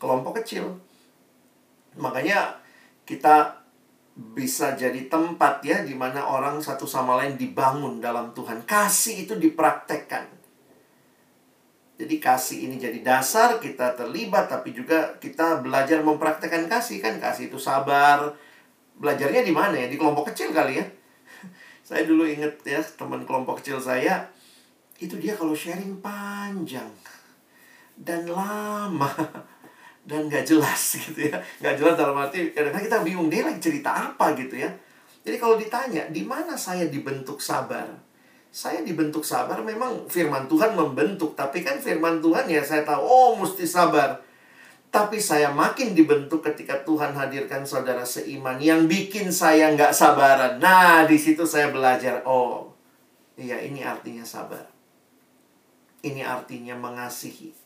Kelompok 0.03 0.43
kecil. 0.43 0.83
Makanya 1.95 2.59
kita 3.07 3.63
bisa 4.13 4.75
jadi 4.75 5.07
tempat 5.07 5.63
ya 5.63 5.87
di 5.87 5.95
mana 5.95 6.27
orang 6.27 6.59
satu 6.59 6.85
sama 6.85 7.23
lain 7.23 7.39
dibangun 7.39 8.03
dalam 8.03 8.35
Tuhan. 8.35 8.67
Kasih 8.67 9.31
itu 9.31 9.39
dipraktekkan. 9.39 10.42
Jadi 12.03 12.19
kasih 12.19 12.67
ini 12.67 12.83
jadi 12.83 12.99
dasar, 12.99 13.63
kita 13.63 13.95
terlibat, 13.95 14.51
tapi 14.51 14.75
juga 14.75 15.15
kita 15.23 15.63
belajar 15.63 16.03
mempraktekkan 16.03 16.67
kasih 16.67 16.99
kan. 16.99 17.23
Kasih 17.23 17.47
itu 17.47 17.63
sabar. 17.63 18.35
Belajarnya 18.99 19.47
di 19.47 19.55
mana 19.55 19.79
ya? 19.79 19.87
Di 19.87 19.95
kelompok 19.95 20.35
kecil 20.35 20.51
kali 20.51 20.83
ya. 20.83 20.87
saya 21.87 22.03
dulu 22.03 22.27
inget 22.27 22.59
ya, 22.67 22.83
teman 22.83 23.23
kelompok 23.23 23.63
kecil 23.63 23.79
saya, 23.79 24.27
itu 24.99 25.15
dia 25.15 25.39
kalau 25.39 25.55
sharing 25.55 26.03
panjang. 26.03 26.91
Dan 27.95 28.27
lama. 28.27 29.07
Dan 30.11 30.27
gak 30.27 30.43
jelas 30.43 30.99
gitu 30.99 31.31
ya. 31.31 31.39
Gak 31.63 31.79
jelas 31.79 31.95
dalam 31.95 32.19
arti, 32.19 32.51
kadang-kadang 32.51 32.83
kita 32.91 32.99
bingung, 33.07 33.31
dia 33.31 33.47
lagi 33.47 33.63
cerita 33.63 34.11
apa 34.11 34.35
gitu 34.35 34.59
ya. 34.59 34.75
Jadi 35.23 35.39
kalau 35.39 35.55
ditanya, 35.55 36.11
di 36.11 36.27
mana 36.27 36.59
saya 36.59 36.91
dibentuk 36.91 37.39
sabar? 37.39 37.87
Saya 38.53 38.85
dibentuk 38.85 39.25
sabar 39.25 39.65
memang 39.65 40.05
firman 40.13 40.45
Tuhan 40.45 40.77
membentuk. 40.77 41.33
Tapi 41.33 41.65
kan 41.65 41.81
firman 41.81 42.21
Tuhan 42.21 42.45
ya 42.53 42.61
saya 42.61 42.85
tahu 42.85 43.01
oh 43.01 43.33
mesti 43.41 43.65
sabar. 43.65 44.21
Tapi 44.93 45.17
saya 45.17 45.49
makin 45.49 45.97
dibentuk 45.97 46.45
ketika 46.45 46.85
Tuhan 46.85 47.17
hadirkan 47.17 47.65
saudara 47.65 48.05
seiman 48.05 48.61
yang 48.61 48.85
bikin 48.85 49.33
saya 49.33 49.73
nggak 49.73 49.97
sabaran. 49.97 50.61
Nah 50.61 51.09
di 51.09 51.17
situ 51.17 51.49
saya 51.49 51.73
belajar 51.73 52.21
oh 52.29 52.77
iya 53.41 53.57
ini 53.65 53.81
artinya 53.81 54.21
sabar. 54.21 54.69
Ini 56.05 56.21
artinya 56.21 56.77
mengasihi. 56.77 57.57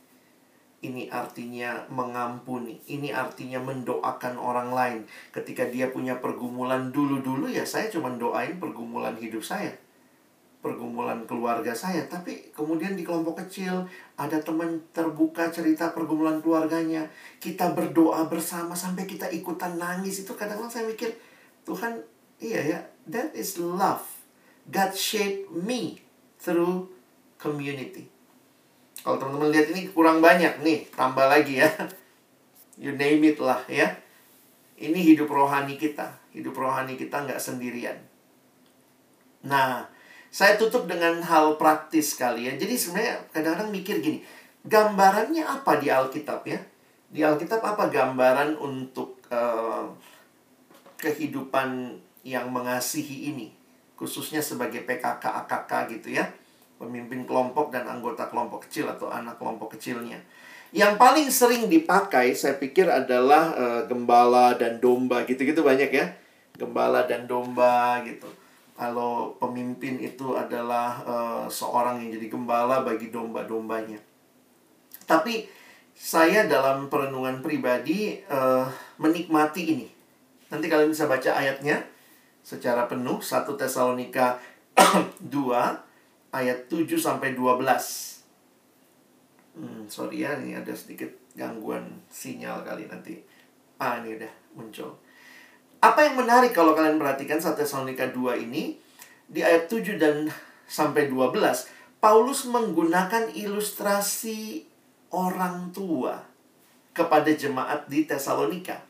Ini 0.87 1.11
artinya 1.11 1.83
mengampuni. 1.91 2.79
Ini 2.87 3.11
artinya 3.11 3.59
mendoakan 3.59 4.39
orang 4.39 4.71
lain. 4.71 5.01
Ketika 5.35 5.67
dia 5.67 5.91
punya 5.91 6.23
pergumulan 6.23 6.95
dulu-dulu 6.95 7.51
ya 7.51 7.67
saya 7.67 7.91
cuma 7.91 8.15
doain 8.15 8.63
pergumulan 8.63 9.19
hidup 9.19 9.43
saya 9.43 9.75
pergumulan 10.65 11.23
keluarga 11.29 11.71
saya, 11.77 12.09
tapi 12.11 12.51
kemudian 12.51 12.99
di 12.99 13.07
kelompok 13.07 13.47
kecil 13.47 13.87
ada 14.19 14.41
teman 14.43 14.83
terbuka 14.91 15.53
cerita 15.53 15.95
pergumulan 15.95 16.43
keluarganya. 16.43 17.07
Kita 17.39 17.71
berdoa 17.77 18.27
bersama 18.27 18.75
sampai 18.75 19.07
kita 19.07 19.31
ikutan 19.31 19.79
nangis 19.79 20.27
itu 20.27 20.33
kadang-kadang 20.35 20.73
saya 20.73 20.85
mikir, 20.91 21.15
Tuhan, 21.63 22.03
iya 22.43 22.61
ya, 22.65 22.79
that 23.07 23.31
is 23.37 23.61
love. 23.63 24.03
God 24.67 24.93
shaped 24.99 25.47
me 25.55 26.03
through 26.43 26.91
community. 27.39 28.11
Kalau 29.07 29.23
teman-teman 29.23 29.55
lihat 29.55 29.71
ini 29.71 29.87
kurang 29.95 30.19
banyak 30.19 30.67
nih, 30.67 30.91
tambah 30.91 31.31
lagi 31.31 31.63
ya. 31.63 31.71
You 32.83 32.93
name 32.93 33.25
it 33.25 33.41
lah 33.41 33.65
ya. 33.71 33.89
Ini 34.77 35.01
hidup 35.01 35.33
rohani 35.33 35.81
kita. 35.81 36.13
Hidup 36.37 36.53
rohani 36.53 36.99
kita 37.01 37.25
nggak 37.25 37.41
sendirian. 37.41 37.97
Nah, 39.49 39.89
saya 40.37 40.61
tutup 40.61 40.85
dengan 40.85 41.17
hal 41.25 41.57
praktis 41.57 42.13
kali 42.13 42.45
ya. 42.45 42.53
Jadi 42.61 42.77
sebenarnya 42.77 43.25
kadang-kadang 43.33 43.73
mikir 43.73 44.05
gini, 44.05 44.21
gambarannya 44.69 45.41
apa 45.41 45.81
di 45.81 45.89
Alkitab 45.89 46.45
ya? 46.45 46.61
Di 47.09 47.25
Alkitab 47.25 47.65
apa 47.65 47.89
gambaran 47.89 48.61
untuk 48.61 49.25
uh, 49.33 49.89
kehidupan 51.01 51.97
yang 52.21 52.53
mengasihi 52.53 53.33
ini? 53.33 53.49
Khususnya 53.97 54.45
sebagai 54.45 54.85
PKK, 54.85 55.25
AKK 55.25 55.73
gitu 55.97 56.21
ya. 56.21 56.29
Pemimpin 56.77 57.25
kelompok 57.25 57.73
dan 57.73 57.89
anggota 57.89 58.29
kelompok 58.29 58.69
kecil 58.69 58.93
atau 58.93 59.09
anak 59.09 59.41
kelompok 59.41 59.81
kecilnya. 59.81 60.21
Yang 60.69 61.01
paling 61.01 61.33
sering 61.33 61.73
dipakai 61.73 62.37
saya 62.37 62.61
pikir 62.61 62.85
adalah 62.93 63.57
uh, 63.57 63.83
gembala 63.89 64.53
dan 64.53 64.85
domba 64.85 65.25
gitu-gitu 65.25 65.65
banyak 65.65 65.89
ya. 65.89 66.13
Gembala 66.61 67.09
dan 67.09 67.25
domba 67.25 68.05
gitu 68.05 68.29
kalau 68.77 69.33
pemimpin 69.41 69.97
itu 69.97 70.37
adalah 70.37 71.01
uh, 71.09 71.45
seorang 71.49 72.05
yang 72.05 72.21
jadi 72.21 72.29
gembala 72.29 72.85
bagi 72.85 73.09
domba-dombanya. 73.09 73.97
Tapi 75.09 75.49
saya 75.97 76.45
dalam 76.45 76.93
perenungan 76.93 77.41
pribadi 77.41 78.21
uh, 78.29 78.69
menikmati 79.01 79.63
ini. 79.73 79.89
Nanti 80.53 80.69
kalian 80.69 80.93
bisa 80.93 81.09
baca 81.09 81.41
ayatnya 81.41 81.81
secara 82.45 82.85
penuh 82.85 83.19
1 83.19 83.49
Tesalonika 83.57 84.37
2 85.25 86.37
ayat 86.37 86.69
7 86.69 86.85
sampai 87.01 87.33
12. 87.33 87.65
Hmm, 89.57 89.89
sorry 89.89 90.21
ya, 90.21 90.37
ini 90.37 90.53
ada 90.53 90.77
sedikit 90.77 91.09
gangguan 91.33 92.05
sinyal 92.13 92.61
kali 92.61 92.85
nanti. 92.85 93.17
Ah, 93.81 94.05
ini 94.05 94.21
udah 94.21 94.33
muncul. 94.53 94.93
Apa 95.87 96.03
yang 96.03 96.19
menarik 96.19 96.51
kalau 96.51 96.75
kalian 96.75 96.99
perhatikan 96.99 97.39
1 97.39 97.55
Tesalonika 97.55 98.11
2 98.11 98.43
ini 98.43 98.75
di 99.31 99.47
ayat 99.47 99.71
7 99.71 100.03
dan 100.03 100.27
sampai 100.67 101.07
12 101.07 101.39
Paulus 102.03 102.43
menggunakan 102.51 103.31
ilustrasi 103.31 104.67
orang 105.15 105.71
tua 105.71 106.27
kepada 106.91 107.31
jemaat 107.31 107.87
di 107.87 108.03
Tesalonika. 108.03 108.83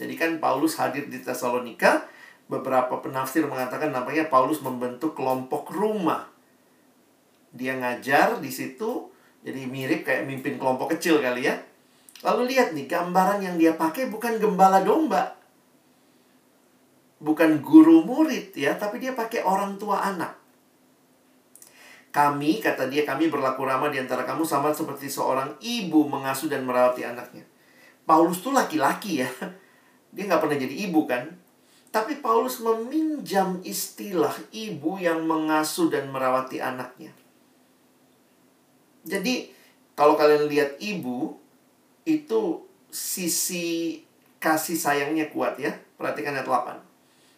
Jadi 0.00 0.16
kan 0.16 0.40
Paulus 0.40 0.80
hadir 0.80 1.04
di 1.12 1.20
Tesalonika, 1.20 2.08
beberapa 2.48 3.04
penafsir 3.04 3.44
mengatakan 3.44 3.92
nampaknya 3.92 4.32
Paulus 4.32 4.64
membentuk 4.64 5.12
kelompok 5.12 5.68
rumah. 5.68 6.32
Dia 7.52 7.76
ngajar 7.76 8.40
di 8.40 8.48
situ, 8.48 9.12
jadi 9.44 9.68
mirip 9.68 10.08
kayak 10.08 10.24
mimpin 10.24 10.56
kelompok 10.56 10.96
kecil 10.96 11.20
kali 11.20 11.44
ya. 11.44 11.60
Lalu 12.24 12.56
lihat 12.56 12.72
nih, 12.72 12.88
gambaran 12.88 13.44
yang 13.44 13.60
dia 13.60 13.76
pakai 13.76 14.08
bukan 14.08 14.40
gembala 14.40 14.80
domba, 14.80 15.41
bukan 17.22 17.62
guru 17.62 18.02
murid 18.02 18.50
ya, 18.58 18.74
tapi 18.74 18.98
dia 18.98 19.14
pakai 19.14 19.46
orang 19.46 19.78
tua 19.78 20.02
anak. 20.02 20.34
Kami, 22.12 22.60
kata 22.60 22.92
dia, 22.92 23.08
kami 23.08 23.32
berlaku 23.32 23.64
ramah 23.64 23.88
di 23.88 23.96
antara 23.96 24.28
kamu 24.28 24.44
sama 24.44 24.74
seperti 24.74 25.08
seorang 25.08 25.56
ibu 25.64 26.04
mengasuh 26.04 26.50
dan 26.50 26.68
merawati 26.68 27.08
anaknya. 27.08 27.46
Paulus 28.04 28.44
tuh 28.44 28.52
laki-laki 28.52 29.24
ya. 29.24 29.30
Dia 30.12 30.28
nggak 30.28 30.44
pernah 30.44 30.58
jadi 30.60 30.74
ibu 30.84 31.08
kan. 31.08 31.24
Tapi 31.88 32.20
Paulus 32.20 32.60
meminjam 32.60 33.64
istilah 33.64 34.36
ibu 34.52 35.00
yang 35.00 35.24
mengasuh 35.24 35.88
dan 35.88 36.12
merawati 36.12 36.60
anaknya. 36.60 37.16
Jadi, 39.08 39.48
kalau 39.96 40.12
kalian 40.12 40.52
lihat 40.52 40.76
ibu, 40.84 41.32
itu 42.04 42.60
sisi 42.92 44.04
kasih 44.36 44.76
sayangnya 44.76 45.32
kuat 45.32 45.56
ya. 45.56 45.72
Perhatikan 45.96 46.36
ayat 46.36 46.44
8. 46.44 46.91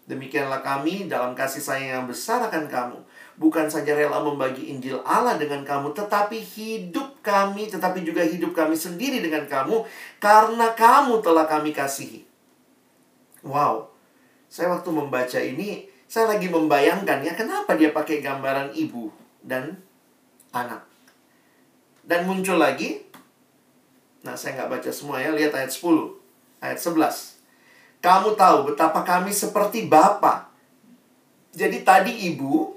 Demikianlah 0.05 0.61
kami 0.61 1.09
dalam 1.09 1.33
kasih 1.33 1.65
sayang 1.65 2.05
yang 2.05 2.07
besar 2.07 2.45
akan 2.45 2.69
kamu. 2.69 2.99
Bukan 3.41 3.73
saja 3.73 3.97
rela 3.97 4.21
membagi 4.21 4.69
Injil 4.69 5.01
Allah 5.01 5.41
dengan 5.41 5.65
kamu, 5.65 5.97
tetapi 5.97 6.39
hidup 6.45 7.25
kami, 7.25 7.73
tetapi 7.73 8.05
juga 8.05 8.21
hidup 8.21 8.53
kami 8.53 8.77
sendiri 8.77 9.25
dengan 9.25 9.49
kamu, 9.49 9.83
karena 10.21 10.77
kamu 10.77 11.25
telah 11.25 11.49
kami 11.49 11.73
kasihi. 11.73 12.29
Wow, 13.41 13.91
saya 14.47 14.71
waktu 14.77 14.93
membaca 14.93 15.41
ini, 15.41 15.89
saya 16.05 16.37
lagi 16.37 16.53
membayangkan 16.53 17.25
ya, 17.25 17.33
kenapa 17.33 17.75
dia 17.75 17.91
pakai 17.91 18.21
gambaran 18.21 18.77
ibu 18.77 19.09
dan 19.41 19.81
anak. 20.53 20.85
Dan 22.05 22.29
muncul 22.29 22.61
lagi, 22.61 23.03
nah 24.21 24.37
saya 24.37 24.61
nggak 24.61 24.79
baca 24.79 24.91
semua 24.93 25.19
ya, 25.19 25.33
lihat 25.33 25.57
ayat 25.57 25.73
10, 25.73 26.21
ayat 26.61 26.79
11. 26.79 27.34
Kamu 28.05 28.37
tahu 28.37 28.69
betapa 28.69 29.01
kami 29.01 29.33
seperti 29.33 29.89
Bapa. 29.89 30.53
Jadi 31.57 31.81
tadi 31.81 32.29
ibu, 32.29 32.77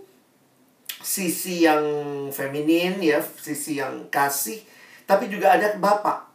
sisi 1.04 1.68
yang 1.68 1.84
feminin 2.32 2.96
ya, 3.04 3.20
sisi 3.20 3.76
yang 3.76 4.08
kasih, 4.08 4.64
tapi 5.04 5.28
juga 5.28 5.60
ada 5.60 5.76
Bapak. 5.76 6.32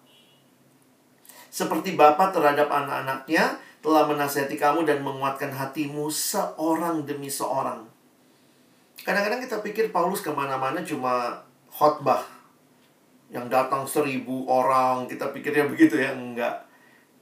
Seperti 1.48 1.96
Bapak 1.96 2.36
terhadap 2.36 2.68
anak-anaknya 2.68 3.56
telah 3.80 4.04
menasihati 4.04 4.60
kamu 4.60 4.84
dan 4.84 5.00
menguatkan 5.00 5.48
hatimu 5.56 6.12
seorang 6.12 7.08
demi 7.08 7.32
seorang. 7.32 7.88
Kadang-kadang 9.08 9.40
kita 9.40 9.64
pikir 9.64 9.88
Paulus 9.88 10.20
ke 10.20 10.28
mana-mana 10.28 10.84
cuma 10.84 11.40
khotbah. 11.72 12.28
Yang 13.32 13.48
datang 13.48 13.88
seribu 13.88 14.44
orang, 14.52 15.08
kita 15.08 15.32
pikirnya 15.32 15.64
begitu 15.64 15.96
ya. 15.96 16.12
Enggak. 16.12 16.71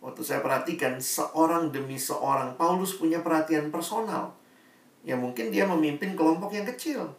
Waktu 0.00 0.20
saya 0.24 0.40
perhatikan, 0.40 0.96
seorang 0.96 1.68
demi 1.68 2.00
seorang, 2.00 2.56
Paulus 2.56 2.96
punya 2.96 3.20
perhatian 3.20 3.68
personal. 3.68 4.32
Ya 5.04 5.16
mungkin 5.16 5.52
dia 5.52 5.68
memimpin 5.68 6.16
kelompok 6.16 6.56
yang 6.56 6.64
kecil. 6.64 7.12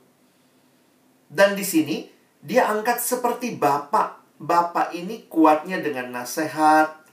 Dan 1.30 1.54
di 1.54 1.62
sini, 1.62 2.10
dia 2.42 2.70
angkat 2.70 2.98
seperti 2.98 3.58
bapak. 3.58 4.22
Bapak 4.42 4.98
ini 4.98 5.30
kuatnya 5.30 5.78
dengan 5.78 6.10
nasihat, 6.10 7.06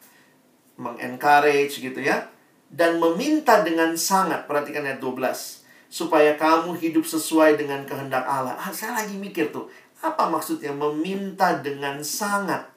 mengencourage 0.80 1.84
gitu 1.84 2.00
ya. 2.00 2.32
Dan 2.72 2.96
meminta 2.96 3.60
dengan 3.60 3.92
sangat, 3.96 4.48
perhatikan 4.48 4.88
ayat 4.88 5.00
12 5.00 5.58
supaya 5.88 6.36
kamu 6.36 6.76
hidup 6.76 7.04
sesuai 7.04 7.56
dengan 7.56 7.82
kehendak 7.88 8.24
Allah. 8.28 8.60
Ah, 8.60 8.68
saya 8.72 8.92
lagi 8.92 9.16
mikir 9.16 9.48
tuh, 9.48 9.72
apa 10.04 10.28
maksudnya 10.28 10.70
meminta 10.70 11.56
dengan 11.58 12.04
sangat? 12.04 12.68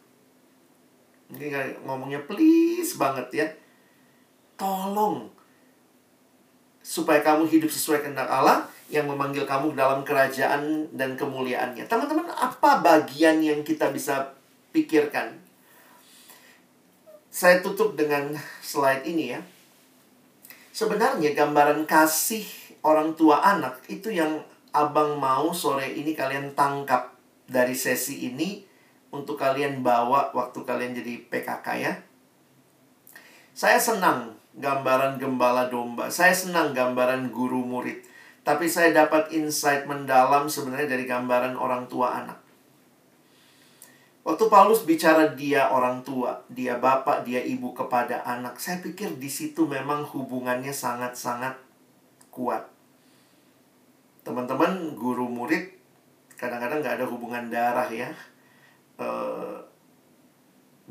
Ini 1.31 1.79
ngomongnya 1.87 2.23
please 2.27 2.99
banget 2.99 3.27
ya. 3.31 3.47
Tolong 4.59 5.31
supaya 6.81 7.21
kamu 7.21 7.45
hidup 7.47 7.69
sesuai 7.69 8.01
kehendak 8.03 8.27
Allah 8.27 8.65
yang 8.91 9.07
memanggil 9.07 9.47
kamu 9.47 9.77
dalam 9.77 10.03
kerajaan 10.03 10.91
dan 10.91 11.15
kemuliaannya. 11.15 11.87
Teman-teman, 11.87 12.27
apa 12.27 12.83
bagian 12.83 13.39
yang 13.39 13.63
kita 13.63 13.87
bisa 13.93 14.35
pikirkan? 14.75 15.39
Saya 17.31 17.63
tutup 17.63 17.95
dengan 17.95 18.35
slide 18.59 19.07
ini 19.07 19.31
ya. 19.31 19.39
Sebenarnya 20.75 21.31
gambaran 21.31 21.87
kasih 21.87 22.43
orang 22.83 23.15
tua 23.15 23.39
anak 23.39 23.79
itu 23.87 24.11
yang 24.11 24.43
abang 24.75 25.15
mau 25.15 25.55
sore 25.55 25.95
ini 25.95 26.11
kalian 26.11 26.51
tangkap 26.51 27.15
dari 27.47 27.75
sesi 27.75 28.27
ini 28.27 28.63
untuk 29.11 29.35
kalian 29.35 29.83
bawa 29.83 30.31
waktu 30.31 30.59
kalian 30.63 30.95
jadi 30.95 31.27
PKK 31.27 31.67
ya. 31.77 31.93
Saya 33.51 33.77
senang 33.77 34.39
gambaran 34.55 35.19
gembala 35.19 35.67
domba. 35.67 36.07
Saya 36.07 36.31
senang 36.31 36.71
gambaran 36.71 37.29
guru 37.29 37.63
murid. 37.63 38.03
Tapi 38.41 38.65
saya 38.65 38.89
dapat 38.89 39.29
insight 39.35 39.85
mendalam 39.85 40.49
sebenarnya 40.49 40.97
dari 40.97 41.05
gambaran 41.05 41.53
orang 41.53 41.85
tua 41.85 42.25
anak. 42.25 42.41
Waktu 44.21 44.53
Paulus 44.53 44.85
bicara 44.85 45.33
dia 45.33 45.73
orang 45.73 46.05
tua, 46.05 46.45
dia 46.45 46.77
bapak, 46.77 47.25
dia 47.25 47.41
ibu 47.41 47.73
kepada 47.73 48.21
anak, 48.21 48.61
saya 48.61 48.77
pikir 48.77 49.17
di 49.17 49.25
situ 49.25 49.65
memang 49.65 50.05
hubungannya 50.05 50.69
sangat-sangat 50.69 51.57
kuat. 52.29 52.69
Teman-teman, 54.21 54.93
guru 54.93 55.25
murid 55.25 55.73
kadang-kadang 56.37 56.85
nggak 56.85 56.95
ada 57.01 57.05
hubungan 57.09 57.49
darah 57.49 57.89
ya. 57.89 58.13
Uh, 59.01 59.57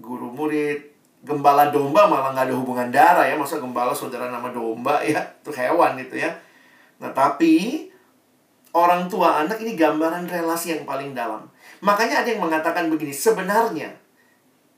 guru 0.03 0.35
murid, 0.35 0.91
gembala 1.23 1.71
domba 1.71 2.11
malah 2.11 2.35
nggak 2.35 2.51
ada 2.51 2.57
hubungan 2.59 2.91
darah 2.91 3.23
ya. 3.23 3.39
Masa 3.39 3.63
gembala 3.63 3.95
saudara 3.95 4.27
nama 4.27 4.51
domba 4.51 4.99
ya, 5.07 5.23
itu 5.41 5.55
hewan 5.55 5.95
itu 6.03 6.19
ya. 6.19 6.35
Nah 6.99 7.15
tapi 7.15 7.87
orang 8.75 9.07
tua 9.07 9.47
anak 9.47 9.63
ini 9.63 9.79
gambaran 9.79 10.27
relasi 10.27 10.75
yang 10.75 10.83
paling 10.83 11.15
dalam. 11.15 11.47
Makanya 11.81 12.27
ada 12.27 12.29
yang 12.35 12.43
mengatakan 12.43 12.91
begini, 12.91 13.15
sebenarnya 13.15 13.95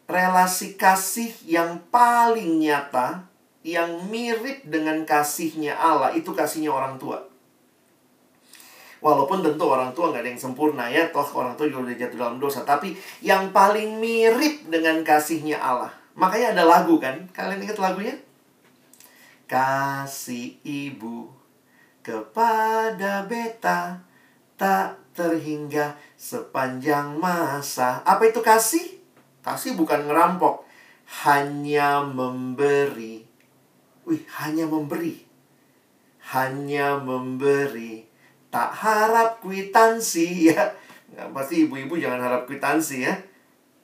relasi 0.05 0.77
kasih 0.77 1.33
yang 1.49 1.81
paling 1.89 2.61
nyata 2.61 3.33
yang 3.63 4.11
mirip 4.11 4.67
dengan 4.67 5.07
kasihnya 5.07 5.79
Allah 5.79 6.13
itu 6.13 6.35
kasihnya 6.35 6.69
orang 6.69 6.99
tua. 6.99 7.32
Walaupun 9.03 9.43
tentu 9.43 9.67
orang 9.67 9.91
tua 9.91 10.15
nggak 10.15 10.23
ada 10.23 10.31
yang 10.31 10.39
sempurna 10.39 10.87
ya, 10.87 11.11
toh 11.11 11.27
orang 11.35 11.59
tua 11.59 11.67
juga 11.67 11.91
udah 11.91 11.97
jatuh 11.99 12.19
dalam 12.23 12.39
dosa. 12.39 12.63
Tapi 12.63 12.95
yang 13.19 13.51
paling 13.51 13.99
mirip 13.99 14.71
dengan 14.71 15.03
kasihnya 15.03 15.59
Allah. 15.59 15.91
Makanya 16.15 16.55
ada 16.55 16.65
lagu 16.65 17.03
kan? 17.03 17.27
Kalian 17.35 17.67
ingat 17.67 17.83
lagunya? 17.83 18.15
Kasih 19.51 20.63
ibu 20.63 21.35
kepada 22.07 23.27
beta 23.27 24.03
tak 24.55 25.03
terhingga 25.19 25.99
sepanjang 26.15 27.19
masa. 27.19 28.07
Apa 28.07 28.31
itu 28.31 28.39
kasih? 28.39 29.03
Kasih 29.43 29.75
bukan 29.75 30.07
ngerampok, 30.07 30.63
hanya 31.27 32.07
memberi. 32.07 33.27
Wih, 34.07 34.23
hanya 34.39 34.71
memberi. 34.71 35.27
Hanya 36.31 37.03
memberi. 37.03 38.12
Tak 38.53 38.71
harap 38.85 39.41
kwitansi 39.41 40.53
ya. 40.53 40.77
Nggak, 41.13 41.29
pasti 41.33 41.65
ibu-ibu 41.65 41.97
jangan 41.97 42.21
harap 42.21 42.45
kwitansi 42.45 43.09
ya. 43.09 43.17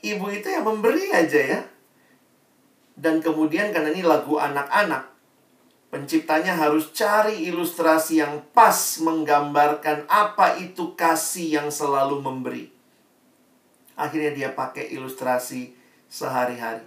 Ibu 0.05 0.29
itu 0.29 0.53
yang 0.53 0.69
memberi 0.69 1.09
aja 1.09 1.41
ya. 1.41 1.61
Dan 2.99 3.25
kemudian 3.25 3.73
karena 3.73 3.95
ini 3.95 4.05
lagu 4.05 4.37
anak-anak, 4.37 5.09
penciptanya 5.89 6.53
harus 6.53 6.93
cari 6.93 7.49
ilustrasi 7.49 8.21
yang 8.21 8.45
pas 8.53 9.01
menggambarkan 9.01 10.05
apa 10.11 10.61
itu 10.61 10.93
kasih 10.99 11.63
yang 11.63 11.69
selalu 11.73 12.21
memberi. 12.21 12.69
Akhirnya 13.97 14.35
dia 14.35 14.51
pakai 14.53 14.93
ilustrasi 14.95 15.75
sehari-hari. 16.11 16.85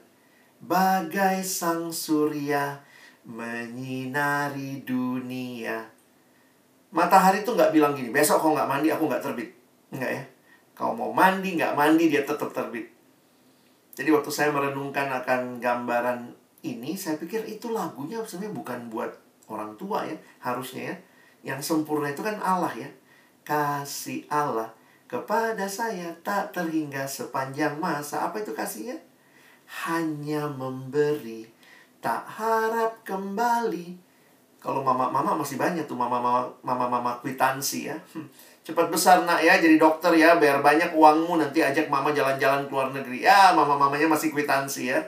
Bagai 0.61 1.41
sang 1.41 1.89
surya 1.89 2.85
menyinari 3.25 4.85
dunia. 4.85 6.00
Matahari 6.91 7.47
tuh 7.47 7.55
nggak 7.55 7.71
bilang 7.71 7.95
gini, 7.95 8.11
besok 8.11 8.43
kau 8.43 8.51
nggak 8.51 8.67
mandi, 8.67 8.91
aku 8.91 9.07
nggak 9.07 9.23
terbit. 9.23 9.49
Enggak 9.95 10.11
ya. 10.11 10.23
Kau 10.75 10.91
mau 10.91 11.11
mandi, 11.15 11.55
nggak 11.55 11.75
mandi, 11.75 12.11
dia 12.11 12.23
tetap 12.27 12.51
terbit. 12.51 12.87
Jadi 13.95 14.09
waktu 14.11 14.31
saya 14.31 14.51
merenungkan 14.51 15.07
akan 15.07 15.63
gambaran 15.63 16.31
ini, 16.63 16.95
saya 16.95 17.15
pikir 17.15 17.47
itu 17.47 17.71
lagunya 17.71 18.19
sebenarnya 18.23 18.55
bukan 18.55 18.79
buat 18.91 19.11
orang 19.47 19.75
tua 19.79 20.03
ya, 20.07 20.15
harusnya 20.43 20.91
ya. 20.91 20.95
Yang 21.55 21.71
sempurna 21.71 22.11
itu 22.11 22.23
kan 22.23 22.39
Allah 22.43 22.71
ya. 22.75 22.89
Kasih 23.41 24.29
Allah 24.29 24.71
kepada 25.11 25.67
saya 25.67 26.15
tak 26.23 26.55
terhingga 26.55 27.03
sepanjang 27.03 27.75
masa. 27.81 28.31
Apa 28.31 28.39
itu 28.39 28.55
kasihnya? 28.55 28.95
Hanya 29.87 30.47
memberi 30.47 31.51
tak 32.01 32.25
harap 32.25 33.03
kembali. 33.03 34.10
Kalau 34.61 34.85
mama-mama 34.85 35.41
masih 35.41 35.57
banyak 35.57 35.89
tuh 35.89 35.97
mama-mama 35.97 36.45
mama-mama 36.61 37.17
kwitansi 37.17 37.89
ya. 37.89 37.97
Hmm. 38.13 38.29
Cepat 38.61 38.93
besar 38.93 39.25
nak 39.25 39.41
ya 39.41 39.57
jadi 39.57 39.81
dokter 39.81 40.13
ya 40.13 40.37
biar 40.37 40.61
banyak 40.61 40.93
uangmu 40.93 41.41
nanti 41.41 41.65
ajak 41.65 41.89
mama 41.89 42.13
jalan-jalan 42.13 42.69
ke 42.69 42.71
luar 42.71 42.93
negeri. 42.93 43.25
Ya 43.25 43.57
mama-mamanya 43.57 44.05
masih 44.05 44.29
kwitansi 44.29 44.93
ya. 44.93 45.01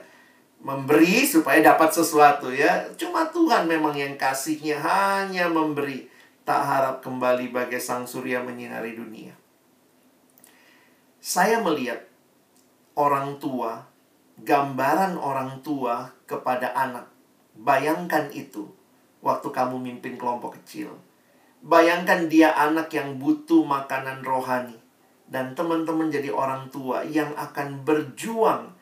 Memberi 0.58 1.22
supaya 1.22 1.62
dapat 1.62 1.94
sesuatu 1.94 2.50
ya. 2.50 2.82
Cuma 2.98 3.30
Tuhan 3.30 3.70
memang 3.70 3.94
yang 3.94 4.18
kasihnya 4.18 4.82
hanya 4.82 5.46
memberi. 5.46 6.10
Tak 6.42 6.60
harap 6.66 6.96
kembali 7.06 7.54
bagai 7.54 7.78
sang 7.78 8.10
surya 8.10 8.42
menyinari 8.42 8.98
dunia. 8.98 9.38
Saya 11.22 11.62
melihat 11.62 12.02
orang 12.98 13.38
tua, 13.38 13.86
gambaran 14.42 15.14
orang 15.14 15.62
tua 15.62 16.10
kepada 16.26 16.74
anak. 16.74 17.06
Bayangkan 17.54 18.34
itu 18.34 18.66
waktu 19.24 19.48
kamu 19.48 19.80
mimpin 19.80 20.20
kelompok 20.20 20.60
kecil. 20.60 20.92
Bayangkan 21.64 22.28
dia 22.28 22.52
anak 22.52 22.92
yang 22.92 23.16
butuh 23.16 23.64
makanan 23.64 24.20
rohani. 24.20 24.76
Dan 25.24 25.56
teman-teman 25.56 26.12
jadi 26.12 26.28
orang 26.28 26.68
tua 26.68 27.00
yang 27.08 27.32
akan 27.32 27.80
berjuang 27.88 28.76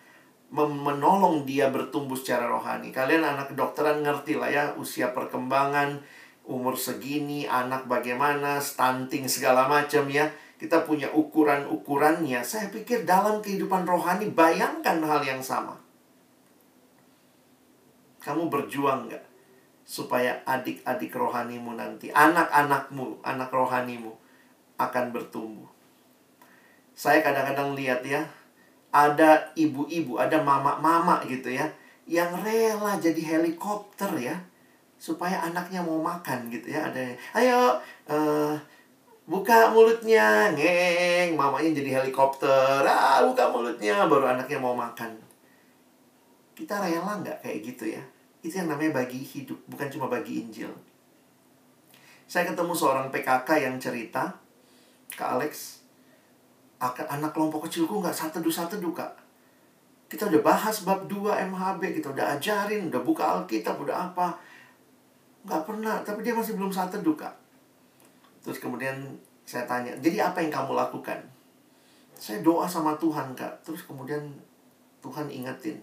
menolong 0.52 1.48
dia 1.48 1.72
bertumbuh 1.72 2.18
secara 2.18 2.44
rohani. 2.50 2.92
Kalian 2.92 3.24
anak 3.24 3.54
kedokteran 3.54 4.04
ngerti 4.04 4.36
lah 4.36 4.50
ya 4.52 4.64
usia 4.76 5.14
perkembangan, 5.16 6.04
umur 6.44 6.76
segini, 6.76 7.48
anak 7.48 7.88
bagaimana, 7.88 8.60
stunting 8.60 9.30
segala 9.30 9.64
macam 9.64 10.10
ya. 10.12 10.28
Kita 10.60 10.84
punya 10.84 11.08
ukuran-ukurannya. 11.10 12.44
Saya 12.44 12.68
pikir 12.68 13.08
dalam 13.08 13.40
kehidupan 13.40 13.88
rohani 13.88 14.28
bayangkan 14.28 15.00
hal 15.02 15.24
yang 15.24 15.40
sama. 15.40 15.74
Kamu 18.22 18.46
berjuang 18.52 19.10
nggak? 19.10 19.31
Supaya 19.82 20.38
adik-adik 20.46 21.10
rohanimu 21.10 21.74
nanti, 21.74 22.08
anak-anakmu, 22.14 23.18
anak 23.26 23.50
rohanimu 23.50 24.14
akan 24.78 25.10
bertumbuh. 25.10 25.66
Saya 26.94 27.18
kadang-kadang 27.20 27.74
lihat 27.74 28.06
ya, 28.06 28.22
ada 28.94 29.50
ibu-ibu, 29.58 30.22
ada 30.22 30.38
mama-mama 30.38 31.24
gitu 31.26 31.50
ya, 31.50 31.66
yang 32.06 32.30
rela 32.46 32.94
jadi 33.00 33.36
helikopter 33.36 34.10
ya, 34.22 34.38
supaya 35.02 35.42
anaknya 35.42 35.82
mau 35.82 35.98
makan 35.98 36.46
gitu 36.52 36.70
ya. 36.70 36.86
Ada, 36.86 37.18
ayo, 37.42 37.82
uh, 38.06 38.54
buka 39.26 39.74
mulutnya, 39.74 40.54
ngeng, 40.54 41.34
mamanya 41.34 41.74
jadi 41.74 42.02
helikopter, 42.02 42.86
ah 42.86 43.24
buka 43.26 43.50
mulutnya, 43.50 44.06
baru 44.06 44.30
anaknya 44.30 44.62
mau 44.62 44.78
makan. 44.78 45.10
Kita 46.54 46.78
rela 46.78 47.18
nggak 47.18 47.42
kayak 47.42 47.58
gitu 47.66 47.98
ya? 47.98 48.02
Itu 48.42 48.58
yang 48.58 48.68
namanya 48.68 49.02
bagi 49.02 49.22
hidup, 49.22 49.58
bukan 49.70 49.86
cuma 49.86 50.10
bagi 50.10 50.42
Injil. 50.42 50.70
Saya 52.26 52.48
ketemu 52.50 52.74
seorang 52.74 53.06
PKK 53.14 53.48
yang 53.70 53.76
cerita, 53.78 54.34
Kak 55.14 55.38
Alex, 55.38 55.82
anak 56.82 57.30
kelompok 57.30 57.70
kecilku 57.70 58.02
nggak 58.02 58.14
satu 58.14 58.42
teduh 58.42 58.50
satu 58.50 58.74
teduh 58.74 58.90
kak. 58.90 59.12
Kita 60.10 60.28
udah 60.28 60.42
bahas 60.42 60.82
bab 60.82 61.06
2 61.06 61.48
MHB, 61.54 62.02
kita 62.02 62.12
udah 62.12 62.36
ajarin, 62.36 62.90
udah 62.90 63.00
buka 63.00 63.22
Alkitab, 63.38 63.78
udah 63.78 64.10
apa. 64.10 64.34
Nggak 65.46 65.62
pernah, 65.62 65.96
tapi 66.02 66.26
dia 66.26 66.34
masih 66.34 66.58
belum 66.58 66.74
satu 66.74 66.98
kak. 67.14 67.32
Terus 68.42 68.58
kemudian 68.58 68.98
saya 69.46 69.64
tanya, 69.64 69.94
jadi 70.02 70.32
apa 70.32 70.42
yang 70.42 70.50
kamu 70.50 70.74
lakukan? 70.74 71.22
Saya 72.18 72.42
doa 72.42 72.66
sama 72.66 72.98
Tuhan 72.98 73.32
kak. 73.38 73.62
Terus 73.62 73.86
kemudian 73.86 74.20
Tuhan 75.00 75.30
ingetin, 75.30 75.78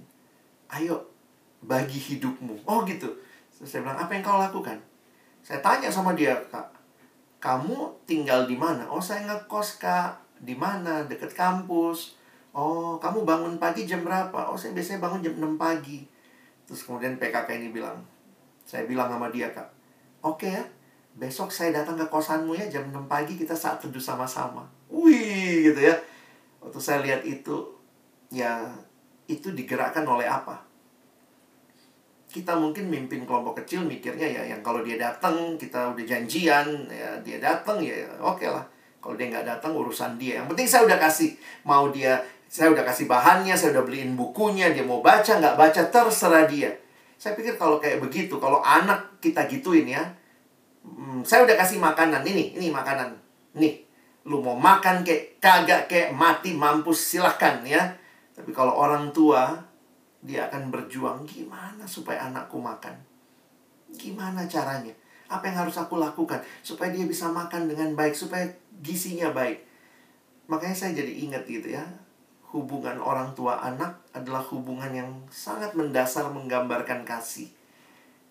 ayo 0.68 1.00
bagi 1.64 2.00
hidupmu. 2.00 2.64
Oh 2.64 2.84
gitu. 2.88 3.08
Terus 3.56 3.68
saya 3.68 3.84
bilang, 3.84 4.00
apa 4.00 4.12
yang 4.16 4.24
kau 4.24 4.40
lakukan? 4.40 4.80
Saya 5.44 5.60
tanya 5.60 5.92
sama 5.92 6.16
dia, 6.16 6.36
Kak, 6.48 6.72
kamu 7.44 7.92
tinggal 8.08 8.48
di 8.48 8.56
mana? 8.56 8.88
Oh, 8.88 9.04
saya 9.04 9.28
ngekos, 9.28 9.80
Kak. 9.80 10.20
Di 10.40 10.56
mana? 10.56 11.04
Dekat 11.04 11.36
kampus. 11.36 12.16
Oh, 12.56 12.96
kamu 13.00 13.28
bangun 13.28 13.56
pagi 13.60 13.84
jam 13.84 14.04
berapa? 14.04 14.48
Oh, 14.48 14.56
saya 14.56 14.72
biasanya 14.72 15.04
bangun 15.04 15.20
jam 15.24 15.36
6 15.36 15.60
pagi. 15.60 16.08
Terus 16.70 16.86
kemudian 16.86 17.18
PKK 17.18 17.50
ini 17.58 17.74
bilang, 17.74 17.98
saya 18.62 18.86
bilang 18.86 19.10
sama 19.10 19.34
dia, 19.34 19.50
Kak, 19.50 19.66
oke 20.22 20.46
okay 20.46 20.54
ya, 20.54 20.64
besok 21.18 21.50
saya 21.50 21.74
datang 21.82 21.98
ke 21.98 22.06
kosanmu 22.06 22.54
ya 22.54 22.70
jam 22.70 22.86
6 22.86 23.10
pagi 23.10 23.34
kita 23.34 23.58
saat 23.58 23.82
teduh 23.82 23.98
sama-sama. 23.98 24.70
Wih, 24.86 25.74
gitu 25.74 25.82
ya. 25.82 25.98
Waktu 26.62 26.78
saya 26.78 27.02
lihat 27.02 27.26
itu, 27.26 27.74
ya 28.30 28.70
itu 29.26 29.50
digerakkan 29.50 30.06
oleh 30.06 30.30
apa? 30.30 30.69
Kita 32.30 32.54
mungkin 32.54 32.94
mimpin 32.94 33.26
kelompok 33.26 33.66
kecil 33.66 33.82
mikirnya 33.82 34.30
ya 34.30 34.42
yang 34.46 34.62
kalau 34.62 34.86
dia 34.86 35.02
datang 35.02 35.58
kita 35.58 35.98
udah 35.98 36.06
janjian 36.06 36.86
ya 36.86 37.18
dia 37.26 37.42
datang 37.42 37.82
ya 37.82 38.06
oke 38.22 38.38
okay 38.38 38.50
lah. 38.54 38.62
Kalau 39.00 39.16
dia 39.16 39.32
nggak 39.32 39.48
datang 39.48 39.74
urusan 39.74 40.20
dia. 40.20 40.44
Yang 40.44 40.48
penting 40.54 40.68
saya 40.70 40.82
udah 40.86 41.00
kasih 41.02 41.32
mau 41.66 41.90
dia 41.90 42.22
saya 42.46 42.70
udah 42.70 42.86
kasih 42.86 43.10
bahannya 43.10 43.58
saya 43.58 43.74
udah 43.74 43.84
beliin 43.90 44.14
bukunya 44.14 44.70
dia 44.70 44.86
mau 44.86 45.02
baca 45.02 45.42
nggak 45.42 45.58
baca 45.58 45.82
terserah 45.90 46.46
dia. 46.46 46.70
Saya 47.18 47.34
pikir 47.34 47.58
kalau 47.58 47.82
kayak 47.82 47.98
begitu 47.98 48.38
kalau 48.38 48.62
anak 48.62 49.18
kita 49.18 49.50
gituin 49.50 49.90
ya 49.90 50.06
hmm, 50.86 51.26
saya 51.26 51.50
udah 51.50 51.58
kasih 51.58 51.82
makanan 51.82 52.22
ini 52.30 52.54
ini 52.54 52.70
makanan. 52.70 53.18
Nih 53.58 53.90
lu 54.30 54.46
mau 54.46 54.54
makan 54.54 55.02
kayak 55.02 55.42
kagak 55.42 55.82
kayak 55.90 56.14
mati 56.14 56.54
mampus 56.54 57.02
silahkan 57.02 57.66
ya. 57.66 57.98
Tapi 58.38 58.54
kalau 58.54 58.78
orang 58.78 59.10
tua 59.10 59.69
dia 60.20 60.52
akan 60.52 60.68
berjuang 60.68 61.24
gimana 61.24 61.88
supaya 61.88 62.28
anakku 62.28 62.60
makan. 62.60 62.96
Gimana 63.96 64.44
caranya? 64.46 64.92
Apa 65.30 65.48
yang 65.48 65.64
harus 65.66 65.78
aku 65.78 66.02
lakukan 66.02 66.42
supaya 66.66 66.92
dia 66.92 67.06
bisa 67.06 67.30
makan 67.32 67.70
dengan 67.70 67.94
baik, 67.96 68.18
supaya 68.18 68.50
gizinya 68.84 69.32
baik. 69.32 69.64
Makanya 70.50 70.76
saya 70.76 70.92
jadi 70.98 71.14
ingat 71.30 71.46
gitu 71.46 71.78
ya. 71.78 71.86
Hubungan 72.50 72.98
orang 72.98 73.38
tua 73.38 73.62
anak 73.62 74.02
adalah 74.10 74.42
hubungan 74.50 74.90
yang 74.90 75.10
sangat 75.30 75.78
mendasar 75.78 76.26
menggambarkan 76.34 77.06
kasih. 77.06 77.48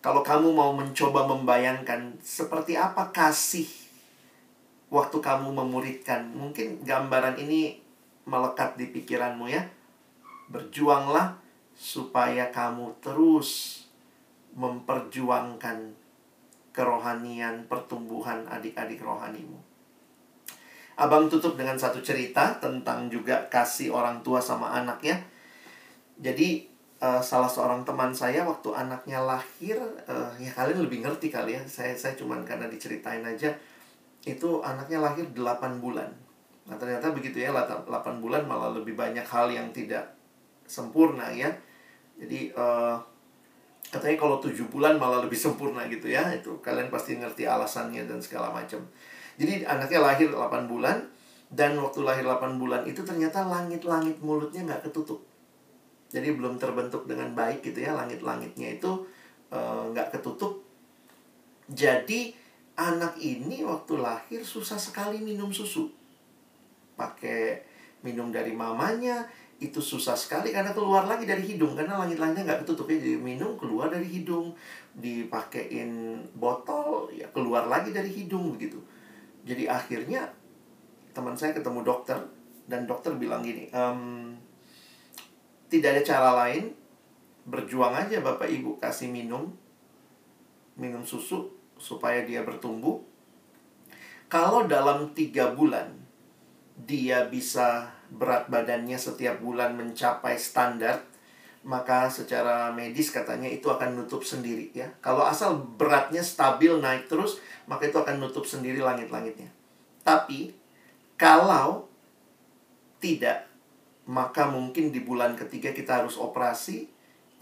Kalau 0.03 0.27
kamu 0.27 0.51
mau 0.51 0.75
mencoba 0.75 1.27
membayangkan 1.27 2.19
seperti 2.23 2.75
apa 2.75 3.11
kasih 3.15 3.67
waktu 4.91 5.19
kamu 5.23 5.55
memuridkan, 5.55 6.35
mungkin 6.35 6.83
gambaran 6.83 7.39
ini 7.39 7.79
melekat 8.27 8.75
di 8.75 8.91
pikiranmu 8.91 9.47
ya. 9.47 9.63
Berjuanglah 10.51 11.48
supaya 11.79 12.51
kamu 12.51 12.91
terus 12.99 13.81
memperjuangkan 14.59 15.95
kerohanian 16.75 17.71
pertumbuhan 17.71 18.43
adik-adik 18.51 18.99
rohanimu. 18.99 19.55
Abang 20.99 21.31
tutup 21.31 21.55
dengan 21.55 21.79
satu 21.79 22.03
cerita 22.03 22.59
tentang 22.59 23.07
juga 23.07 23.47
kasih 23.47 23.95
orang 23.95 24.19
tua 24.27 24.43
sama 24.43 24.75
anaknya. 24.75 25.23
Jadi 26.19 26.67
uh, 26.99 27.23
salah 27.23 27.47
seorang 27.47 27.87
teman 27.87 28.11
saya 28.11 28.43
waktu 28.43 28.75
anaknya 28.75 29.23
lahir, 29.23 29.79
uh, 30.11 30.35
ya 30.43 30.51
kalian 30.51 30.83
lebih 30.83 31.07
ngerti 31.07 31.31
kali 31.31 31.55
ya. 31.55 31.63
Saya 31.71 31.95
saya 31.95 32.19
cuman 32.19 32.43
karena 32.43 32.67
diceritain 32.67 33.23
aja 33.23 33.55
itu 34.27 34.59
anaknya 34.67 34.99
lahir 34.99 35.31
8 35.31 35.79
bulan. 35.79 36.11
Nah, 36.67 36.75
ternyata 36.75 37.15
begitu 37.15 37.39
ya 37.39 37.55
8 37.55 37.87
bulan 38.19 38.43
malah 38.43 38.75
lebih 38.75 38.99
banyak 38.99 39.23
hal 39.23 39.55
yang 39.55 39.71
tidak 39.71 40.19
sempurna 40.67 41.31
ya 41.31 41.49
jadi 42.19 42.51
uh, 42.59 42.99
katanya 43.89 44.17
kalau 44.19 44.37
tujuh 44.43 44.67
bulan 44.69 44.99
malah 44.99 45.23
lebih 45.23 45.39
sempurna 45.39 45.87
gitu 45.87 46.11
ya. 46.11 46.27
Itu 46.35 46.59
kalian 46.59 46.91
pasti 46.91 47.15
ngerti 47.15 47.47
alasannya 47.47 48.05
dan 48.05 48.19
segala 48.19 48.51
macam. 48.51 48.83
Jadi 49.39 49.63
anaknya 49.63 50.03
lahir 50.03 50.29
8 50.35 50.67
bulan 50.67 51.07
dan 51.49 51.79
waktu 51.79 52.03
lahir 52.03 52.27
8 52.27 52.59
bulan 52.59 52.83
itu 52.85 53.07
ternyata 53.07 53.47
langit-langit 53.47 54.19
mulutnya 54.19 54.67
nggak 54.67 54.91
ketutup. 54.91 55.23
Jadi 56.11 56.35
belum 56.35 56.59
terbentuk 56.59 57.07
dengan 57.07 57.31
baik 57.39 57.63
gitu 57.63 57.85
ya 57.85 57.95
langit-langitnya 57.95 58.81
itu 58.81 59.07
eh, 59.55 59.83
nggak 59.95 60.09
uh, 60.11 60.13
ketutup. 60.19 60.59
Jadi 61.71 62.35
anak 62.75 63.15
ini 63.23 63.63
waktu 63.63 64.01
lahir 64.01 64.43
susah 64.43 64.81
sekali 64.81 65.23
minum 65.23 65.55
susu. 65.55 65.87
Pakai 66.99 67.63
minum 68.03 68.35
dari 68.35 68.51
mamanya, 68.51 69.23
itu 69.59 69.83
susah 69.83 70.15
sekali 70.15 70.55
karena 70.55 70.71
keluar 70.71 71.11
lagi 71.11 71.27
dari 71.27 71.43
hidung 71.43 71.75
karena 71.75 71.99
langit-langitnya 71.99 72.47
nggak 72.47 72.61
ketutup 72.63 72.87
ya 72.87 73.03
jadi 73.03 73.19
minum 73.19 73.59
keluar 73.59 73.91
dari 73.91 74.07
hidung 74.07 74.55
dipakein 74.95 76.23
botol 76.39 77.11
ya 77.11 77.27
keluar 77.35 77.67
lagi 77.67 77.91
dari 77.91 78.07
hidung 78.07 78.55
begitu. 78.55 78.79
Jadi 79.43 79.67
akhirnya 79.67 80.31
teman 81.11 81.35
saya 81.35 81.51
ketemu 81.51 81.83
dokter 81.83 82.23
dan 82.71 82.87
dokter 82.87 83.11
bilang 83.19 83.43
gini 83.43 83.67
ehm, 83.75 84.39
tidak 85.67 85.99
ada 85.99 86.03
cara 86.07 86.31
lain 86.47 86.71
berjuang 87.49 87.97
aja 87.99 88.23
bapak 88.23 88.47
ibu 88.47 88.79
kasih 88.79 89.11
minum 89.11 89.51
minum 90.79 91.03
susu 91.03 91.51
supaya 91.75 92.23
dia 92.23 92.47
bertumbuh. 92.47 93.03
Kalau 94.31 94.71
dalam 94.71 95.11
tiga 95.19 95.51
bulan 95.51 95.91
dia 96.79 97.27
bisa 97.27 97.98
berat 98.09 98.49
badannya 98.49 98.97
setiap 98.97 99.41
bulan 99.41 99.77
mencapai 99.77 100.41
standar, 100.41 101.05
maka 101.67 102.09
secara 102.09 102.73
medis 102.73 103.13
katanya 103.13 103.51
itu 103.51 103.69
akan 103.69 103.99
nutup 103.99 104.25
sendiri 104.25 104.73
ya. 104.73 104.89
Kalau 105.05 105.27
asal 105.27 105.59
beratnya 105.77 106.25
stabil 106.25 106.73
naik 106.81 107.11
terus, 107.11 107.43
maka 107.69 107.91
itu 107.91 108.01
akan 108.01 108.23
nutup 108.23 108.49
sendiri 108.49 108.81
langit-langitnya. 108.81 109.53
Tapi 110.07 110.57
kalau 111.21 111.85
tidak, 113.03 113.45
maka 114.09 114.49
mungkin 114.49 114.89
di 114.89 115.05
bulan 115.05 115.37
ketiga 115.37 115.77
kita 115.77 116.01
harus 116.03 116.17
operasi, 116.17 116.89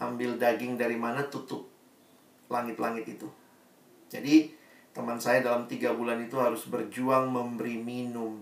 ambil 0.03 0.35
daging 0.35 0.75
dari 0.75 0.99
mana 0.99 1.25
tutup 1.31 1.65
langit-langit 2.51 3.07
itu. 3.07 3.29
Jadi 4.11 4.51
teman 4.91 5.21
saya 5.21 5.45
dalam 5.45 5.69
tiga 5.69 5.93
bulan 5.93 6.19
itu 6.25 6.35
harus 6.41 6.65
berjuang 6.65 7.29
memberi 7.29 7.77
minum 7.77 8.41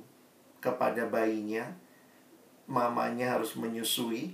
kepada 0.64 1.06
bayinya 1.06 1.68
mamanya 2.66 3.38
harus 3.38 3.54
menyusui 3.58 4.34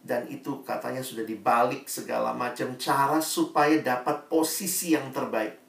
dan 0.00 0.24
itu 0.32 0.64
katanya 0.64 1.04
sudah 1.04 1.28
dibalik 1.28 1.84
segala 1.84 2.32
macam 2.32 2.72
cara 2.80 3.20
supaya 3.20 3.76
dapat 3.84 4.32
posisi 4.32 4.96
yang 4.96 5.12
terbaik. 5.12 5.60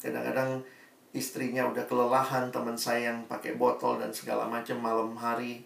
Kadang-kadang 0.00 0.64
istrinya 1.12 1.68
udah 1.68 1.84
kelelahan 1.84 2.48
teman 2.48 2.76
saya 2.76 3.12
yang 3.12 3.28
pakai 3.28 3.56
botol 3.60 4.00
dan 4.00 4.12
segala 4.12 4.48
macam 4.48 4.80
malam 4.80 5.12
hari 5.16 5.64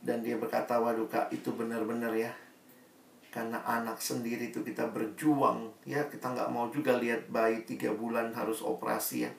dan 0.00 0.24
dia 0.24 0.40
berkata 0.40 0.80
waduh 0.80 1.08
kak 1.08 1.28
itu 1.28 1.52
benar-benar 1.52 2.16
ya. 2.16 2.32
Karena 3.30 3.62
anak 3.62 4.02
sendiri 4.02 4.50
itu 4.50 4.64
kita 4.64 4.90
berjuang 4.90 5.70
ya. 5.86 6.08
Kita 6.08 6.34
nggak 6.34 6.50
mau 6.50 6.72
juga 6.72 6.96
lihat 6.96 7.30
bayi 7.30 7.62
tiga 7.68 7.92
bulan 7.94 8.32
harus 8.32 8.64
operasi 8.64 9.28
ya. 9.28 9.30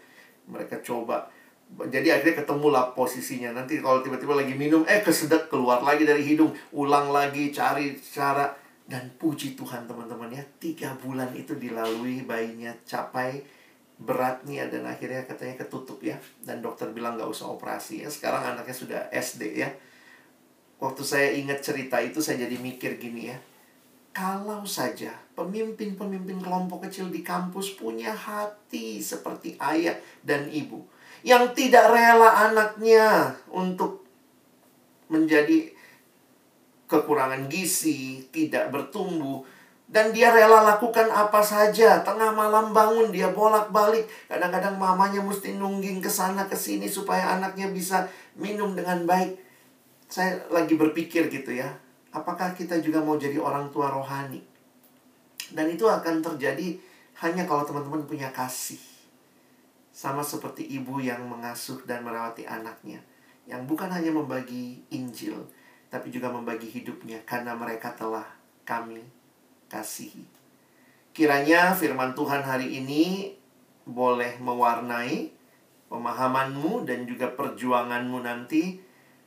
Mereka 0.47 0.79
coba 0.85 1.27
jadi 1.71 2.19
akhirnya 2.19 2.43
ketemulah 2.43 2.91
posisinya. 2.91 3.55
Nanti 3.55 3.79
kalau 3.79 4.03
tiba-tiba 4.03 4.35
lagi 4.35 4.53
minum 4.53 4.83
eh 4.83 4.99
kesedek 4.99 5.47
keluar 5.47 5.79
lagi 5.79 6.03
dari 6.03 6.21
hidung. 6.21 6.51
Ulang 6.75 7.09
lagi 7.09 7.49
cari 7.55 7.95
cara. 7.95 8.59
Dan 8.81 9.07
puji 9.15 9.55
Tuhan 9.55 9.87
teman-teman 9.87 10.27
ya 10.27 10.43
tiga 10.59 10.91
bulan 10.99 11.31
itu 11.31 11.55
dilalui 11.55 12.27
bayinya 12.27 12.75
capai 12.83 13.39
beratnya 13.95 14.67
dan 14.67 14.83
akhirnya 14.83 15.23
katanya 15.23 15.63
ketutup 15.63 16.03
ya. 16.03 16.19
Dan 16.43 16.59
dokter 16.59 16.91
bilang 16.91 17.15
nggak 17.15 17.31
usah 17.31 17.47
operasi 17.47 18.03
ya. 18.03 18.11
Sekarang 18.11 18.43
anaknya 18.43 18.75
sudah 18.75 19.01
SD 19.15 19.63
ya. 19.63 19.71
Waktu 20.83 21.03
saya 21.07 21.31
ingat 21.39 21.63
cerita 21.63 22.03
itu 22.03 22.19
saya 22.19 22.43
jadi 22.43 22.57
mikir 22.59 22.99
gini 22.99 23.31
ya. 23.31 23.37
Kalau 24.11 24.67
saja 24.67 25.15
pemimpin-pemimpin 25.39 26.43
kelompok 26.43 26.83
kecil 26.91 27.07
di 27.07 27.23
kampus 27.23 27.79
punya 27.79 28.11
hati 28.11 28.99
seperti 28.99 29.55
ayah 29.55 29.95
dan 30.19 30.51
ibu 30.51 30.83
yang 31.21 31.53
tidak 31.53 31.89
rela 31.93 32.49
anaknya 32.49 33.37
untuk 33.53 34.01
menjadi 35.11 35.69
kekurangan 36.89 37.47
gizi, 37.47 38.25
tidak 38.33 38.71
bertumbuh, 38.73 39.43
Dan 39.91 40.15
dia 40.15 40.31
rela 40.31 40.63
lakukan 40.63 41.11
apa 41.11 41.43
saja. 41.43 41.99
Tengah 41.99 42.31
malam 42.31 42.71
bangun, 42.71 43.11
dia 43.11 43.27
bolak-balik. 43.35 44.07
Kadang-kadang 44.31 44.79
mamanya 44.79 45.19
mesti 45.19 45.59
nungging 45.59 45.99
ke 45.99 46.07
sana 46.07 46.47
ke 46.47 46.55
sini 46.55 46.87
supaya 46.87 47.35
anaknya 47.35 47.67
bisa 47.67 48.07
minum 48.39 48.71
dengan 48.71 49.03
baik. 49.03 49.35
Saya 50.07 50.47
lagi 50.47 50.79
berpikir 50.79 51.27
gitu 51.27 51.51
ya. 51.51 51.67
Apakah 52.15 52.55
kita 52.55 52.79
juga 52.79 53.03
mau 53.03 53.19
jadi 53.19 53.35
orang 53.35 53.67
tua 53.75 53.91
rohani? 53.91 54.39
Dan 55.51 55.67
itu 55.67 55.83
akan 55.83 56.23
terjadi 56.23 56.79
hanya 57.27 57.43
kalau 57.43 57.67
teman-teman 57.67 58.07
punya 58.07 58.31
kasih. 58.31 58.90
Sama 59.91 60.23
seperti 60.23 60.63
ibu 60.71 61.03
yang 61.03 61.27
mengasuh 61.27 61.83
dan 61.83 62.07
merawati 62.07 62.47
anaknya. 62.47 63.03
Yang 63.45 63.67
bukan 63.67 63.91
hanya 63.91 64.15
membagi 64.15 64.81
Injil, 64.91 65.35
tapi 65.91 66.07
juga 66.07 66.31
membagi 66.31 66.71
hidupnya 66.71 67.19
karena 67.27 67.51
mereka 67.51 67.91
telah 67.91 68.23
kami 68.63 69.03
kasihi. 69.67 70.23
Kiranya 71.11 71.75
firman 71.75 72.15
Tuhan 72.15 72.39
hari 72.47 72.79
ini 72.79 73.35
boleh 73.83 74.39
mewarnai 74.39 75.35
pemahamanmu 75.91 76.87
dan 76.87 77.03
juga 77.03 77.27
perjuanganmu 77.35 78.23
nanti 78.23 78.79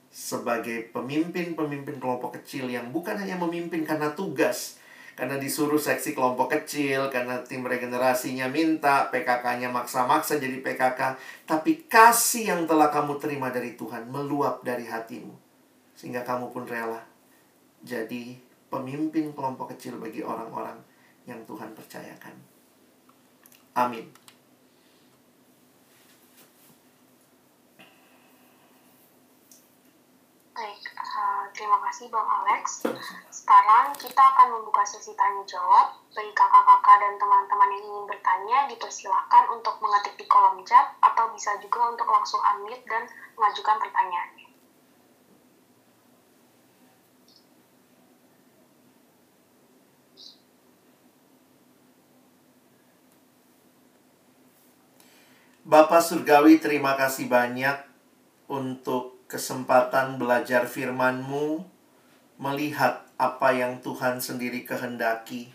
sebagai 0.08 0.88
pemimpin-pemimpin 0.94 2.00
kelompok 2.00 2.40
kecil 2.40 2.70
yang 2.72 2.88
bukan 2.94 3.20
hanya 3.20 3.36
memimpin 3.36 3.84
karena 3.84 4.14
tugas, 4.16 4.80
karena 5.14 5.38
disuruh 5.38 5.78
seksi 5.78 6.12
kelompok 6.14 6.50
kecil, 6.58 7.06
karena 7.10 7.38
tim 7.46 7.62
regenerasinya 7.62 8.50
minta, 8.50 9.10
PKK-nya 9.14 9.70
maksa-maksa 9.70 10.42
jadi 10.42 10.58
PKK, 10.58 11.14
tapi 11.46 11.86
kasih 11.86 12.50
yang 12.50 12.62
telah 12.66 12.90
kamu 12.90 13.18
terima 13.22 13.50
dari 13.54 13.78
Tuhan 13.78 14.10
meluap 14.10 14.66
dari 14.66 14.86
hatimu, 14.86 15.34
sehingga 15.94 16.26
kamu 16.26 16.50
pun 16.50 16.66
rela 16.66 17.02
jadi 17.84 18.34
pemimpin 18.72 19.30
kelompok 19.30 19.76
kecil 19.76 20.02
bagi 20.02 20.24
orang-orang 20.24 20.80
yang 21.30 21.38
Tuhan 21.46 21.70
percayakan. 21.72 22.34
Amin. 23.74 24.06
Baik, 30.54 30.86
uh, 30.94 31.43
terima 31.54 31.78
kasih 31.86 32.10
Bang 32.10 32.26
Alex. 32.26 32.82
Sekarang 33.30 33.94
kita 33.94 34.18
akan 34.18 34.58
membuka 34.58 34.82
sesi 34.82 35.14
tanya 35.14 35.46
jawab. 35.46 35.94
Bagi 36.10 36.34
kakak-kakak 36.34 36.96
dan 36.98 37.14
teman-teman 37.14 37.70
yang 37.78 37.84
ingin 37.86 38.04
bertanya, 38.10 38.58
dipersilahkan 38.66 39.44
untuk 39.54 39.78
mengetik 39.78 40.18
di 40.18 40.26
kolom 40.26 40.58
chat 40.66 40.98
atau 40.98 41.30
bisa 41.30 41.54
juga 41.62 41.94
untuk 41.94 42.10
langsung 42.10 42.42
unmute 42.42 42.82
dan 42.90 43.06
mengajukan 43.38 43.78
pertanyaannya. 43.78 44.46
Bapak 55.64 56.04
Surgawi, 56.04 56.60
terima 56.60 56.92
kasih 56.92 57.24
banyak 57.24 57.80
untuk 58.52 59.13
kesempatan 59.34 60.14
belajar 60.14 60.70
firman-Mu, 60.70 61.66
melihat 62.38 63.02
apa 63.18 63.50
yang 63.50 63.82
Tuhan 63.82 64.22
sendiri 64.22 64.62
kehendaki. 64.62 65.50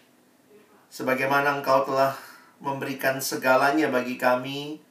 Sebagaimana 0.91 1.63
Engkau 1.63 1.87
telah 1.87 2.19
memberikan 2.59 3.23
segalanya 3.23 3.87
bagi 3.87 4.19
kami, 4.19 4.83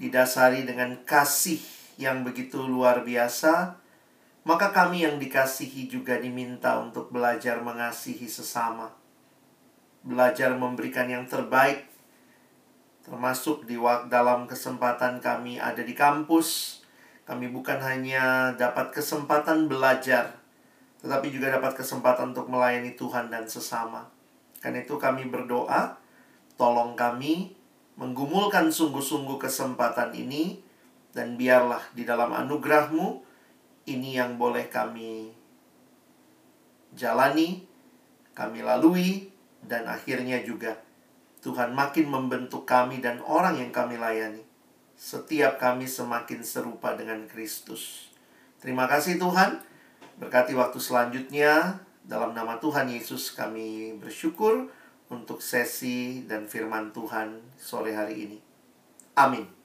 didasari 0.00 0.64
dengan 0.64 1.04
kasih 1.04 1.60
yang 2.00 2.24
begitu 2.24 2.64
luar 2.64 3.04
biasa, 3.04 3.76
maka 4.48 4.72
kami 4.72 5.04
yang 5.04 5.20
dikasihi 5.20 5.92
juga 5.92 6.16
diminta 6.16 6.80
untuk 6.80 7.12
belajar 7.12 7.60
mengasihi 7.60 8.24
sesama. 8.24 8.88
Belajar 10.00 10.56
memberikan 10.56 11.12
yang 11.12 11.28
terbaik 11.28 11.84
termasuk 13.08 13.64
di 13.64 13.80
dalam 14.12 14.44
kesempatan 14.44 15.20
kami 15.20 15.56
ada 15.56 15.80
di 15.80 15.96
kampus. 15.96 16.77
Kami 17.28 17.52
bukan 17.52 17.76
hanya 17.84 18.56
dapat 18.56 18.88
kesempatan 18.88 19.68
belajar, 19.68 20.32
tetapi 21.04 21.28
juga 21.28 21.52
dapat 21.52 21.76
kesempatan 21.76 22.32
untuk 22.32 22.48
melayani 22.48 22.96
Tuhan 22.96 23.28
dan 23.28 23.44
sesama. 23.44 24.08
Karena 24.64 24.80
itu 24.80 24.96
kami 24.96 25.28
berdoa, 25.28 26.00
tolong 26.56 26.96
kami 26.96 27.52
menggumulkan 28.00 28.72
sungguh-sungguh 28.72 29.36
kesempatan 29.36 30.16
ini, 30.16 30.64
dan 31.12 31.36
biarlah 31.36 31.84
di 31.92 32.08
dalam 32.08 32.32
anugerahmu, 32.32 33.20
ini 33.92 34.16
yang 34.16 34.40
boleh 34.40 34.64
kami 34.72 35.28
jalani, 36.96 37.60
kami 38.32 38.64
lalui, 38.64 39.28
dan 39.60 39.84
akhirnya 39.84 40.40
juga 40.40 40.80
Tuhan 41.44 41.76
makin 41.76 42.08
membentuk 42.08 42.64
kami 42.64 43.04
dan 43.04 43.20
orang 43.20 43.60
yang 43.60 43.68
kami 43.68 44.00
layani. 44.00 44.47
Setiap 44.98 45.62
kami 45.62 45.86
semakin 45.86 46.42
serupa 46.42 46.98
dengan 46.98 47.22
Kristus. 47.30 48.10
Terima 48.58 48.90
kasih 48.90 49.14
Tuhan. 49.14 49.62
Berkati 50.18 50.58
waktu 50.58 50.82
selanjutnya. 50.82 51.78
Dalam 52.02 52.34
nama 52.34 52.58
Tuhan 52.58 52.90
Yesus 52.90 53.30
kami 53.30 53.94
bersyukur 54.02 54.66
untuk 55.06 55.38
sesi 55.38 56.26
dan 56.26 56.50
firman 56.50 56.90
Tuhan 56.90 57.38
sore 57.54 57.94
hari 57.94 58.26
ini. 58.26 58.38
Amin. 59.14 59.57